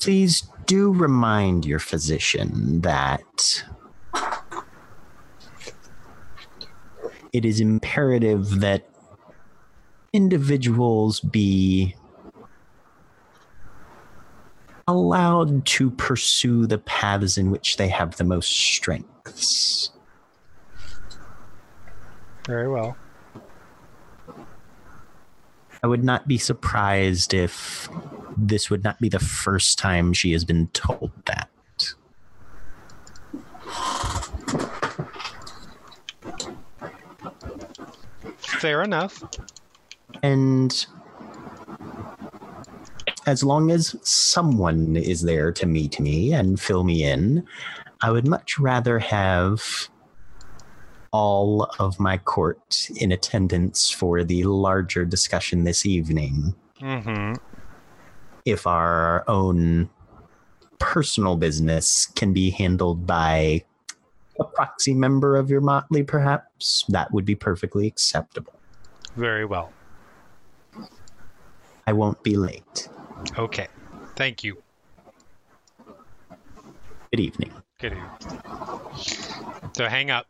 [0.00, 3.64] Please do remind your physician that
[7.32, 8.88] it is imperative that
[10.12, 11.94] individuals be
[14.88, 19.90] allowed to pursue the paths in which they have the most strengths.
[22.46, 22.96] Very well.
[25.82, 27.88] I would not be surprised if
[28.36, 31.48] this would not be the first time she has been told that.
[38.38, 39.22] Fair enough.
[40.22, 40.86] And
[43.26, 47.46] as long as someone is there to meet me and fill me in,
[48.02, 49.88] I would much rather have
[51.12, 56.54] all of my court in attendance for the larger discussion this evening.
[56.80, 57.34] Mm-hmm.
[58.46, 59.90] If our own
[60.78, 63.64] personal business can be handled by
[64.38, 68.54] a proxy member of your motley, perhaps, that would be perfectly acceptable.
[69.16, 69.72] Very well.
[71.86, 72.88] I won't be late.
[73.36, 73.68] Okay.
[74.14, 74.62] Thank you.
[77.10, 77.52] Good evening.
[77.80, 77.92] Good.
[77.92, 78.10] evening.
[79.76, 80.26] So hang up.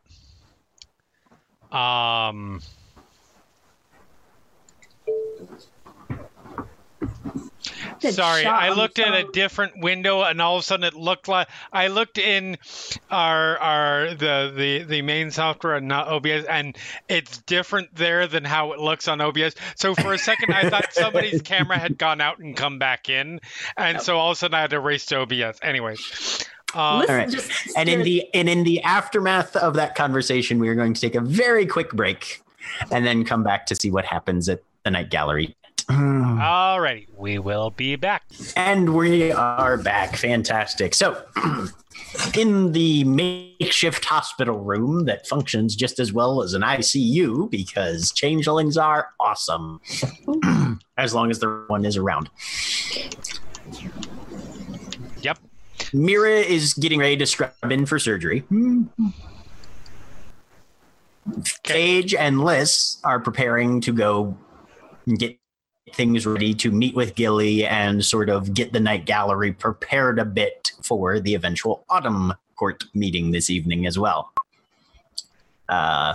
[1.73, 2.61] Um.
[8.01, 10.95] Good Sorry, shot I looked at a different window, and all of a sudden it
[10.95, 12.59] looked like I looked in
[13.11, 16.77] our our the the the main software and not OBS, and
[17.09, 19.55] it's different there than how it looks on OBS.
[19.77, 23.41] So for a second, I thought somebody's camera had gone out and come back in,
[23.77, 25.59] and so all of a sudden I had to race to OBS.
[25.63, 27.31] Anyways, um, Listen, All right.
[27.31, 31.01] just And in the and in the aftermath of that conversation, we are going to
[31.01, 32.43] take a very quick break
[32.91, 35.57] and then come back to see what happens at the night gallery.
[35.91, 38.25] alrighty, we will be back.
[38.57, 40.17] And we are back.
[40.17, 40.95] Fantastic.
[40.95, 41.23] So,
[42.37, 48.77] in the makeshift hospital room that functions just as well as an ICU because changelings
[48.77, 49.81] are awesome.
[50.99, 52.31] as long as the one is around.
[55.23, 55.39] Yep.
[55.93, 58.43] Mira is getting ready to scrub in for surgery.
[61.65, 64.37] Phage and Liss are preparing to go
[65.17, 65.39] get
[65.93, 70.25] things ready to meet with Gilly and sort of get the night gallery prepared a
[70.25, 74.33] bit for the eventual autumn court meeting this evening as well.
[75.69, 76.15] Uh,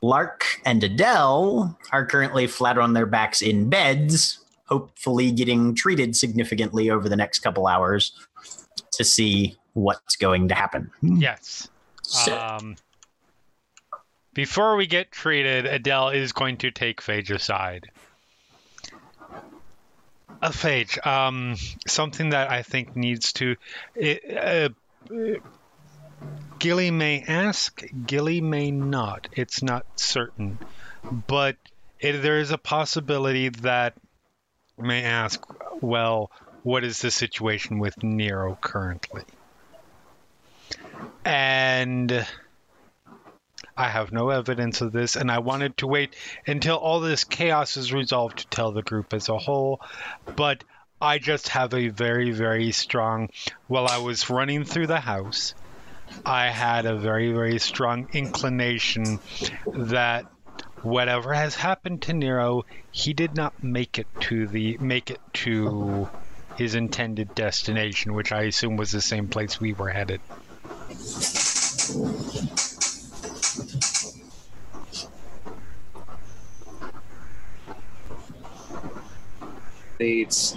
[0.00, 6.90] Lark and Adele are currently flat on their backs in beds, hopefully getting treated significantly
[6.90, 8.12] over the next couple hours
[8.92, 10.90] to see what's going to happen.
[11.02, 11.68] Yes.
[12.02, 12.76] So- Um,
[14.34, 17.90] before we get treated, Adele is going to take Phage aside.
[20.42, 21.56] A Phage, um,
[21.86, 23.56] something that I think needs to.
[24.00, 24.68] Uh,
[26.58, 29.28] Gilly may ask, Gilly may not.
[29.32, 30.58] It's not certain,
[31.26, 31.56] but
[32.00, 33.94] it, there is a possibility that
[34.78, 35.42] may ask.
[35.80, 36.30] Well,
[36.62, 39.24] what is the situation with Nero currently?
[41.24, 42.26] And
[43.76, 46.14] I have no evidence of this, and I wanted to wait
[46.46, 49.80] until all this chaos is resolved to tell the group as a whole.
[50.36, 50.62] But
[51.00, 53.30] I just have a very, very strong.
[53.66, 55.54] While I was running through the house,
[56.24, 59.18] I had a very, very strong inclination
[59.66, 60.26] that
[60.82, 66.08] whatever has happened to Nero, he did not make it to the make it to
[66.56, 70.20] his intended destination, which I assume was the same place we were headed.
[80.00, 80.56] It's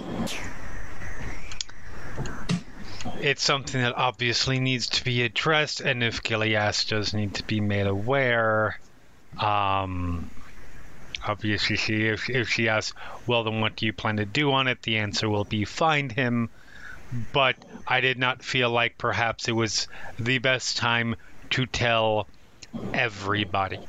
[3.20, 7.60] it's something that obviously needs to be addressed, and if Gileas does need to be
[7.60, 8.78] made aware,
[9.38, 10.30] um,
[11.24, 14.66] obviously, she if if she asks, well, then what do you plan to do on
[14.66, 14.82] it?
[14.82, 16.50] The answer will be find him.
[17.32, 17.56] But
[17.86, 19.88] I did not feel like perhaps it was
[20.18, 21.16] the best time
[21.50, 22.26] to tell
[22.92, 23.80] everybody.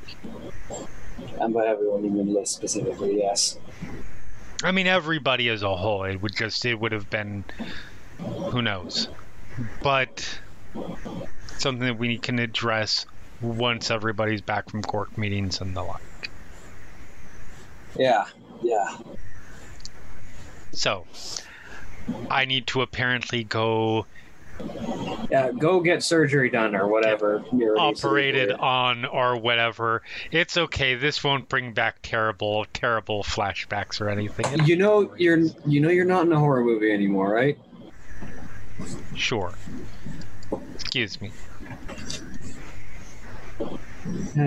[1.40, 3.58] And by everyone, you mean Liss specifically, yes.
[4.64, 6.04] I mean, everybody as a whole.
[6.04, 7.46] It would just it would have been
[8.18, 9.08] who knows,
[9.82, 10.42] but
[11.58, 13.06] something that we can address
[13.42, 16.30] once everybody's back from court meetings and the like.
[17.98, 18.26] Yeah,
[18.62, 18.98] yeah.
[20.72, 21.06] So,
[22.30, 24.06] I need to apparently go
[25.30, 25.52] yeah.
[25.52, 27.44] Go get surgery done or whatever.
[27.52, 30.02] Mira needs to do for operated on or whatever.
[30.32, 30.96] It's okay.
[30.96, 34.66] This won't bring back terrible, terrible flashbacks or anything.
[34.66, 37.58] You know you're you know you're not in a horror movie anymore, right?
[39.16, 39.54] Sure.
[40.76, 41.32] Excuse me.
[44.38, 44.46] Uh,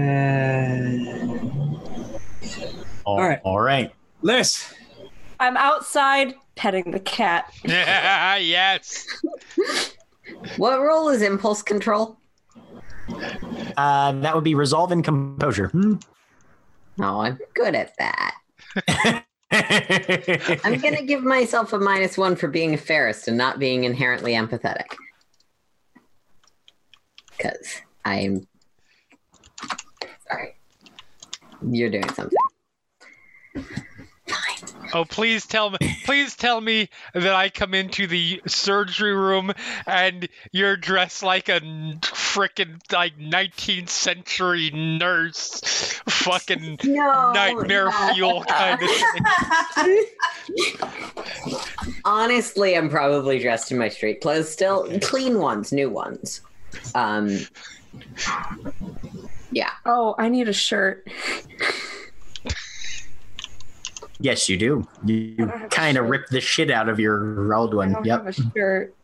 [3.05, 3.41] all right.
[3.45, 3.93] All right.
[4.23, 4.73] Liss,
[5.39, 7.53] I'm outside petting the cat.
[7.65, 9.07] yes.
[10.57, 12.19] What role is impulse control?
[13.77, 15.69] Uh, that would be resolve and composure.
[15.69, 15.95] Hmm.
[17.01, 18.35] Oh, I'm good at that.
[19.53, 23.85] I'm going to give myself a minus one for being a Fairest and not being
[23.85, 24.87] inherently empathetic.
[27.37, 28.47] Because I'm.
[30.29, 30.57] Sorry.
[31.63, 32.39] You're doing something.
[34.95, 39.53] Oh, please tell me, please tell me that I come into the surgery room
[39.87, 47.33] and you're dressed like a freaking like 19th century nurse, fucking No.
[47.33, 48.91] nightmare fuel kind of
[49.75, 50.05] thing.
[52.05, 54.89] Honestly, I'm probably dressed in my street clothes still.
[55.01, 56.41] Clean ones, new ones.
[56.95, 57.39] Um,
[59.51, 59.71] yeah.
[59.87, 61.07] Oh, I need a shirt.
[64.23, 64.87] Yes, you do.
[65.05, 66.11] You don't have a kind of shirt.
[66.11, 67.93] rip the shit out of your old I one.
[67.93, 68.19] don't Yep.
[68.25, 68.95] have a shirt.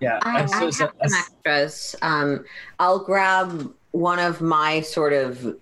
[0.00, 0.18] yeah.
[0.22, 1.96] I, I that's- have some that's- extras.
[2.02, 2.44] Um,
[2.78, 5.56] I'll grab one of my sort of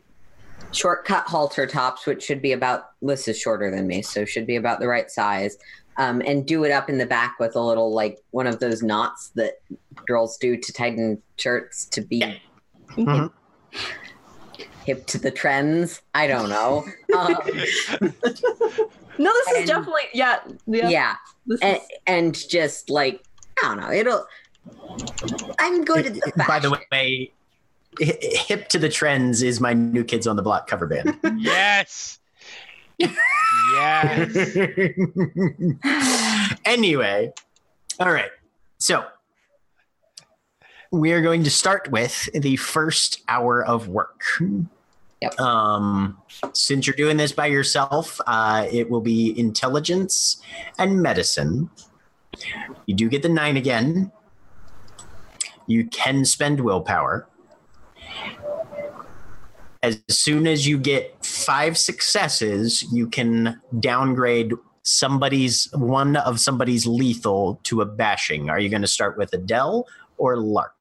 [0.73, 4.57] shortcut halter tops, which should be about Liss is shorter than me, so should be
[4.57, 5.57] about the right size.
[5.99, 8.83] Um, and do it up in the back with a little like one of those
[8.83, 9.55] knots that
[10.07, 12.39] girls do to tighten shirts to be
[12.91, 13.33] Mhm.
[14.87, 16.01] hip to the trends.
[16.15, 16.87] I don't know.
[17.17, 17.37] Um,
[19.19, 20.41] No, this is definitely yeah.
[20.67, 20.89] Yeah.
[20.89, 21.15] yeah,
[21.63, 23.23] and, is, and just like
[23.63, 24.27] I don't know, it'll.
[25.59, 26.11] I'm going to.
[26.11, 27.33] the By the way,
[27.99, 31.19] hi- hip to the trends is my new Kids on the Block cover band.
[31.39, 32.19] Yes.
[32.99, 34.57] yes.
[36.65, 37.33] anyway,
[38.01, 38.31] all right.
[38.79, 39.05] So
[40.91, 44.23] we are going to start with the first hour of work.
[45.23, 45.41] Yep.
[45.41, 46.19] Um,
[46.53, 50.43] since you're doing this by yourself, uh, it will be intelligence
[50.79, 51.71] and medicine.
[52.85, 54.13] You do get the nine again.
[55.67, 57.29] You can spend willpower.
[59.83, 64.53] As soon as you get five successes, you can downgrade
[64.83, 68.49] somebody's one of somebody's lethal to a bashing.
[68.51, 69.87] Are you going to start with Adele
[70.17, 70.73] or Lark?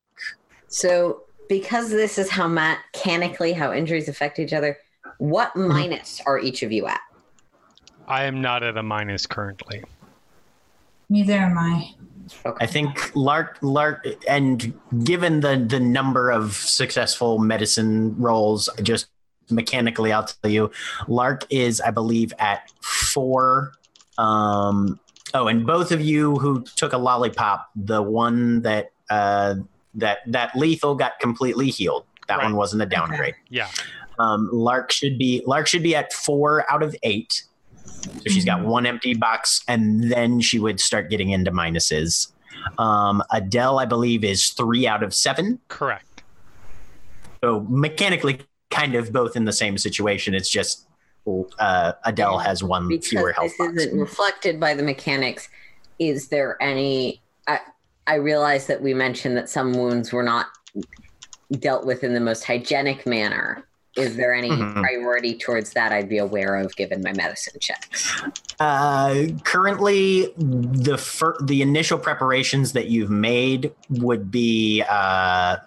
[0.67, 4.77] So, because this is how mechanically how injuries affect each other,
[5.17, 5.67] what Mm-hmm.
[5.67, 6.99] minus are each of you at?
[8.07, 9.83] I am not at a minus currently.
[11.09, 11.93] Neither am I.
[12.59, 14.73] I think Lark, Lark, and
[15.03, 19.07] given the the number of successful medicine rolls, just
[19.51, 20.71] mechanically, I'll tell you,
[21.07, 23.73] Lark is, I believe, at four.
[24.17, 24.99] Um,
[25.35, 29.55] oh, and both of you who took a lollipop, the one that uh,
[29.95, 32.05] that that lethal got completely healed.
[32.27, 32.45] That Right.
[32.45, 33.35] one wasn't a downgrade.
[33.49, 33.69] Yeah.
[34.19, 37.43] Um, Lark should be Lark should be at four out of eight.
[37.87, 42.31] So she's got one empty box, and then she would start getting into minuses.
[42.79, 45.59] Um, Adele, I believe, is three out of seven.
[45.67, 46.23] Correct.
[47.43, 48.39] So mechanically,
[48.71, 50.33] kind of both in the same situation.
[50.33, 50.87] It's just
[51.59, 53.73] uh, Adele has one Because fewer health this box.
[53.83, 55.49] isn't reflected by the mechanics,
[55.99, 57.21] is there any?
[57.47, 57.59] I,
[58.07, 60.47] I realize that we mentioned that some wounds were not
[61.59, 63.65] dealt with in the most hygienic manner.
[63.95, 64.73] Is there any Mhm.
[64.81, 68.11] priority towards that I'd be aware of given my medicine checks?
[68.59, 75.57] Uh, currently, the fir- the initial preparations that you've made would be uh,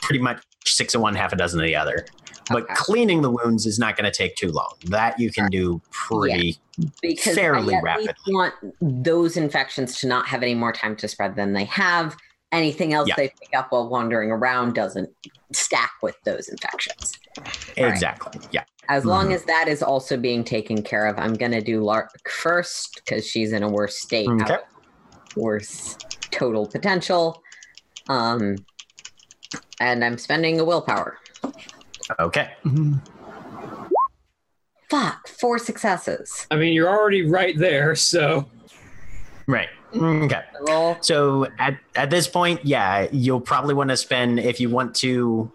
[0.00, 2.06] pretty much six of one, half a dozen of the other.
[2.50, 2.74] But Okay.
[2.76, 4.74] cleaning the wounds is not going to take too long.
[4.86, 6.58] That you can do pretty
[7.00, 8.34] because fairly I at least rapidly.
[8.34, 12.16] want those infections to not have any more time to spread than they have.
[12.50, 13.14] Anything else Yeah.
[13.16, 15.08] they pick up while wandering around doesn't
[15.52, 17.12] stack with those infections.
[17.78, 17.88] right.
[17.90, 18.40] exactly.
[18.50, 18.64] Yeah.
[18.88, 19.34] As long Mhm.
[19.36, 23.26] as that is also being taken care of, I'm going to do Lark first because
[23.26, 24.58] she's in a worse state, Okay.
[25.36, 25.96] worse
[26.30, 27.42] total potential.
[28.08, 28.56] Um,
[29.80, 31.16] and I'm spending a willpower.
[32.18, 32.52] Okay.
[34.90, 36.46] Fuck, four successes.
[36.50, 38.46] I mean, you're already right there, so
[39.46, 39.68] Right.
[39.94, 40.42] Okay.
[40.68, 40.96] Roll.
[41.00, 45.50] So at, at this point, yeah, you'll probably want to spend if you want to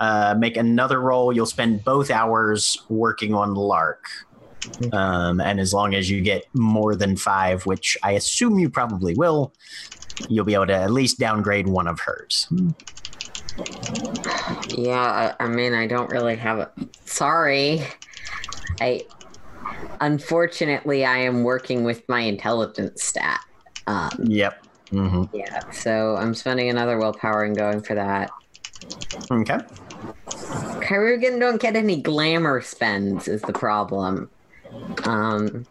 [0.00, 4.06] uh, make another roll, you'll spend both hours working on Lark.
[4.92, 9.14] Um, and as long as you get more than five, which I assume you probably
[9.14, 9.52] will,
[10.28, 12.48] you'll be able to at least downgrade one of hers.
[14.68, 16.70] Yeah, I, I mean, I don't really have a.
[17.04, 17.82] Sorry.
[18.80, 19.02] I.
[20.00, 23.40] Unfortunately, I am working with my intelligence stat.
[23.86, 24.66] Um, Yep.
[24.90, 28.30] hmm yeah, so I'm spending another willpower and going for that.
[29.30, 29.58] Okay.
[30.86, 34.30] Chirurgeon don't get any glamour spends, is the problem.
[35.04, 35.64] Um,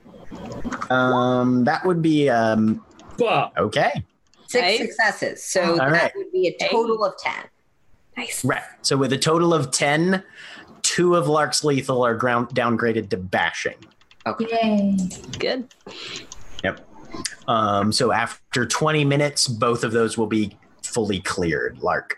[0.90, 2.84] Um, that would be um,
[3.18, 4.04] but okay.
[4.48, 6.12] six successes, so All that right.
[6.16, 7.34] would be a total of 10.
[8.18, 8.44] Nice.
[8.44, 8.62] Right.
[8.82, 10.24] So with a total of ten,
[10.82, 13.78] two of Lark's lethal are ground downgraded to bashing.
[14.26, 14.48] Okay.
[14.52, 14.98] Yay.
[15.40, 15.74] Good.
[16.64, 16.88] Yep.
[17.48, 22.18] Um, so after 20 minutes, both of those will be fully cleared, Lark.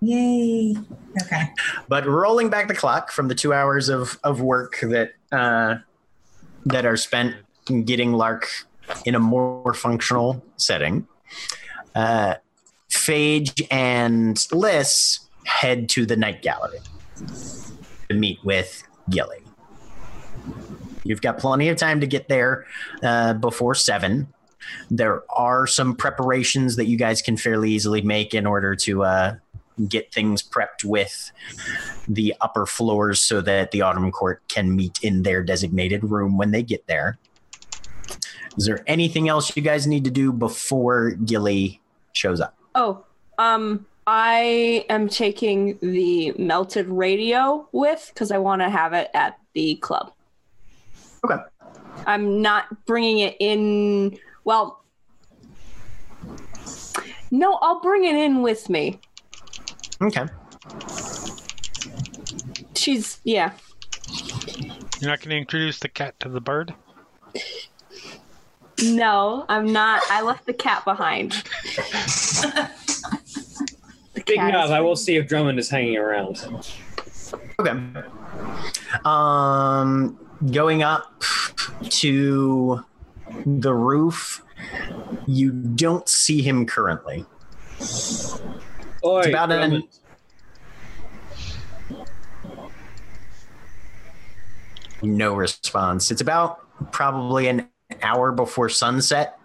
[0.00, 0.76] Yay.
[1.22, 1.50] Okay.
[1.88, 5.76] But rolling back the clock from the two hours of, of work that uh,
[6.66, 7.34] that are spent
[7.84, 8.48] getting Lark
[9.04, 11.06] in a more functional setting,
[11.94, 12.34] uh,
[12.96, 16.80] Phage and Liss head to the night gallery
[18.08, 19.38] to meet with Gilly.
[21.04, 22.66] You've got plenty of time to get there
[23.02, 24.26] uh, before seven.
[24.90, 29.34] There are some preparations that you guys can fairly easily make in order to uh,
[29.88, 31.30] get things prepped with
[32.08, 36.50] the upper floors so that the Autumn Court can meet in their designated room when
[36.50, 37.18] they get there.
[38.56, 41.80] Is there anything else you guys need to do before Gilly
[42.12, 42.56] shows up?
[42.76, 43.02] Oh,
[43.38, 49.38] um, I am taking the melted radio with because I want to have it at
[49.54, 50.12] the club.
[51.24, 51.42] Okay.
[52.06, 54.18] I'm not bringing it in.
[54.44, 54.84] Well,
[57.30, 59.00] no, I'll bring it in with me.
[60.02, 60.26] Okay.
[62.74, 63.52] She's yeah.
[65.00, 66.74] You're not going to introduce the cat to the bird?
[68.84, 70.02] No, I'm not.
[70.10, 71.32] I left the cat behind.
[71.32, 72.70] The
[74.22, 76.44] speaking cat of, I will see if Drummond is hanging around.
[77.58, 77.72] Okay.
[79.04, 80.18] Um,
[80.50, 81.22] going up
[81.88, 82.84] to
[83.46, 84.42] the roof,
[85.26, 87.24] you don't see him currently.
[89.04, 89.82] Oi, It's about an-
[95.02, 96.10] No response.
[96.10, 97.68] It's about probably an
[98.02, 99.38] hour before sunset.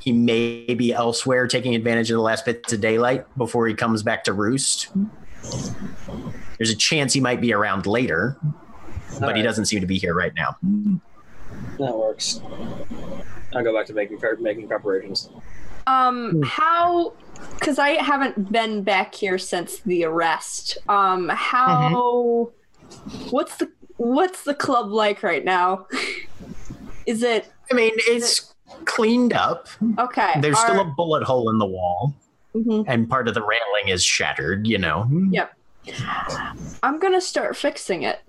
[0.00, 4.02] He may be elsewhere taking advantage of the last bits of daylight before he comes
[4.02, 4.88] back to roost.
[6.56, 8.36] There's a chance he might be around later,
[9.20, 10.56] but he doesn't seem to be here right now.
[11.78, 12.40] That works.
[13.54, 15.30] I'll go back to making making preparations.
[15.86, 17.14] Um, how?
[17.58, 20.76] Because I haven't been back here since the arrest.
[20.88, 22.50] Um, how?
[23.30, 25.86] What's the What's the club like right now?
[27.08, 28.54] Is it I mean, it's
[28.84, 29.66] cleaned up.
[29.98, 30.34] okay?
[30.40, 32.14] There's still a bullet hole in the wall,
[32.54, 32.84] Mhm.
[32.86, 35.08] and part of the railing is shattered, you know.
[35.30, 35.54] Yep.
[36.82, 38.20] I'm gonna start fixing it.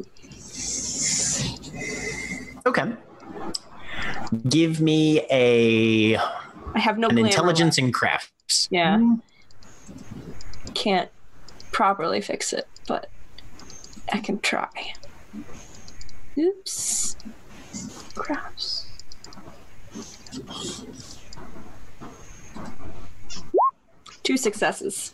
[2.65, 2.93] Okay.
[4.47, 8.67] Give me a I have no an intelligence and crafts.
[8.71, 8.99] Yeah.
[10.73, 11.09] Can't
[11.73, 13.09] properly fix it, but
[14.13, 14.69] I can try.
[16.37, 17.17] Oops.
[18.15, 18.85] Crafts.
[24.23, 25.13] Two successes.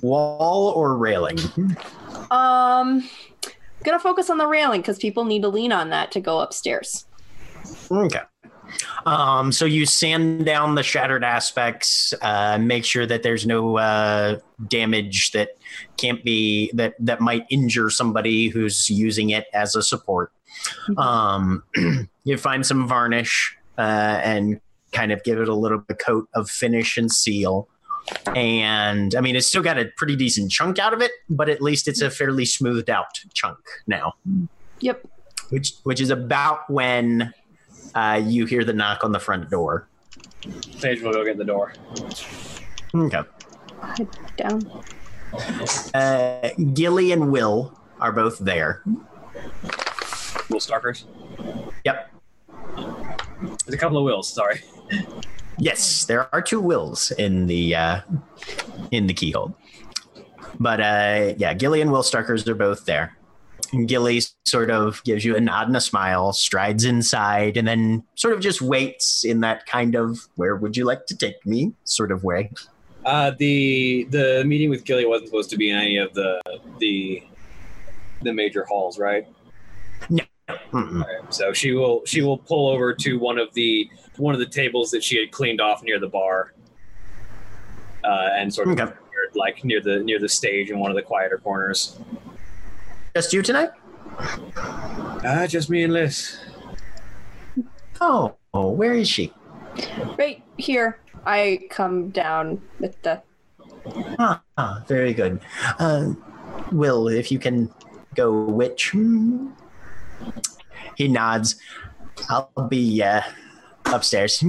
[0.00, 1.38] Wall or railing?
[2.30, 3.08] Um,
[3.82, 7.06] gonna focus on the railing because people need to lean on that to go upstairs.
[7.90, 8.20] Okay.
[9.06, 14.38] Um, so you sand down the shattered aspects, uh, make sure that there's no uh,
[14.68, 15.50] damage that
[15.96, 20.32] can't be that that might injure somebody who's using it as a support.
[20.96, 21.62] Um,
[22.24, 24.60] you find some varnish uh, and
[24.92, 27.68] kind of give it a little bit coat of finish and seal.
[28.36, 31.62] And I mean, it's still got a pretty decent chunk out of it, but at
[31.62, 34.14] least it's a fairly smoothed out chunk now
[34.80, 35.06] Yep.
[35.48, 37.32] which which is about when
[37.94, 39.88] uh, you hear the knock on the front door.
[40.42, 41.72] Phage will go get the door.
[42.94, 43.22] Okay.
[43.96, 44.84] Head down.
[45.94, 48.82] Uh, Gilly and Will are both there.
[50.54, 51.04] Will Starkers.
[51.84, 52.10] Yep.
[53.66, 54.32] There's a couple of wills.
[54.32, 54.62] Sorry.
[55.58, 58.00] Yes, there are two Wills in the uh,
[58.92, 59.56] in the keyhole.
[60.60, 63.16] But uh, yeah, Gilly and Will Starkers are both there.
[63.72, 68.04] And Gilly sort of gives you a nod and a smile, strides inside, and then
[68.14, 71.72] sort of just waits in that kind of "Where would you like to take me?"
[71.82, 72.50] sort of way.
[73.04, 76.40] Uh, the the meeting with Gilly wasn't supposed to be in any of the
[76.78, 77.24] the
[78.22, 79.26] the major halls, right?
[80.72, 81.04] Mm-mm.
[81.30, 84.90] So she will she will pull over to one of the one of the tables
[84.90, 86.52] that she had cleaned off near the bar,
[88.04, 88.92] uh, and sort of Okay.
[89.34, 91.98] like near the near the stage in one of the quieter corners.
[93.14, 93.70] Just you tonight?
[94.18, 96.38] Ah, just me and Liss.
[98.00, 99.32] Oh, oh, where is she?
[100.18, 100.98] Right here.
[101.26, 103.22] I come down with the.
[104.18, 105.40] Ah, ah, very good.
[105.78, 106.12] Uh,
[106.70, 107.72] Will, if you can
[108.14, 108.94] go which?
[110.96, 111.56] He nods.
[112.28, 113.22] I'll be uh,
[113.86, 114.42] upstairs.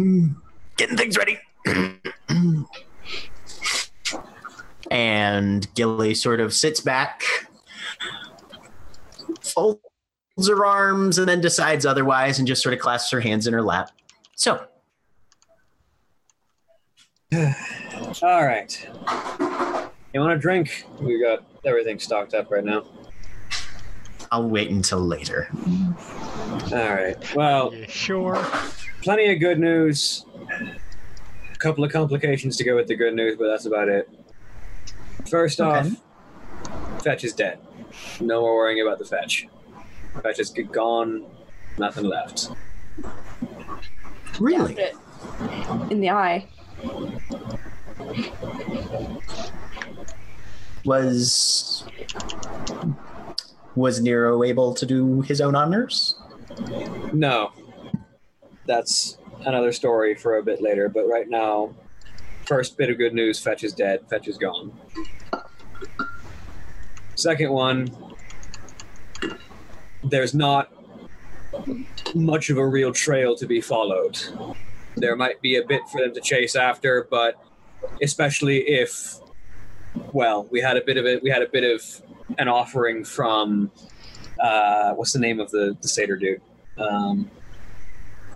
[0.78, 1.40] Getting things ready.
[4.92, 7.24] and Gilly sort of sits back,
[9.42, 9.80] folds
[10.48, 13.64] her arms, and then decides otherwise and just sort of clasps her hands in her
[13.64, 13.92] lap.
[14.36, 14.68] So,
[18.22, 18.88] All right.
[20.14, 20.86] You want a drink?
[21.02, 22.84] We got everything stocked up right now.
[24.32, 25.50] I'll wait until later.
[26.72, 27.36] All right.
[27.36, 28.36] Well, Yeah, sure.
[29.02, 30.26] plenty of good news.
[31.54, 34.10] A couple of complications to go with the good news, but that's about it.
[35.30, 35.90] First Okay.
[35.90, 37.60] off, Fetch is dead.
[38.20, 39.48] No more worrying about the Fetch.
[40.22, 41.26] Fetch is gone.
[41.78, 42.50] Nothing left.
[44.40, 44.78] Really?
[45.90, 46.48] in the eye.
[50.86, 51.84] was
[53.76, 56.16] was Nero able to do his own honors?
[57.14, 57.52] No.
[58.66, 61.74] That's another story for a bit later, but right now,
[62.46, 64.02] first bit of good news Fetch is dead.
[64.10, 64.72] Fetch is gone.
[67.16, 67.90] Second one,
[70.04, 70.72] there's not
[72.14, 74.18] much of a real trail to be followed.
[74.98, 77.36] There might be a bit for them to chase after, but
[78.02, 79.20] especially if
[80.12, 82.02] well, we had a bit of it we had a bit of
[82.38, 83.72] an offering from
[84.40, 86.42] uh what's the name of the the satyr dude?
[86.78, 87.30] Um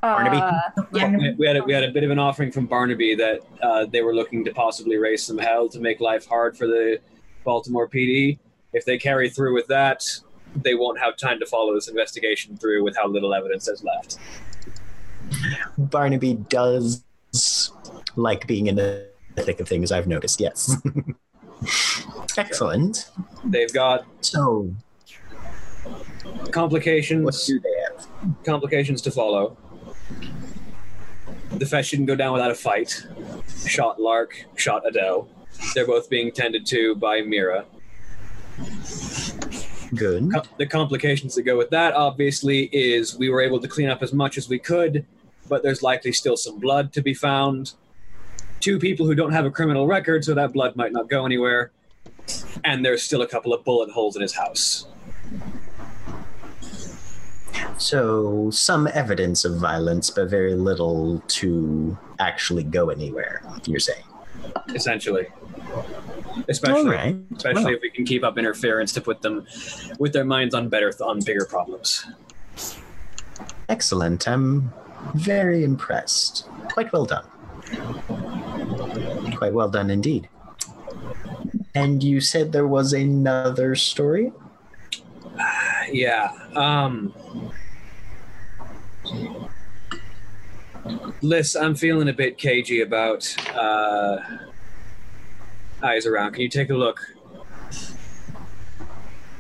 [0.02, 0.38] Barnaby?
[0.38, 3.42] Uh, we we had a, we had a bit of an offering from Barnaby that
[3.62, 7.00] uh, they were looking to possibly raise some hell to make life hard for the
[7.44, 8.40] Baltimore PD.
[8.74, 10.06] If they carry through with that,
[10.56, 14.18] they won't have time to follow this investigation through with how little evidence is left.
[15.78, 17.04] Barnaby does
[18.16, 19.92] like being in the thick of things.
[19.92, 20.40] I've noticed.
[20.40, 20.76] Yes.
[22.38, 23.10] Excellent.
[23.44, 24.74] They've got So
[26.52, 27.24] complications.
[27.26, 27.46] What Complications.
[27.46, 28.44] do they have?
[28.46, 29.58] complications to follow.
[31.52, 33.06] The fetch didn't go down without a fight.
[33.66, 35.28] Shot Lark, shot Adele.
[35.74, 37.66] They're both being tended to by Mira.
[39.96, 40.32] Good.
[40.34, 44.04] Co- the complications that go with that, obviously, is we were able to clean up
[44.04, 45.06] as much as we could,
[45.48, 47.74] but there's likely still some blood to be found.
[48.60, 51.72] Two people who don't have a criminal record, so that blood might not go anywhere.
[52.64, 54.86] And there's still a couple of bullet holes in his house.
[57.78, 63.42] So some evidence of violence, but very little to actually go anywhere.
[63.66, 64.04] You're saying.
[64.76, 65.28] essentially.
[66.48, 67.16] Especially, right.
[67.36, 67.74] especially Well.
[67.76, 69.46] if we can keep up interference to put them
[70.00, 72.06] with their minds on better, on bigger problems.
[73.68, 74.28] Excellent.
[74.28, 74.72] I'm
[75.16, 76.48] very impressed.
[76.74, 77.26] Quite well done.
[79.36, 80.30] Quite well done indeed.
[81.76, 84.34] And you said there was another story?
[85.92, 86.32] Yeah.
[86.56, 87.14] Um,
[91.22, 94.18] Liss, I'm feeling a bit cagey about uh,
[95.84, 96.34] eyes around.
[96.34, 97.00] Can you take a look?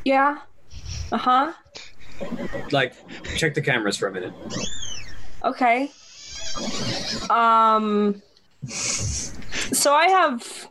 [0.05, 0.39] Yeah.
[1.11, 1.53] Uh huh.
[2.71, 2.93] Like,
[3.37, 4.33] check the cameras for a minute.
[5.43, 5.91] Okay.
[7.29, 8.21] Um.
[8.67, 10.67] So I have,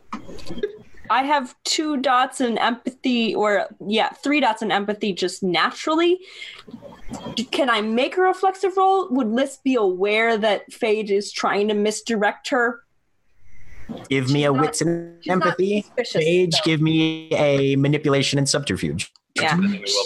[1.09, 6.19] I have two dots in empathy, or yeah, three dots in empathy just naturally.
[7.51, 9.09] Can I make a reflexive roll?
[9.09, 12.81] Would Liss be aware that Phage is trying to misdirect her?
[14.09, 15.83] Give me a not- wits and empathy.
[15.97, 16.57] Phage, though.
[16.63, 19.11] give me a manipulation and subterfuge.
[19.35, 19.57] Yeah,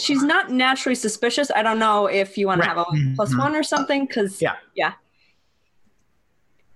[0.02, 1.50] she's not naturally suspicious.
[1.54, 2.86] I don't know if you want to have a
[3.16, 3.40] plus Mhm.
[3.40, 4.56] one or something, because Yeah.
[4.76, 4.94] yeah,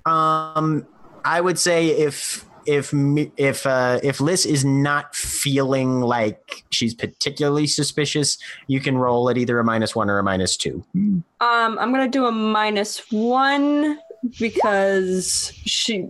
[0.08, 0.88] Um,
[1.26, 2.94] I would say if if
[3.38, 9.38] if uh, if Liss is not feeling like she's particularly suspicious, you can roll at
[9.38, 10.84] either a minus one or a minus two.
[10.96, 14.00] Um, I'm gonna do a minus one
[14.40, 16.10] because she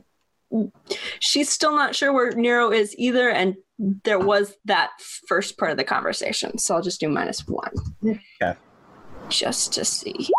[1.20, 3.56] she's still not sure where Nero is either, and
[4.04, 4.92] there was that
[5.28, 6.58] first part of the conversation.
[6.58, 7.72] So I'll just do minus one.
[8.04, 8.58] Okay.
[9.30, 10.30] Just to see.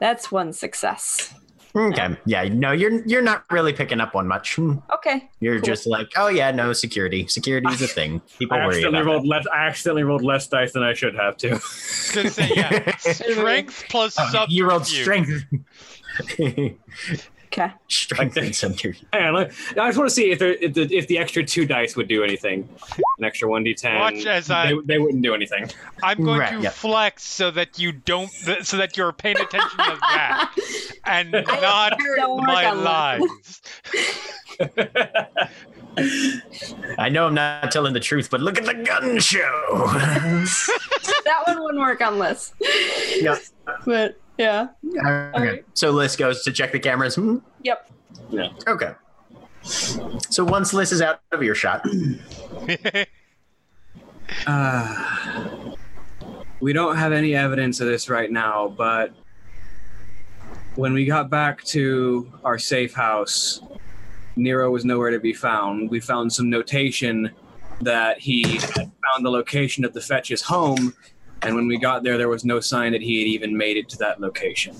[0.00, 1.34] That's one success.
[1.76, 2.16] Okay.
[2.24, 2.44] Yeah.
[2.44, 4.56] No, you're you're not really picking up on much.
[4.56, 4.76] Hmm.
[4.94, 5.28] Okay.
[5.40, 5.66] You're Cool.
[5.66, 7.26] just like, oh yeah, no security.
[7.26, 8.22] Security is a thing.
[8.38, 9.46] People I worry accidentally about rolled less.
[9.52, 11.36] I accidentally rolled less dice than I should have.
[11.42, 11.60] Gonna
[12.30, 12.96] say, yeah.
[12.98, 14.32] Strength plus that.
[14.32, 14.56] subterfuge.
[14.56, 15.44] you rolled strength.
[17.46, 17.70] Okay.
[17.88, 19.04] strength and subterfuge.
[19.12, 21.44] Hang on, let- I just want to see if, there, if, the, if the extra
[21.44, 22.68] two dice would do anything.
[23.18, 23.98] An extra one d10.
[23.98, 25.70] Watch as I- They, they wouldn't do anything.
[26.02, 26.70] I'm going Right, to yeah.
[26.70, 30.54] flex so that you don't, so that you're paying attention to that
[31.06, 33.62] and not my on lies.
[36.98, 39.40] I know I'm not telling the truth, but look at the gun show.
[41.24, 42.52] that one wouldn't work on Liss.
[43.20, 43.38] Yep.
[43.86, 44.68] But yeah.
[45.34, 45.62] okay.
[45.74, 47.14] So Liss goes to check the cameras.
[47.14, 47.38] Hmm.
[47.62, 47.90] Yep.
[48.66, 48.92] Okay.
[49.62, 51.84] So once Liss is out of earshot,
[54.46, 55.74] Uh,
[56.60, 59.12] we don't have any evidence of this right now, but
[60.74, 63.60] when we got back to our safe house,
[64.36, 65.90] Nero was nowhere to be found.
[65.90, 67.30] We found some notation
[67.80, 70.94] that he had found the location of the fetch's home,
[71.46, 73.88] and when we got there, there was no sign that he had even made it
[73.90, 74.74] to that location.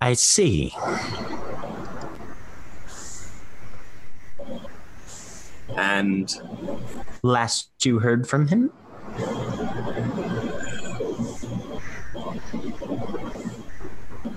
[0.00, 0.74] I see.
[5.76, 6.32] And
[7.22, 8.70] Last you heard from him?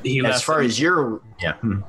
[0.04, 1.54] he As far as your yeah.
[1.56, 1.82] Hmm.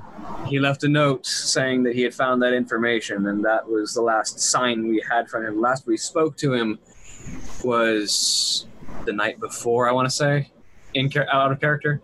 [0.47, 4.02] He left a note saying that he had found that information and that was the
[4.02, 5.60] last sign we had from him.
[5.60, 6.78] Last we spoke to him
[7.64, 8.66] was
[9.05, 10.51] the night before i want to say
[10.94, 12.01] in out of character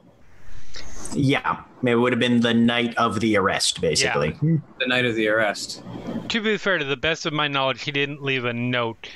[1.15, 1.63] Yeah.
[1.85, 4.37] It would have been the night of the arrest, basically.
[4.43, 4.59] Yeah.
[4.81, 5.83] the night of the arrest
[6.29, 9.07] to be fair, to the best of my knowledge, he didn't leave a note.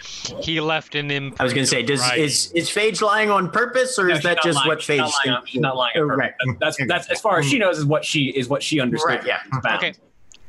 [0.40, 1.40] He left an imprint.
[1.40, 2.24] I was going to say, does writing.
[2.24, 4.68] is is Phage lying on purpose, or No, is that just lying.
[4.68, 6.18] what she's not lying, on- she's not lying on Oh, purpose.
[6.18, 6.56] right.
[6.60, 7.60] That's, that's that's as far as she mm.
[7.60, 9.40] knows is what she is what she understood Right, yeah.
[9.52, 9.76] was bound.
[9.76, 9.94] Okay.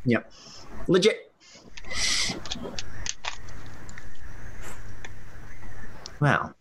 [0.05, 0.31] Yep.
[0.87, 1.31] Legit.
[6.19, 6.55] Well.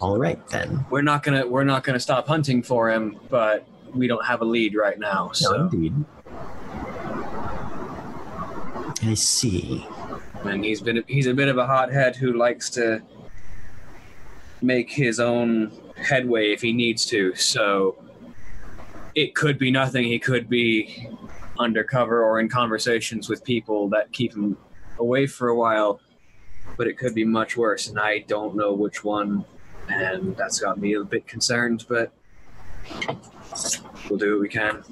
[0.00, 0.86] All right then.
[0.90, 4.44] we're not gonna we're not gonna stop hunting for him but we don't have a
[4.44, 5.94] lead right now No, so indeed.
[9.02, 9.86] I see.
[10.44, 13.02] and he's been he's a bit of a hothead who likes to
[14.62, 17.96] make his own headway if he needs to so
[19.14, 20.04] it could be nothing.
[20.04, 21.08] He could be
[21.58, 24.56] undercover or in conversations with people that keep him
[24.98, 26.00] away for a while.
[26.76, 29.44] But it could be much worse, and I don't know which one.
[29.90, 32.12] And that's got me a bit concerned, but
[34.08, 34.82] we'll do what we can.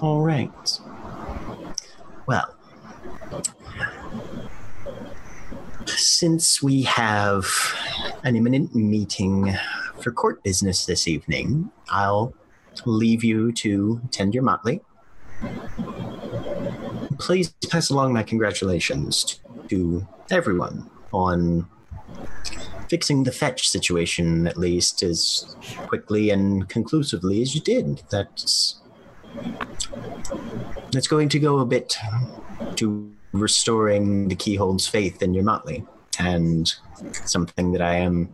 [0.00, 0.50] All right.
[2.26, 2.54] Well,
[5.86, 7.46] since we have
[8.22, 9.54] an imminent meeting
[10.00, 12.34] for court business this evening, I'll
[12.84, 14.80] leave you to tend your motley.
[17.18, 21.68] Please pass along my congratulations to everyone on
[22.94, 25.56] fixing the fetch situation at least as
[25.88, 28.00] quickly and conclusively as you did.
[28.08, 28.80] That's
[30.92, 31.96] that's going to go a bit
[32.76, 35.84] to restoring the keyhold's faith in your motley
[36.20, 36.72] and
[37.24, 38.32] something that I am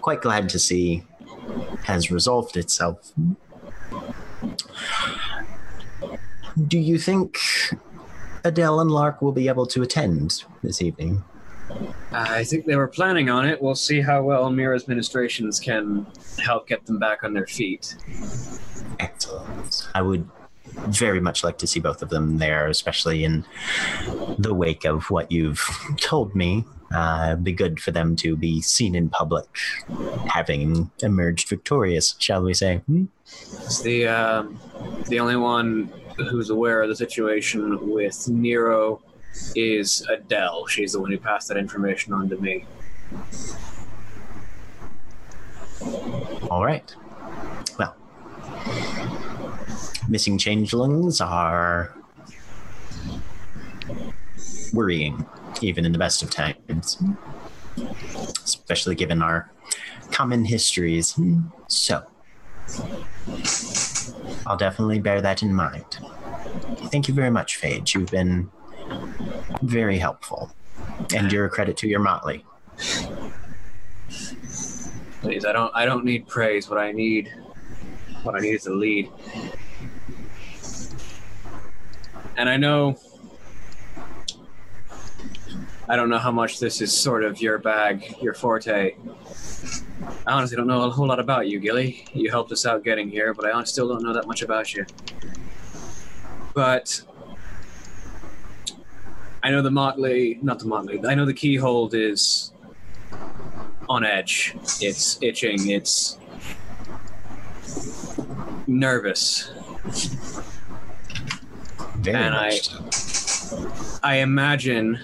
[0.00, 1.04] quite glad to see
[1.84, 3.12] has resolved itself.
[6.66, 7.38] Do you think
[8.42, 11.22] Adele and Lark will be able to attend this evening?
[12.12, 13.60] I think they were planning on it.
[13.60, 16.06] We'll see how well Mira's ministrations can
[16.38, 17.96] help get them back on their feet.
[19.00, 19.88] Excellent.
[19.94, 20.28] I would
[20.88, 23.44] very much like to see both of them there, especially in
[24.38, 25.62] the wake of what you've
[25.96, 26.64] told me.
[26.94, 29.46] Uh, be good for them to be seen in public,
[30.28, 32.76] having emerged victorious, shall we say?
[32.86, 33.04] Hmm?
[33.24, 34.60] It's the um,
[35.08, 39.00] the only one who's aware of the situation with Nero
[39.54, 40.66] is Adele.
[40.66, 42.64] She's the one who passed that information on to me.
[46.50, 46.94] All right.
[47.78, 47.96] Well,
[50.08, 51.94] missing changelings are
[54.72, 55.26] worrying,
[55.60, 57.02] even in the best of times,
[58.44, 59.50] especially given our
[60.10, 61.18] common histories.
[61.68, 62.04] So,
[64.46, 65.98] I'll definitely bear that in mind.
[66.90, 67.94] Thank you very much, Phage.
[67.94, 68.50] You've been
[69.62, 70.52] very helpful,
[71.14, 72.44] and you're a credit to your motley.
[75.20, 76.68] Please, I don't I don't need praise.
[76.68, 77.32] What I need
[78.22, 79.10] what I need is a lead.
[82.36, 82.96] And I know
[85.88, 88.94] I don't know how much this is sort of your bag, your forte.
[90.26, 92.06] I honestly don't know a whole lot about you, Gilly.
[92.14, 94.86] You helped us out getting here, but I still don't know that much about you.
[96.54, 97.02] But
[99.42, 101.00] I know the Motley, not the Motley.
[101.06, 102.52] I know the Keyhold is
[103.88, 104.54] on edge.
[104.80, 105.68] It's itching.
[105.70, 106.16] It's
[108.66, 109.50] nervous.
[111.96, 113.72] Very And I- so.
[114.02, 114.98] I imagine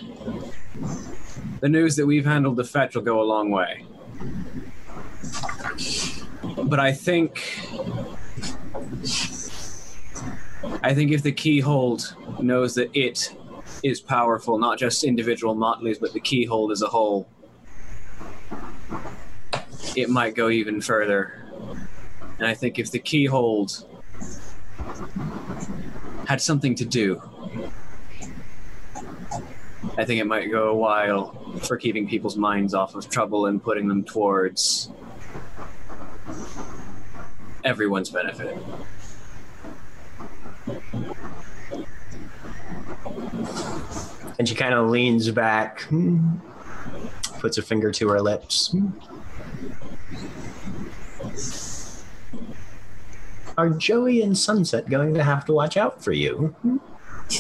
[1.61, 3.85] the news that we've handled the fetch will go a long way.
[6.65, 7.41] But I think
[10.83, 13.35] I think if the keyhold knows that it
[13.83, 17.29] is powerful, not just individual motleys, but the keyhole as a whole,
[19.97, 21.45] it might go even further.
[22.39, 23.69] And I think if the keyhole
[26.27, 27.23] had something to do,
[29.97, 33.63] I think it might go a while for keeping people's minds off of trouble and
[33.63, 34.91] putting them towards
[37.65, 38.57] everyone's benefit.
[44.39, 45.85] And she kind of leans back,
[47.41, 48.75] puts a finger to her lips.
[53.57, 56.55] Are Joey and Sunset going to have to watch out for you?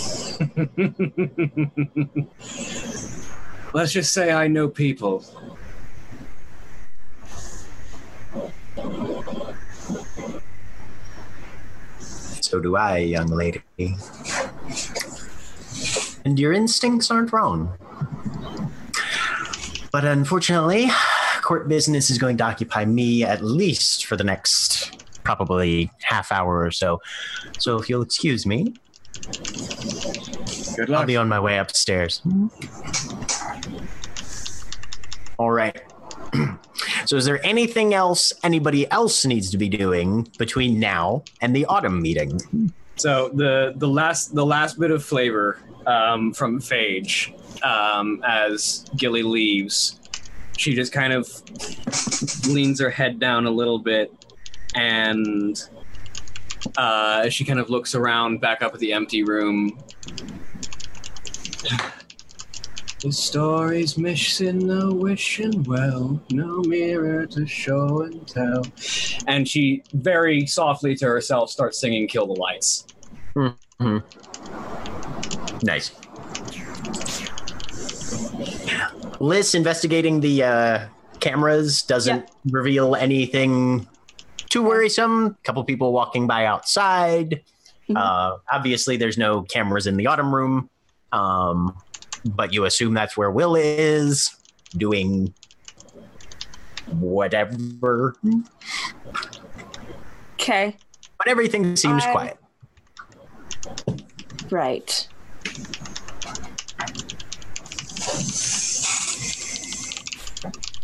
[3.72, 5.24] Let's just say I know people.
[12.40, 13.62] So do I, young lady.
[16.28, 17.72] And your instincts aren't wrong.
[19.90, 20.90] But unfortunately,
[21.40, 26.62] court business is going to occupy me at least for the next probably half hour
[26.62, 27.00] or so.
[27.58, 28.74] So if you'll excuse me,
[30.76, 31.00] Good luck.
[31.00, 32.20] I'll be on my way upstairs.
[35.38, 35.80] All right.
[37.06, 41.64] so, is there anything else anybody else needs to be doing between now and the
[41.64, 42.38] autumn meeting?
[42.98, 47.32] So the the last the last bit of flavor um, from Phage
[47.64, 50.00] um, as Gilly leaves,
[50.56, 51.28] she just kind of
[52.48, 54.12] leans her head down a little bit
[54.74, 55.62] and
[56.76, 59.78] uh, she kind of looks around back up at the empty room.
[63.00, 68.64] The story's missing no wishing well, no mirror to show and tell.
[69.28, 72.86] And she very softly to herself starts singing Kill the Lights.
[73.34, 73.98] hmm
[75.62, 75.92] Nice.
[79.20, 80.88] Liss investigating the uh,
[81.20, 83.86] cameras doesn't reveal anything
[84.48, 85.26] too worrisome.
[85.26, 87.42] A couple people walking by outside.
[87.88, 87.96] Mhm.
[87.96, 90.68] Uh, obviously, there's no cameras in the autumn room,
[91.12, 91.76] um,
[92.36, 94.34] but you assume that's where Will is
[94.76, 95.32] doing
[96.92, 98.14] whatever.
[100.34, 100.76] Okay.
[101.18, 102.38] But everything seems I- quiet.
[104.50, 105.06] Right.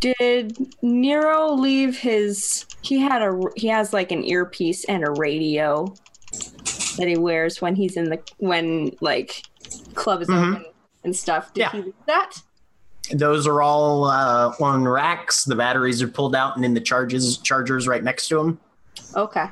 [0.00, 5.94] Did Nero leave his he had a he has like an earpiece and a radio
[6.98, 9.42] that he wears when he's in the when like
[9.94, 10.56] club is Mhm.
[10.56, 10.64] open
[11.04, 11.52] and stuff.
[11.54, 11.70] Did Yeah.
[11.72, 12.32] he leave that?
[13.12, 15.44] Those are all uh, on racks.
[15.44, 18.60] The batteries are pulled out and in the charges chargers right next to them.
[19.14, 19.46] Okay.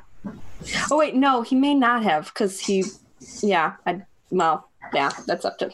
[0.90, 2.84] Oh wait, no, he may not have because he
[3.42, 5.70] yeah, I well, yeah, that's up to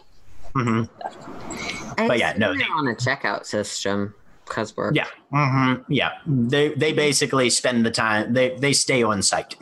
[0.57, 2.01] Mm-hmm.
[2.01, 4.15] I But yeah, no, they're on a checkout system
[4.45, 5.07] because we're Yeah.
[5.33, 6.13] mm-hmm, Yeah.
[6.27, 8.33] They they basically spend the time.
[8.33, 9.55] They they stay on site.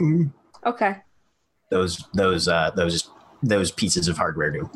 [0.64, 0.96] Okay.
[1.70, 3.10] Those those uh those
[3.42, 4.70] those pieces of hardware do.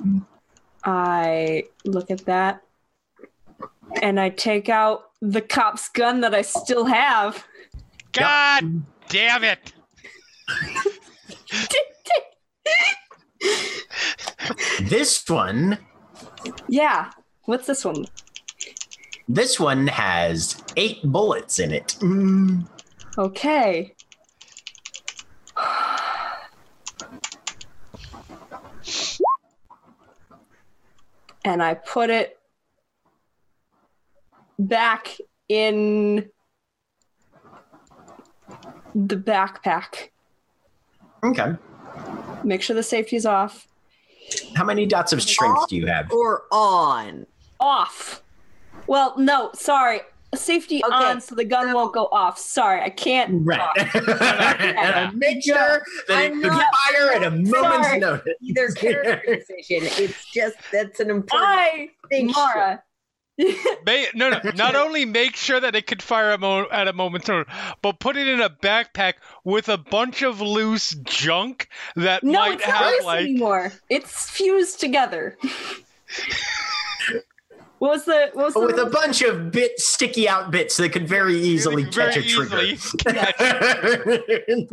[0.84, 2.62] I look at that
[4.00, 7.44] and I take out the cop's gun that I still have.
[8.12, 9.72] God damn it!
[14.82, 15.78] This one
[16.68, 17.10] yeah.
[17.44, 18.06] What's this one?
[19.28, 21.96] this one has eight bullets in it.
[23.16, 23.94] Okay.
[31.44, 32.38] And I put it
[34.58, 35.16] back
[35.48, 36.28] in
[38.94, 40.10] the backpack.
[41.24, 41.54] Okay.
[42.44, 43.66] Make sure the safety's off.
[44.54, 46.10] How many dots of strength do you have?
[46.12, 47.26] or on.
[47.58, 48.22] Off.
[48.86, 50.00] Well, no, sorry.
[50.34, 50.94] Safety Okay.
[50.94, 52.38] on so the gun won't go off.
[52.38, 53.44] Sorry, I can't.
[53.44, 53.60] Right.
[53.96, 57.98] and make sure that it I'm could not- fire at a moment's Sorry.
[57.98, 58.34] notice.
[58.40, 60.04] Either characterization.
[60.04, 62.34] It's just that's an important I, distinction.
[62.40, 62.82] Mara.
[63.86, 64.38] May, no, no.
[64.54, 67.98] Not only make sure that it could fire a mo- at a moment's notice, but
[67.98, 72.66] put it in a backpack with a bunch of loose junk that No, might it's
[72.68, 73.20] not have loose like.
[73.24, 73.72] anymore.
[73.88, 75.38] It's fused together.
[77.80, 80.90] what was the what was the With a bunch of bit sticky out bits that
[80.92, 82.60] could very easily Very catch a trigger.
[82.60, 83.04] easily.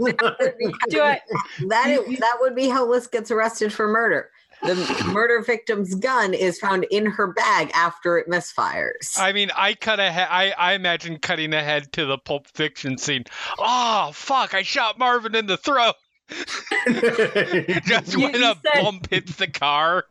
[0.90, 1.22] do I
[1.68, 4.30] That is, that would be how Liss gets arrested for murder.
[4.64, 9.18] The murder victim's gun is found in her bag after it misfires.
[9.20, 10.28] I mean, I cut ahead.
[10.32, 13.26] I, I imagine cutting ahead to the Pulp Fiction scene.
[13.60, 14.56] Oh fuck!
[14.56, 15.94] I shot Marvin in the throat.
[17.86, 20.06] Just You- when you a said- bump hits the car.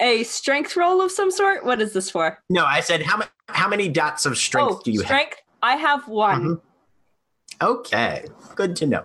[0.00, 1.64] A strength roll of some sort?
[1.64, 2.38] What is this for?
[2.48, 5.06] no, I said how, ma- how many dots of strength oh, do you have?
[5.06, 5.42] strength.
[5.62, 6.42] I have one.
[6.42, 6.60] Mhm.
[7.62, 8.24] Okay,
[8.56, 9.04] good to know.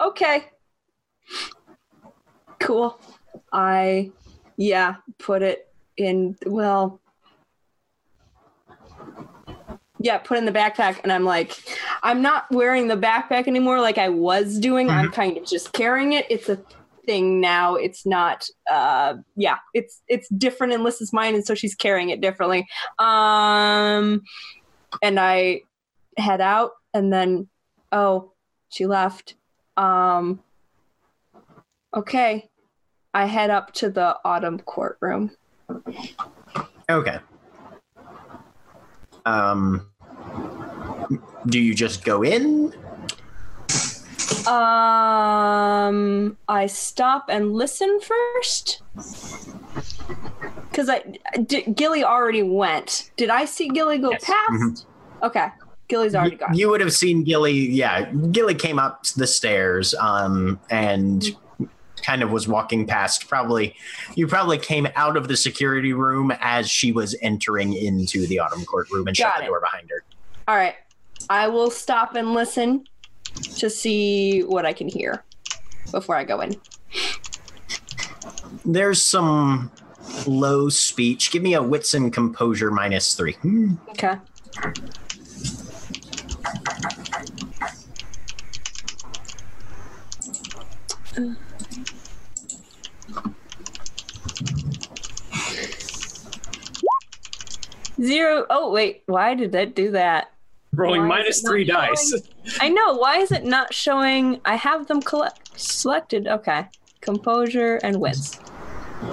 [0.00, 0.46] Okay.
[2.58, 2.98] Cool.
[3.52, 4.10] I,
[4.56, 7.00] yeah, put it in, well,
[10.00, 11.00] yeah, put in the backpack.
[11.02, 11.56] And I'm like,
[12.02, 14.88] I'm not wearing the backpack anymore like I was doing.
[14.88, 16.26] I'm kind of just carrying it.
[16.30, 16.58] It's a
[17.04, 17.74] thing now.
[17.74, 21.36] It's not, uh, yeah, it's, it's different in Liss's mind.
[21.36, 22.68] And so she's carrying it differently.
[22.98, 24.22] Um,
[25.02, 25.62] and I
[26.16, 27.48] head out and then,
[27.92, 28.32] oh,
[28.68, 29.34] she left.
[29.76, 30.40] Um,
[31.94, 32.48] okay.
[33.12, 35.32] I head up to the autumn courtroom.
[36.88, 37.18] Okay.
[39.26, 39.88] Um,
[41.46, 42.72] do you just go in?
[44.46, 48.82] Um, I stop and listen first.
[50.70, 51.02] Because I
[51.46, 53.10] did, Gilly already went.
[53.16, 54.24] Did I see Gilly go Yes.
[54.24, 54.50] past?
[54.52, 54.84] Mhm.
[55.22, 55.48] Okay,
[55.88, 56.54] Gilly's already You, gone.
[56.54, 57.52] you would have seen Gilly.
[57.52, 61.24] Yeah, Gilly came up the stairs um, and
[62.02, 63.28] kind of was walking past.
[63.28, 63.74] Probably,
[64.14, 68.64] you probably came out of the security room as she was entering into the autumn
[68.64, 70.02] courtroom and shut Got the door behind her.
[70.48, 70.76] All right,
[71.28, 72.84] I will stop and listen
[73.56, 75.24] to see what I can hear
[75.90, 76.56] before I go in.
[78.64, 79.70] There's some
[80.26, 81.30] low speech.
[81.30, 83.36] Give me a wits and composure minus three.
[83.90, 84.16] Okay.
[98.00, 98.46] Zero.
[98.48, 100.32] Oh wait, why did that do that?
[100.80, 102.14] Rolling Why is minus it not three dice.
[102.60, 102.94] I know.
[102.96, 104.40] Why is it not showing?
[104.44, 106.26] I have them collect selected.
[106.26, 106.66] Okay,
[107.00, 108.40] composure and wits.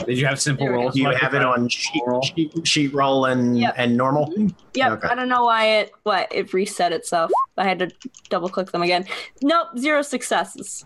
[0.05, 0.91] Did you have simple There we roll?
[0.91, 2.21] Do you have it on sheet, Roll.
[2.21, 3.73] sheet, sheet roll and, Yep.
[3.77, 4.27] and normal?
[4.27, 4.47] Mm-hmm.
[4.73, 4.91] Yep.
[4.93, 5.07] Okay.
[5.07, 7.31] I don't know why it what it reset itself.
[7.57, 7.89] I had to
[8.29, 9.05] double click them again.
[9.41, 9.67] Nope.
[9.77, 10.83] Zero successes.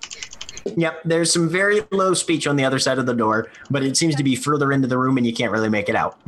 [0.78, 3.98] Yep, there's some very low speech on the other side of the door, but it
[3.98, 6.20] seems to be further into the room and you can't really make it out.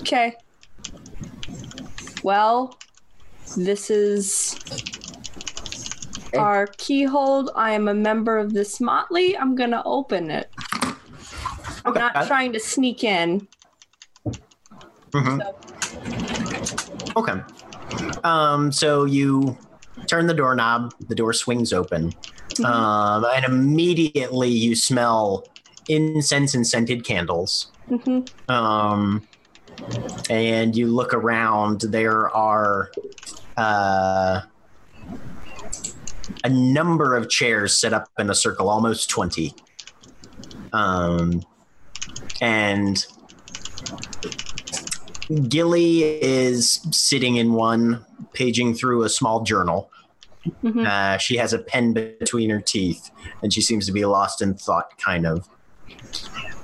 [0.00, 0.34] Okay.
[2.22, 2.78] Well,
[3.56, 4.56] this is
[6.36, 7.50] our keyhole.
[7.54, 9.36] I am a member of this motley.
[9.36, 10.50] I'm gonna open it.
[10.82, 10.96] I'm
[11.86, 12.00] Okay.
[12.00, 13.46] not trying to sneak in.
[15.12, 15.40] Mhm.
[15.42, 15.54] So,
[17.16, 17.34] Okay.
[18.24, 19.56] Um, so you
[20.08, 22.12] turn the doorknob, the door swings open,
[22.64, 25.46] um, and immediately you smell
[25.88, 27.68] incense and scented candles.
[27.90, 28.26] mhm.
[28.50, 29.22] Um,
[30.30, 32.90] and you look around, there are
[33.56, 34.42] uh,
[36.42, 39.54] a number of chairs set up in a circle, almost 20.
[40.72, 41.42] Um,
[42.40, 43.06] and
[45.48, 49.90] Gilly is sitting in one, paging through a small journal.
[50.62, 50.86] Mhm.
[50.86, 53.10] Uh, she has a pen between her teeth,
[53.42, 55.48] and she seems to be lost in thought, kind of.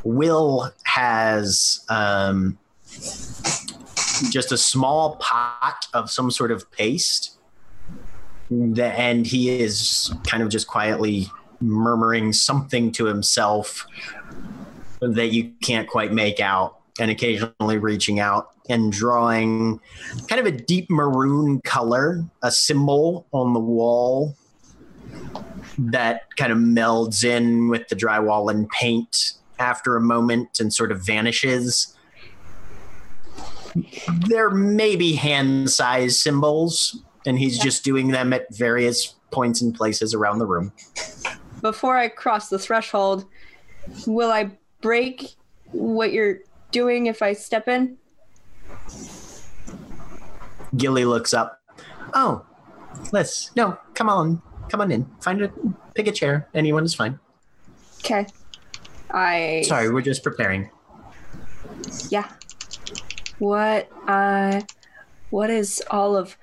[0.04, 2.58] Will has um,
[4.30, 7.38] just a small pot of some sort of paste,
[8.50, 11.28] and he is kind of just quietly
[11.60, 13.86] murmuring something to himself
[15.00, 19.80] that you can't quite make out, and occasionally reaching out and drawing
[20.28, 24.36] kind of a deep maroon color, a symbol on the wall
[25.78, 30.92] that kind of melds in with the drywall and paint after a moment and sort
[30.92, 31.96] of vanishes.
[34.28, 39.74] There may be hand sized symbols, and he's just doing them at various points and
[39.74, 40.72] places around the room.
[41.60, 43.26] Before I cross the threshold,
[44.06, 45.34] will I break
[45.72, 46.40] what you're
[46.70, 47.96] doing if I step in?
[50.76, 51.60] Gilly looks up.
[52.14, 52.44] Oh,
[53.12, 55.08] let's no, come on, come on in.
[55.20, 55.52] Find a
[55.94, 56.48] pick a chair.
[56.54, 57.18] Anyone is fine.
[57.98, 58.26] Okay.
[59.10, 60.70] I Sorry, we're just preparing.
[62.08, 62.30] Yeah.
[63.40, 64.60] What uh
[65.30, 66.36] what is all of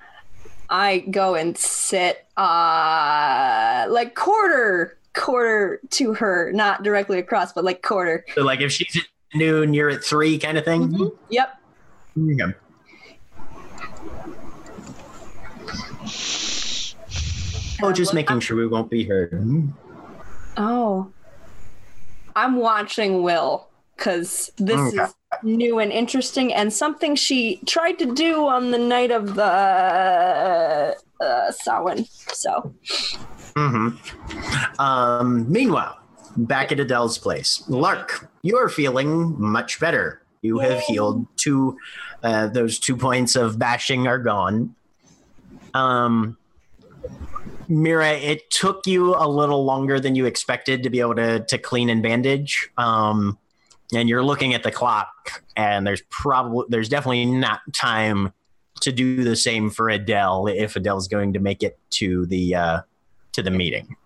[0.68, 7.82] I go and sit uh like quarter quarter to her, not directly across, but like
[7.82, 8.24] quarter.
[8.34, 9.04] So, like, if she's at
[9.34, 11.10] noon, you're at three, kind of thing.
[11.30, 11.60] Yep.
[12.18, 12.54] Okay.
[17.80, 19.32] Oh, just making sure we won't be heard.
[20.56, 21.12] Oh.
[22.34, 23.67] I'm watching Will
[23.98, 25.02] because this Okay.
[25.02, 29.42] is new and interesting and something she tried to do on the night of the
[29.42, 32.06] uh, uh Samhain.
[32.32, 32.72] So
[33.58, 34.80] Mm-hmm.
[34.80, 35.98] Um, meanwhile,
[36.36, 40.22] back at Adele's place, Lark, you're feeling much better.
[40.42, 41.76] You have healed two.
[42.22, 44.76] Uh, those two points of bashing are gone.
[45.74, 46.36] Um,
[47.66, 51.58] Mira, it took you a little longer than you expected to be able to to
[51.58, 52.70] clean and bandage.
[52.78, 53.38] Um,
[53.94, 58.32] and you're looking at the clock, and there's probably there's definitely not time
[58.80, 62.80] to do the same for Adele if Adele's going to make it to the uh,
[63.32, 63.96] to the meeting.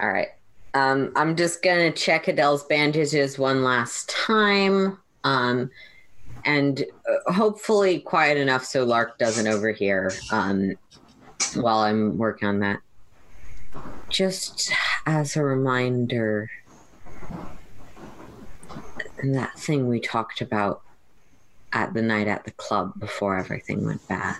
[0.00, 0.28] All right.
[0.74, 5.70] Um, I'm just gonna check Adele's bandages one last time, um,
[6.44, 10.74] and uh, hopefully quiet enough so Lark doesn't overhear um,
[11.54, 12.80] while I'm working on that.
[14.08, 14.72] Just
[15.06, 16.50] as a reminder,
[19.32, 20.82] that thing we talked about
[21.72, 24.36] at the night at the club before everything went bad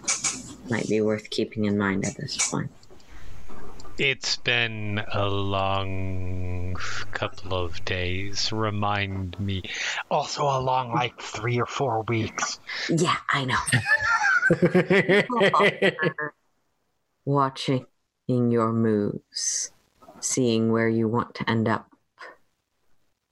[0.70, 2.70] might be worth keeping in mind at this point.
[3.97, 6.74] It's been a long
[7.12, 8.51] couple of days.
[8.51, 9.62] Remind me.
[10.11, 12.59] Also, a long, like, three or four weeks.
[12.89, 13.56] Yeah, I know.
[17.24, 17.86] watching
[18.27, 19.70] your moves,
[20.19, 21.89] seeing where you want to end up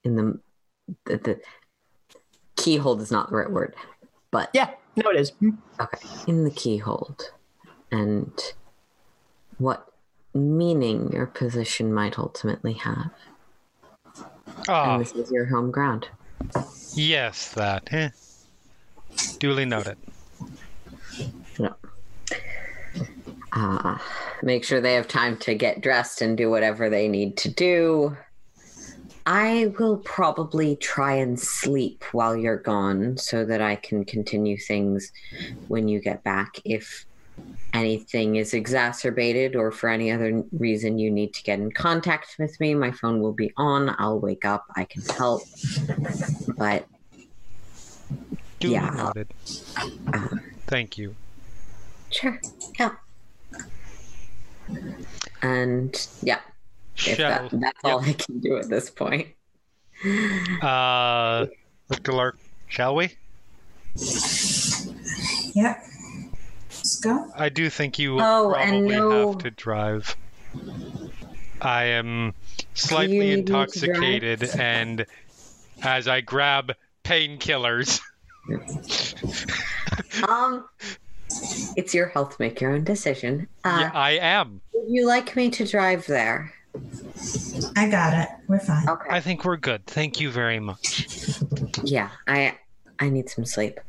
[0.05, 0.39] in the
[1.05, 1.41] the, the
[2.57, 3.75] keyhold is not the right word,
[4.31, 5.33] but yeah, no, it is.
[5.81, 7.31] okay in the keyhold,
[7.91, 8.33] and
[9.59, 9.87] what
[10.35, 13.11] meaning your position might ultimately have.
[14.69, 16.09] Ah, And this is your home ground.
[16.95, 17.89] yes, that.
[17.93, 18.09] Eh.
[19.39, 19.97] Duly noted.
[23.55, 23.99] Uh,
[24.43, 28.17] make sure they have time to get dressed and do whatever they need to do.
[29.25, 35.11] I will probably try and sleep while you're gone so that I can continue things
[35.69, 36.55] when you get back.
[36.65, 37.07] If
[37.73, 42.59] anything is exacerbated or for any other reason you need to get in contact with
[42.61, 43.95] me, my phone will be on.
[43.99, 44.65] I'll wake up.
[44.77, 45.43] I can help.
[46.59, 46.87] But
[48.61, 48.91] Duly Yeah.
[48.91, 49.29] noted.
[50.13, 50.29] uh,
[50.67, 51.15] Thank you.
[52.11, 52.41] sure,
[52.79, 52.91] yeah.
[55.43, 56.41] And yeah,
[57.07, 59.29] if that, that's all I can do at this point.
[60.63, 61.47] uh,
[61.91, 62.13] Mr.
[62.13, 62.39] Lark,
[62.69, 63.11] shall we?
[65.55, 65.85] Yep.
[66.71, 67.31] Let's go.
[67.37, 70.17] I do think you Oh, and probably no- have to drive.
[71.61, 72.35] I am
[72.75, 73.69] slightly need me to drive?
[73.69, 75.07] intoxicated, and
[75.83, 76.73] as I grab
[77.05, 78.01] painkillers,
[80.29, 80.69] Um,
[81.77, 82.39] it's your health.
[82.41, 83.47] Make your own decision.
[83.65, 84.61] Uh, yeah, I am.
[84.75, 86.53] Would you like me to drive there?
[87.77, 88.29] I got it.
[88.49, 88.89] We're fine.
[88.89, 89.09] Okay.
[89.11, 89.87] I think we're good.
[89.87, 91.39] Thank you very much.
[91.85, 92.59] Yeah, I
[92.99, 93.79] I need some sleep.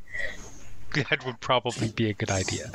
[1.09, 2.71] That would probably be a good idea.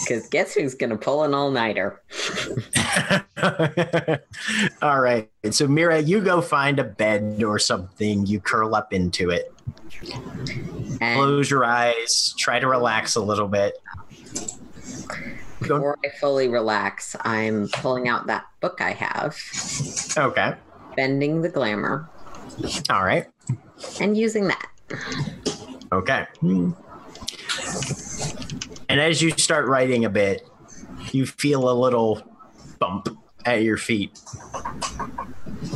[0.00, 2.02] Because guess who's gonna pull an all nighter?
[4.82, 5.30] All right.
[5.50, 8.26] So Mira, you go find a bed or something.
[8.26, 9.52] You curl up into it.
[11.00, 12.34] And Close your eyes.
[12.36, 13.74] Try to relax a little bit.
[15.68, 19.36] Before I fully relax, I'm pulling out that book I have,
[20.16, 20.54] Okay.
[20.96, 22.08] bending the glamour,
[22.90, 23.26] All right.
[24.00, 24.68] and using that.
[25.92, 26.26] Okay.
[28.90, 30.42] And as you start writing a bit,
[31.12, 32.22] you feel a little
[32.78, 33.08] bump
[33.44, 34.18] at your feet.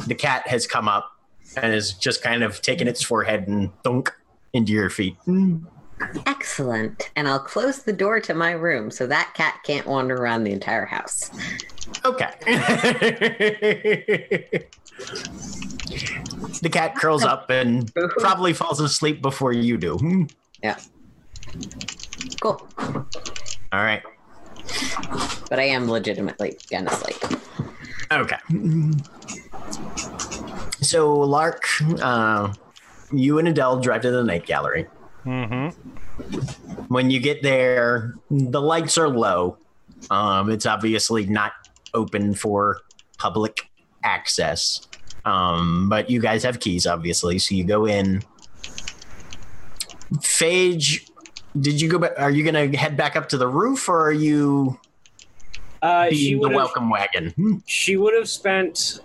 [0.06, 1.10] The cat has come up
[1.56, 4.12] and has just kind of taken its forehead and thunk
[4.52, 5.16] into your feet.
[6.26, 7.10] Excellent.
[7.16, 10.52] And I'll close the door to my room so that cat can't wander around the
[10.52, 11.30] entire house.
[12.04, 12.30] Okay.
[16.60, 20.26] the cat curls up and probably falls asleep before you do.
[20.62, 20.78] Yeah.
[22.40, 22.66] Cool.
[22.78, 23.06] All
[23.72, 24.02] right.
[25.48, 27.16] But I am legitimately gonna sleep.
[28.10, 28.36] Okay.
[30.80, 31.64] So, Lark,
[32.02, 32.52] uh,
[33.12, 34.86] you and Adele drive to the night gallery.
[35.24, 36.84] Mm-hmm.
[36.88, 39.56] When you get there, the lights are low.
[40.10, 41.52] Um, it's obviously not
[41.94, 42.80] open for
[43.18, 43.70] public
[44.02, 44.88] access.
[45.24, 48.22] Um, but you guys have keys, obviously, so you go in.
[50.16, 51.08] Phage,
[51.60, 52.12] did you go back?
[52.18, 54.78] Are you going to head back up to the roof, or are you
[55.80, 57.62] Uh, she being the welcome wagon?
[57.66, 59.00] she would have spent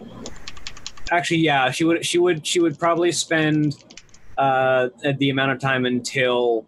[1.09, 3.85] actually yeah she would she would she would probably spend
[4.37, 6.65] uh the amount of time until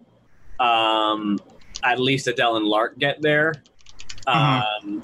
[0.60, 1.40] um
[1.84, 3.54] at least adele and lark get there
[4.28, 5.02] um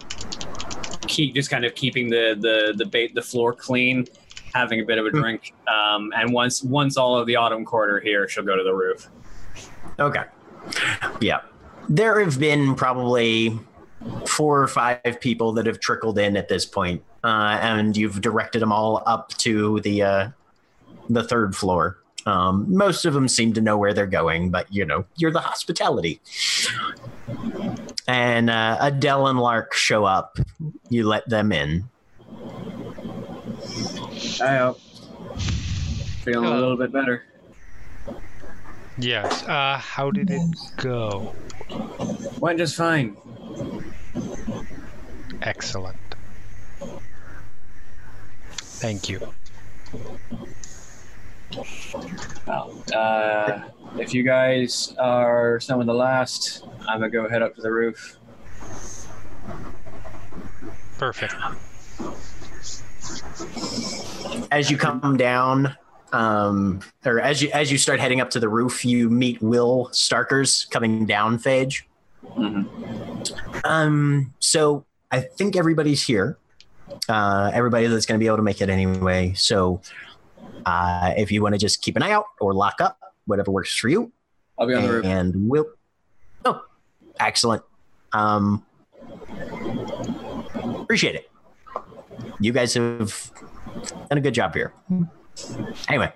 [1.08, 4.06] keep just kind of keeping the the the bait the floor clean
[4.54, 7.98] having a bit of a drink um and once once all of the autumn quarter
[7.98, 9.10] are here she'll go to the roof
[10.00, 10.24] Okay.
[11.22, 11.42] Yeah.
[11.88, 13.58] There have been probably
[14.28, 18.60] four or five people that have trickled in at this point, uh, and you've directed
[18.60, 20.30] them all up to the uh,
[21.10, 21.98] the third floor.
[22.26, 25.40] Um, most of them seem to know where they're going, but you know, you're the
[25.40, 26.22] hospitality.
[28.08, 30.38] And uh, Adele and Lark show up.
[30.90, 31.90] You let them in.
[34.42, 34.80] i hope
[36.24, 37.24] feeling a little bit better
[38.98, 39.44] Yes.
[39.44, 40.42] Uh, how did it
[40.78, 41.36] go?
[42.40, 43.18] went just fine
[45.42, 45.98] Excellent.
[48.50, 49.20] Thank you.
[52.48, 53.62] Well, uh,
[53.98, 57.72] if you guys are some of the last, I'm gonna go head up to the
[57.72, 58.20] roof.
[60.98, 61.36] Perfect.
[64.52, 65.76] as you come down
[66.14, 69.90] um or as you as you start heading up to the roof you meet will
[69.92, 71.84] starkers coming down phage
[73.64, 76.38] um so i think everybody's here
[77.10, 79.82] uh everybody that's going to be able to make it anyway so
[80.66, 83.76] uh if you want to just keep an eye out or lock up whatever works
[83.76, 84.12] for you
[84.58, 85.06] I'll be on the roof.
[85.06, 85.66] and we'll.
[86.46, 86.64] oh
[87.20, 87.64] excellent
[88.14, 88.66] um
[90.82, 91.30] appreciate it
[92.40, 93.32] you guys have
[94.10, 94.74] done a good job here
[95.90, 96.12] anyway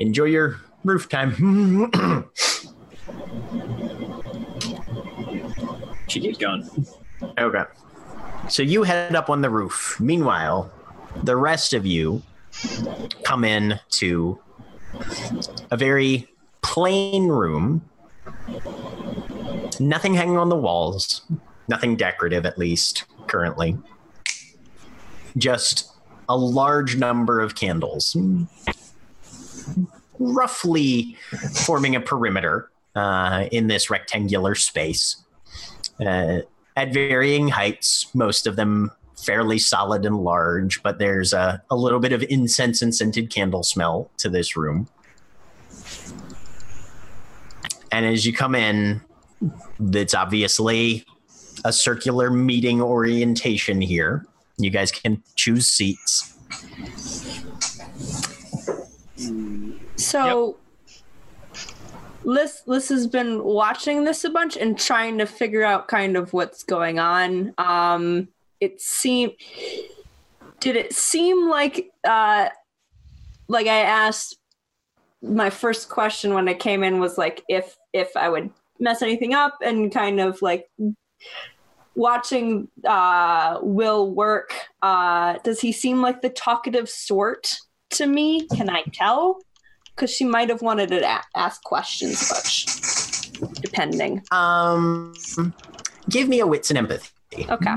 [0.00, 2.30] enjoy your roof time
[6.08, 6.68] She keeps going.
[7.38, 7.64] okay
[8.48, 10.70] so you head up on the roof meanwhile
[11.22, 12.22] the rest of you
[13.24, 14.38] come in to
[15.70, 16.28] a very
[16.62, 17.88] plain room.
[19.80, 21.22] Nothing hanging on the walls.
[21.68, 23.76] Nothing decorative at least currently.
[25.36, 25.90] Just
[26.28, 28.16] a large number of candles,
[30.18, 31.16] roughly
[31.52, 35.16] forming a perimeter uh, in this rectangular space.
[36.04, 36.40] Uh,
[36.76, 38.90] at varying heights, most of them
[39.24, 43.62] fairly solid and large, but there's a, a little bit of incense and scented candle
[43.62, 44.88] smell to this room.
[47.90, 49.00] And as you come in,
[49.78, 51.04] it's obviously
[51.64, 54.26] a circular meeting orientation here.
[54.58, 56.36] You guys can choose seats.
[59.96, 60.56] So
[62.24, 66.32] Liss Liss has been watching this a bunch and trying to figure out kind of
[66.32, 67.54] what's going on.
[67.58, 68.28] Um
[68.64, 69.32] it seemed
[70.60, 72.48] did it seem like uh
[73.48, 74.38] like I asked
[75.22, 78.50] my first question when I came in was like if if I would
[78.80, 80.66] mess anything up and kind of like
[81.94, 87.56] watching uh Will work uh does he seem like the talkative sort
[87.90, 88.46] to me?
[88.48, 89.38] Can I tell?
[89.94, 92.28] Because she might have wanted to a- ask questions
[93.38, 94.22] but depending.
[94.30, 95.14] Um,
[96.08, 97.10] give me a wits and empathy.
[97.48, 97.74] okay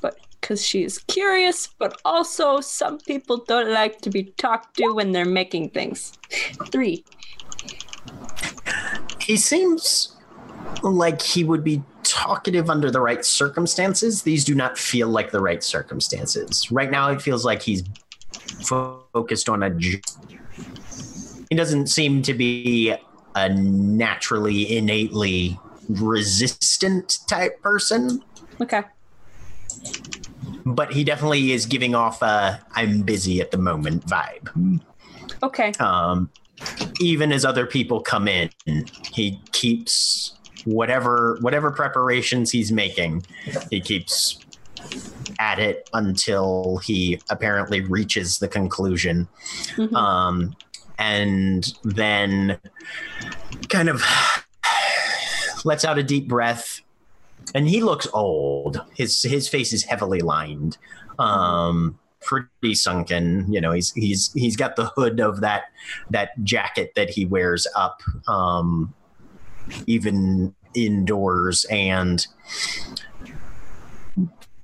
[0.00, 5.12] but because she's curious but also some people don't like to be talked to when
[5.12, 6.12] they're making things
[6.70, 7.04] three
[9.26, 10.16] He seems
[10.82, 14.22] like he would be talkative under the right circumstances.
[14.22, 16.70] These do not feel like the right circumstances.
[16.70, 17.82] Right now, it feels like he's
[18.62, 19.70] fo- focused on a.
[21.50, 22.94] He doesn't seem to be
[23.34, 25.58] a naturally, innately
[25.88, 28.22] resistant type person,
[28.60, 28.82] okay
[30.64, 34.80] but he definitely is giving off a "I'm busy at the moment" vibe.
[35.42, 36.28] okay um,
[37.00, 38.50] even as other people come in,
[39.12, 43.24] he keeps whatever whatever preparations he's making.
[43.70, 44.40] He keeps
[45.38, 49.28] at it until he apparently reaches the conclusion,
[49.76, 49.94] Mhm.
[49.94, 50.56] um,
[50.98, 52.58] and then
[53.68, 54.02] kind of
[55.64, 56.80] lets out a deep breath.
[57.54, 58.80] And he looks old.
[58.94, 60.78] His his face is heavily lined.
[61.18, 63.50] Um, pretty sunken.
[63.50, 65.64] You know, he's he's he's got the hood of that
[66.10, 68.92] that jacket that he wears up, um,
[69.86, 72.26] even indoors, and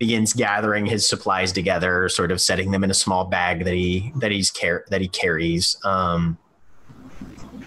[0.03, 4.13] begins gathering his supplies together, sort of setting them in a small bag that he
[4.17, 6.37] that he's car- that he carries, um,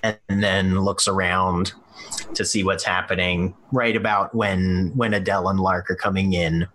[0.03, 1.71] and then looks around
[2.33, 3.55] to see what's happening.
[3.71, 6.67] Right about when when Adele and Lark are coming in.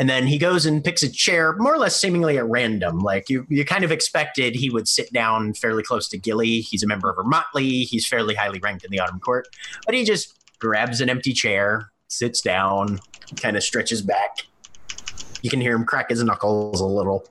[0.00, 2.98] And then he goes and picks a chair, more or less seemingly at random.
[2.98, 6.62] Like you, you kind of expected he would sit down fairly close to Gilly.
[6.62, 7.82] He's a member of Motley.
[7.82, 9.46] He's fairly highly ranked in the Autumn Court.
[9.86, 12.98] But he just grabs an empty chair, sits down,
[13.36, 14.48] kind of stretches back.
[15.44, 17.28] You can hear him crack his knuckles a little.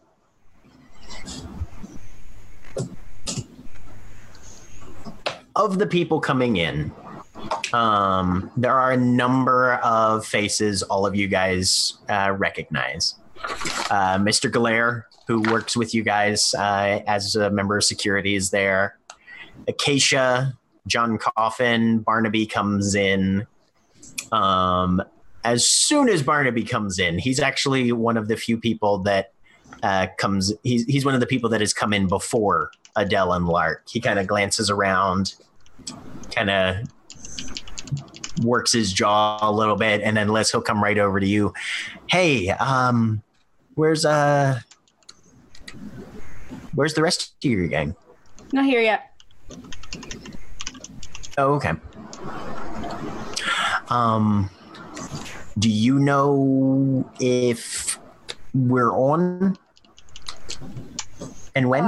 [5.55, 6.91] Of the people coming in,
[7.73, 13.15] um, there are a number of faces all of you guys uh, recognize.
[13.89, 14.47] Uh, Mr.
[14.47, 18.95] Galere, who works with you guys uh, as a member of security, is there.
[19.67, 23.47] Acacia, John Coffin, Barnaby comes in.
[24.31, 25.01] Um,
[25.43, 29.33] as soon as Barnaby comes in, he's actually one of the few people that
[29.81, 30.53] uh, comes.
[30.63, 33.89] He's he's one of the people that has come in before Adele and Lark.
[33.89, 35.35] He kind of glances around,
[36.31, 36.77] kind of
[38.43, 41.53] works his jaw a little bit, and then Les he'll come right over to you.
[42.07, 43.21] Hey, um,
[43.75, 44.59] where's uh,
[46.73, 47.95] where's the rest of your gang?
[48.51, 49.13] not here yet
[51.37, 51.71] Oh, okay.
[53.89, 54.49] Um,
[55.59, 57.99] do you know if
[58.53, 59.57] we're on
[61.55, 61.83] and when?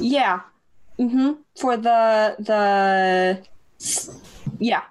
[0.00, 0.40] yeah
[0.98, 3.40] mm-hmm for the the
[4.58, 4.82] yeah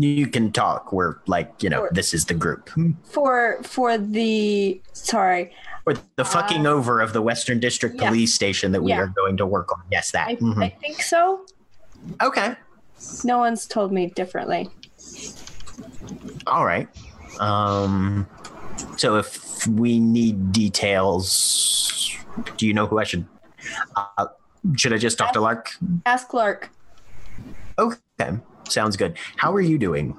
[0.00, 0.92] you can talk.
[0.92, 1.90] We're like, you know, Sure.
[1.92, 2.70] this is the group.
[3.02, 5.52] for for the sorry
[5.86, 8.08] Or the fucking over of the Western District Uh, yeah.
[8.10, 9.00] Police Station that we Yeah.
[9.00, 9.82] are going to work on.
[9.90, 10.28] Yes, that.
[10.28, 10.62] I, Mhm.
[10.62, 11.44] I think so
[12.22, 12.54] Okay.
[13.24, 14.68] No one's told me differently
[16.46, 16.88] All right.
[17.40, 18.26] Um,
[18.96, 22.16] so if we need details,
[22.56, 23.26] do you know who I should?
[23.94, 24.26] Uh,
[24.76, 25.70] should I just talk to Lark?
[26.06, 26.70] ask clark
[27.78, 29.16] Okay, sounds good.
[29.36, 30.16] How are you doing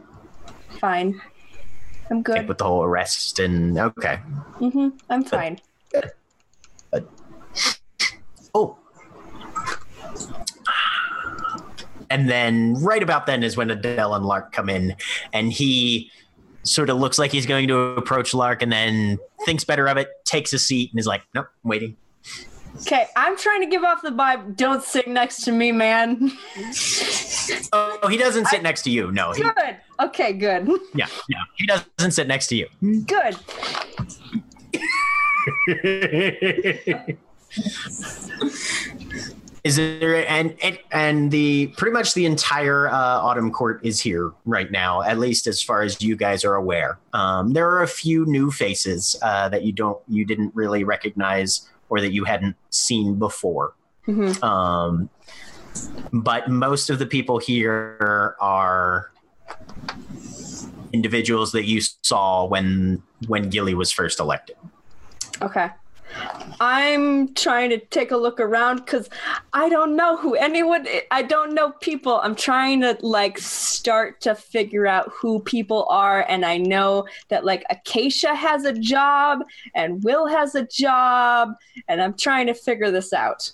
[0.80, 1.20] fine
[2.10, 4.20] i'm good with the whole arrest and okay?
[4.62, 5.60] mm-hmm i'm fine
[8.56, 8.79] Oh,
[12.10, 14.96] and then right about then is when Adele and Lark come in,
[15.34, 16.12] and he
[16.64, 20.10] sort of looks like he's going to approach Lark, and then thinks better of it,
[20.26, 21.98] takes a seat, and is like, "Nope, I'm waiting."
[22.82, 24.56] Okay, I'm trying to give off the vibe.
[24.56, 26.32] Don't sit next to me, man.
[27.74, 29.12] Oh, he doesn't sit next to you.
[29.12, 29.78] No, he, Good.
[30.00, 30.70] Okay, good.
[30.94, 32.68] yeah, yeah, he doesn't sit next to you.
[33.08, 33.36] Good.
[39.64, 44.32] Is there and and, and the pretty much the entire uh, autumn court is here
[44.46, 46.98] right now, at least as far as you guys are aware.
[47.14, 51.68] Um, there are a few new faces uh, that you don't you didn't really recognize
[51.90, 53.74] or that you hadn't seen before.
[54.08, 54.42] Mhm.
[54.44, 55.10] Um,
[56.14, 59.12] but most of the people here are
[60.94, 64.56] individuals that you saw when when Gilly was first elected.
[65.42, 65.70] Okay.
[66.60, 69.10] I'm trying to take a look around because
[69.54, 70.88] I don't know who anyone.
[71.12, 72.20] I don't know people.
[72.22, 77.46] I'm trying to like start to figure out who people are, and I know that
[77.46, 81.54] like Acacia has a job and Will has a job,
[81.88, 83.52] and I'm trying to figure this out.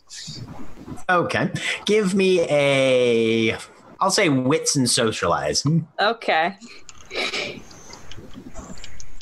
[1.10, 1.52] Okay,
[1.86, 3.58] give me a.
[4.00, 5.66] I'll say wits and socialize.
[6.00, 6.58] Okay.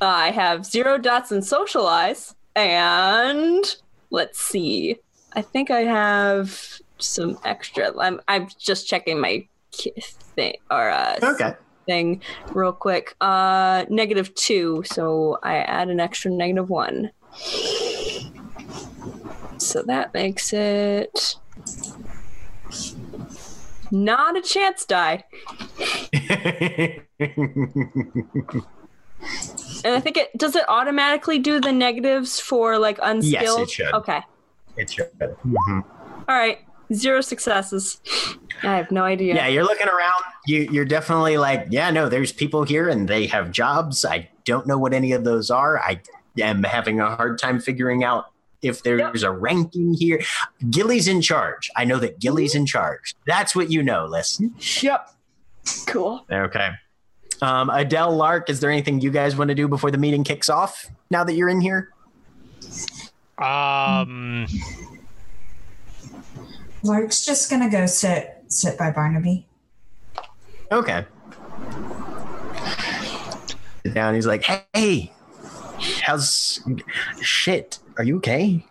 [0.01, 3.63] I have zero dots and socialize, and
[4.11, 4.97] let's see.
[5.35, 6.59] I think I have
[6.99, 7.91] some extra.
[7.99, 9.47] I'm I'm just checking my
[10.35, 11.53] thing or uh, Okay.
[11.87, 12.21] thing
[12.53, 13.15] real quick.
[13.19, 17.11] Uh, negative two, so I add an extra negative one.
[19.57, 21.35] So that makes it
[23.91, 25.23] not a chance die.
[29.83, 33.59] And I think it does it automatically do the negatives for like unskilled.
[33.59, 33.93] Yes, it should.
[33.93, 34.21] Okay.
[34.77, 35.11] it should.
[35.19, 35.83] Mhm.
[36.27, 36.59] All right.
[36.93, 37.99] Zero successes.
[38.61, 39.35] I have no idea.
[39.35, 40.23] Yeah, you're looking around.
[40.45, 44.05] You, you're definitely like, yeah, no, there's people here and they have jobs.
[44.05, 45.79] I don't know what any of those are.
[45.79, 46.01] I
[46.39, 48.25] am having a hard time figuring out
[48.61, 50.21] if there's a ranking here.
[50.69, 51.69] Gilly's in charge.
[51.75, 53.15] I know that Gilly's in charge.
[53.25, 54.53] That's what you know, listen.
[54.81, 55.09] Yep.
[55.87, 56.25] Cool.
[56.31, 56.69] Okay.
[57.43, 60.49] Um, Adele Lark, is there anything you guys want to do before the meeting kicks
[60.49, 61.89] off now that you're in here?
[63.37, 64.47] Um,
[66.83, 69.45] Lark's just gonna go sit sit by Barnaby.
[70.71, 71.05] Okay.
[73.83, 74.15] Sit down.
[74.15, 75.11] He's like, hey,
[76.01, 76.61] how's
[77.21, 77.79] shit?
[77.97, 78.65] Are you okay?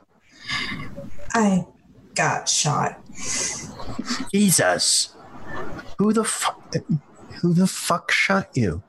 [1.34, 1.66] I
[2.14, 2.98] got shot.
[4.32, 5.14] Jesus.
[5.98, 6.74] Who the fuck?
[7.42, 8.84] Who the fuck shot you?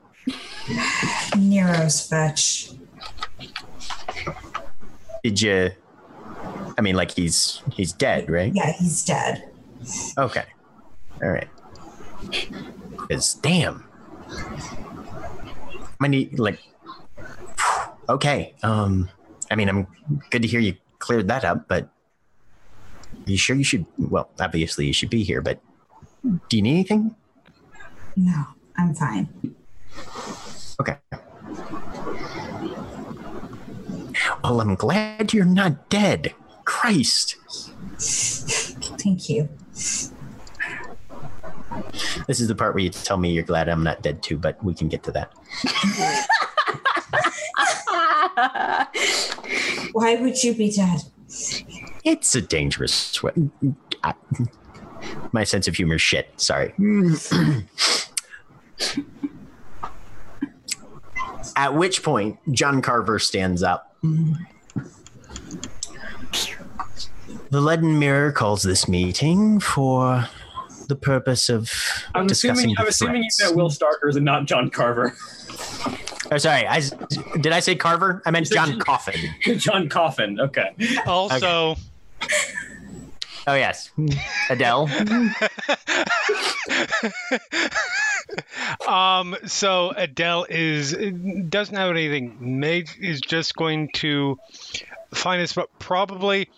[1.36, 2.70] Nero's fetch.
[5.24, 5.70] Did you?
[6.78, 8.54] I mean, like he's he's dead, right?
[8.54, 9.50] Yeah, he's dead.
[10.16, 10.44] Okay.
[11.20, 11.48] All right.
[12.90, 13.84] Because damn.
[16.00, 16.60] I need like.
[18.08, 18.54] Okay.
[18.62, 19.10] Um.
[19.50, 19.88] I mean, I'm
[20.30, 21.90] good to hear you cleared that up, but.
[23.26, 23.86] Are you sure you should?
[23.98, 25.58] Well, obviously you should be here, but
[26.48, 27.16] do you need anything?
[28.16, 28.44] No,
[28.76, 29.28] I'm fine.
[30.80, 30.96] Okay.
[34.42, 36.34] Well, I'm glad you're not dead.
[36.64, 37.36] Christ.
[37.98, 39.48] Thank you.
[42.26, 44.62] This is the part where you tell me you're glad I'm not dead too, but
[44.64, 45.32] we can get to that.
[49.92, 51.00] Why would you be dead?
[52.04, 53.20] It's a dangerous.
[54.02, 54.14] I-
[55.32, 56.28] My sense of humor is shit.
[56.40, 56.72] Sorry.
[61.56, 63.96] At which point, John Carver stands up.
[67.50, 70.28] The Leaden Mirror calls this meeting for
[70.88, 71.70] the purpose of
[72.14, 73.42] I'm discussing assuming the I'm assuming you threats.
[73.42, 75.14] meant Will Starkers and not John Carver.
[76.32, 76.66] Oh, sorry.
[76.66, 76.80] I,
[77.40, 78.22] did I say Carver?
[78.26, 79.14] I meant John Coffin.
[79.58, 80.40] John Coffin.
[80.40, 80.70] Okay.
[81.06, 81.76] also,
[83.46, 83.90] Oh, yes.
[84.48, 84.88] Adele.
[88.88, 90.96] um, so Adele is
[91.48, 92.60] doesn't have anything.
[92.60, 94.38] Meg is just going to
[95.12, 96.48] find us, but probably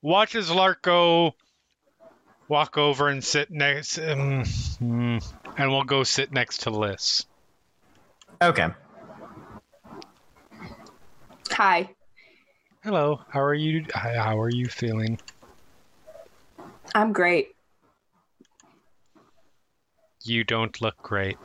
[0.00, 1.34] watches Lark go,
[2.48, 4.44] walk over and sit next, um,
[4.78, 5.18] hmm,
[5.58, 7.26] and we'll go sit next to Liss.
[8.40, 8.68] Okay.
[11.50, 11.90] Hi.
[12.82, 13.84] Hello, how are you?
[13.92, 15.18] How are you feeling?
[16.94, 17.48] I'm great.
[20.24, 21.38] You don't look great.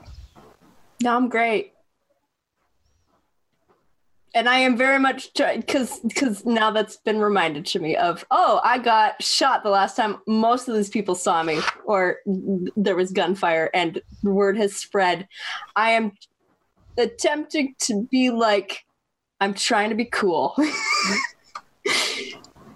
[1.01, 1.73] No, I'm great.
[4.35, 8.59] and I am very much because because now that's been reminded to me of oh
[8.63, 12.17] I got shot the last time most of these people saw me or
[12.75, 15.27] there was gunfire and word has spread.
[15.75, 16.13] I am
[16.97, 18.85] attempting to be like
[19.39, 20.55] I'm trying to be cool.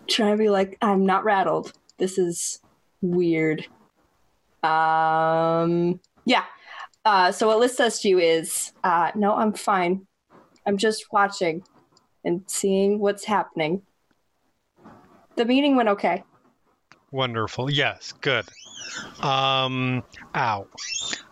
[0.07, 1.73] trying to be like I'm not rattled.
[1.97, 2.59] This is
[3.01, 3.65] weird.
[4.63, 6.43] Um yeah.
[7.05, 10.05] Uh, so what Liss says to you is, uh, no, I'm fine.
[10.65, 11.63] I'm just watching
[12.25, 13.81] and seeing what's happening.
[15.37, 16.25] The meeting went okay.
[17.11, 17.71] Wonderful.
[17.71, 18.45] Yes, good.
[19.21, 20.03] Um,
[20.35, 20.67] ow.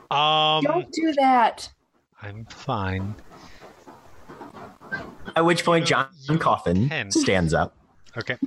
[0.10, 1.70] Um, Don't do that.
[2.22, 3.14] I'm fine.
[5.36, 6.08] At which point, John
[6.40, 7.76] Coffin stands up.
[8.18, 8.38] Okay.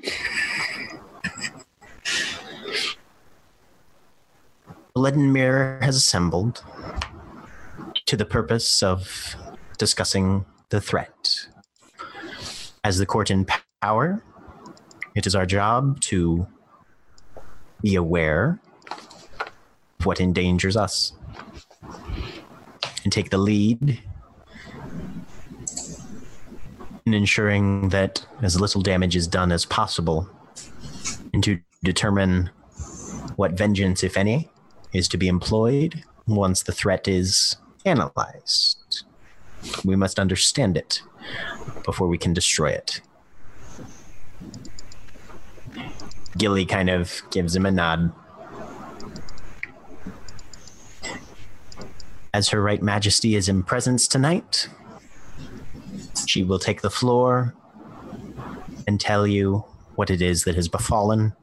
[4.99, 6.65] Leaden mirror has assembled
[8.07, 9.37] to the purpose of
[9.79, 11.47] discussing the threat.
[12.83, 13.47] As the court in
[13.81, 14.25] power,
[15.15, 16.49] it is our job to
[17.81, 18.61] be aware
[18.91, 21.13] of what endangers us
[23.05, 24.03] and take the lead
[27.07, 30.29] in ensuring that as little damage is done as possible
[31.33, 32.51] and to determine
[33.37, 34.51] what vengeance, if any,
[34.93, 39.05] is to be employed once the threat is analyzed.
[39.85, 41.03] We must understand it
[41.85, 43.01] before we can destroy it.
[46.37, 48.13] Gilly kind of gives him a nod.
[52.33, 54.69] As Her Right Majesty is in presence tonight,
[56.27, 57.55] she will take the floor
[58.87, 59.65] and tell you
[59.97, 61.35] what it is that has befallen.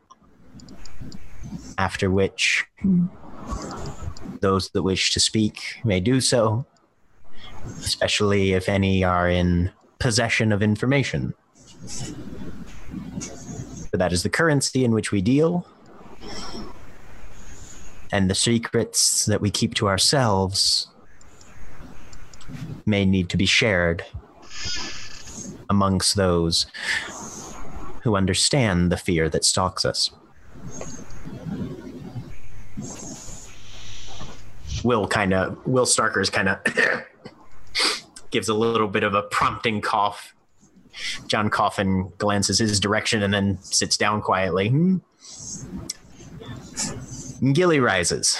[1.77, 2.65] After which,
[4.41, 6.65] those that wish to speak may do so,
[7.79, 11.33] especially if any are in possession of information.
[13.89, 15.65] For that is the currency in which we deal.
[18.11, 20.87] And the secrets that we keep to ourselves
[22.85, 24.05] may need to be shared
[25.69, 26.67] amongst those
[28.03, 30.11] who understand the fear that stalks us.
[34.85, 36.59] Will kind of, Will Starkers kind of
[38.31, 40.35] gives a little bit of a prompting cough.
[41.27, 44.69] John Coffin glances his direction and then sits down quietly.
[44.69, 44.97] Hmm.
[47.51, 48.35] Gilly rises.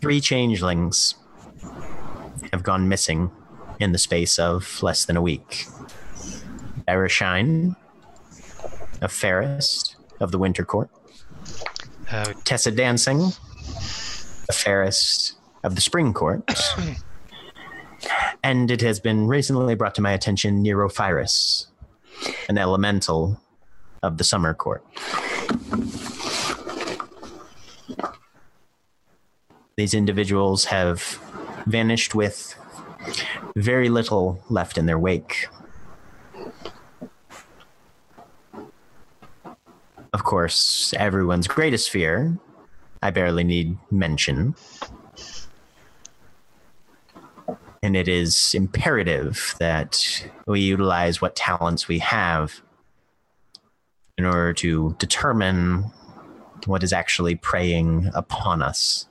[0.00, 1.14] Three changelings
[2.52, 3.30] have gone missing
[3.78, 5.66] in the space of less than a week.
[6.88, 7.76] Erishine,
[9.00, 10.90] a fairest of the Winter Court,
[12.10, 13.32] Uh, Tessa Dancing,
[14.48, 15.34] a fairest
[15.64, 16.42] of the Spring Court,
[18.42, 21.66] and it has been recently brought to my attention Neurophyrus,
[22.48, 23.40] an elemental
[24.02, 24.84] of the Summer Court.
[29.76, 31.00] These individuals have
[31.66, 32.54] vanished with
[33.56, 35.48] very little left in their wake.
[40.12, 42.36] Of course, everyone's greatest fear,
[43.02, 44.54] I barely need mention.
[47.82, 52.60] And it is imperative that we utilize what talents we have
[54.18, 55.84] in order to determine
[56.66, 59.06] what is actually preying upon us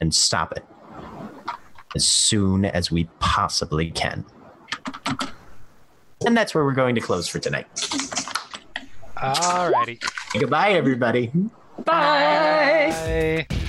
[0.00, 0.64] and stop it
[1.94, 4.24] as soon as we possibly can.
[6.26, 7.66] And that's where we're going to close for tonight.
[9.20, 10.02] Alrighty.
[10.38, 11.30] Goodbye, everybody.
[11.84, 13.46] Bye.
[13.48, 13.60] Bye.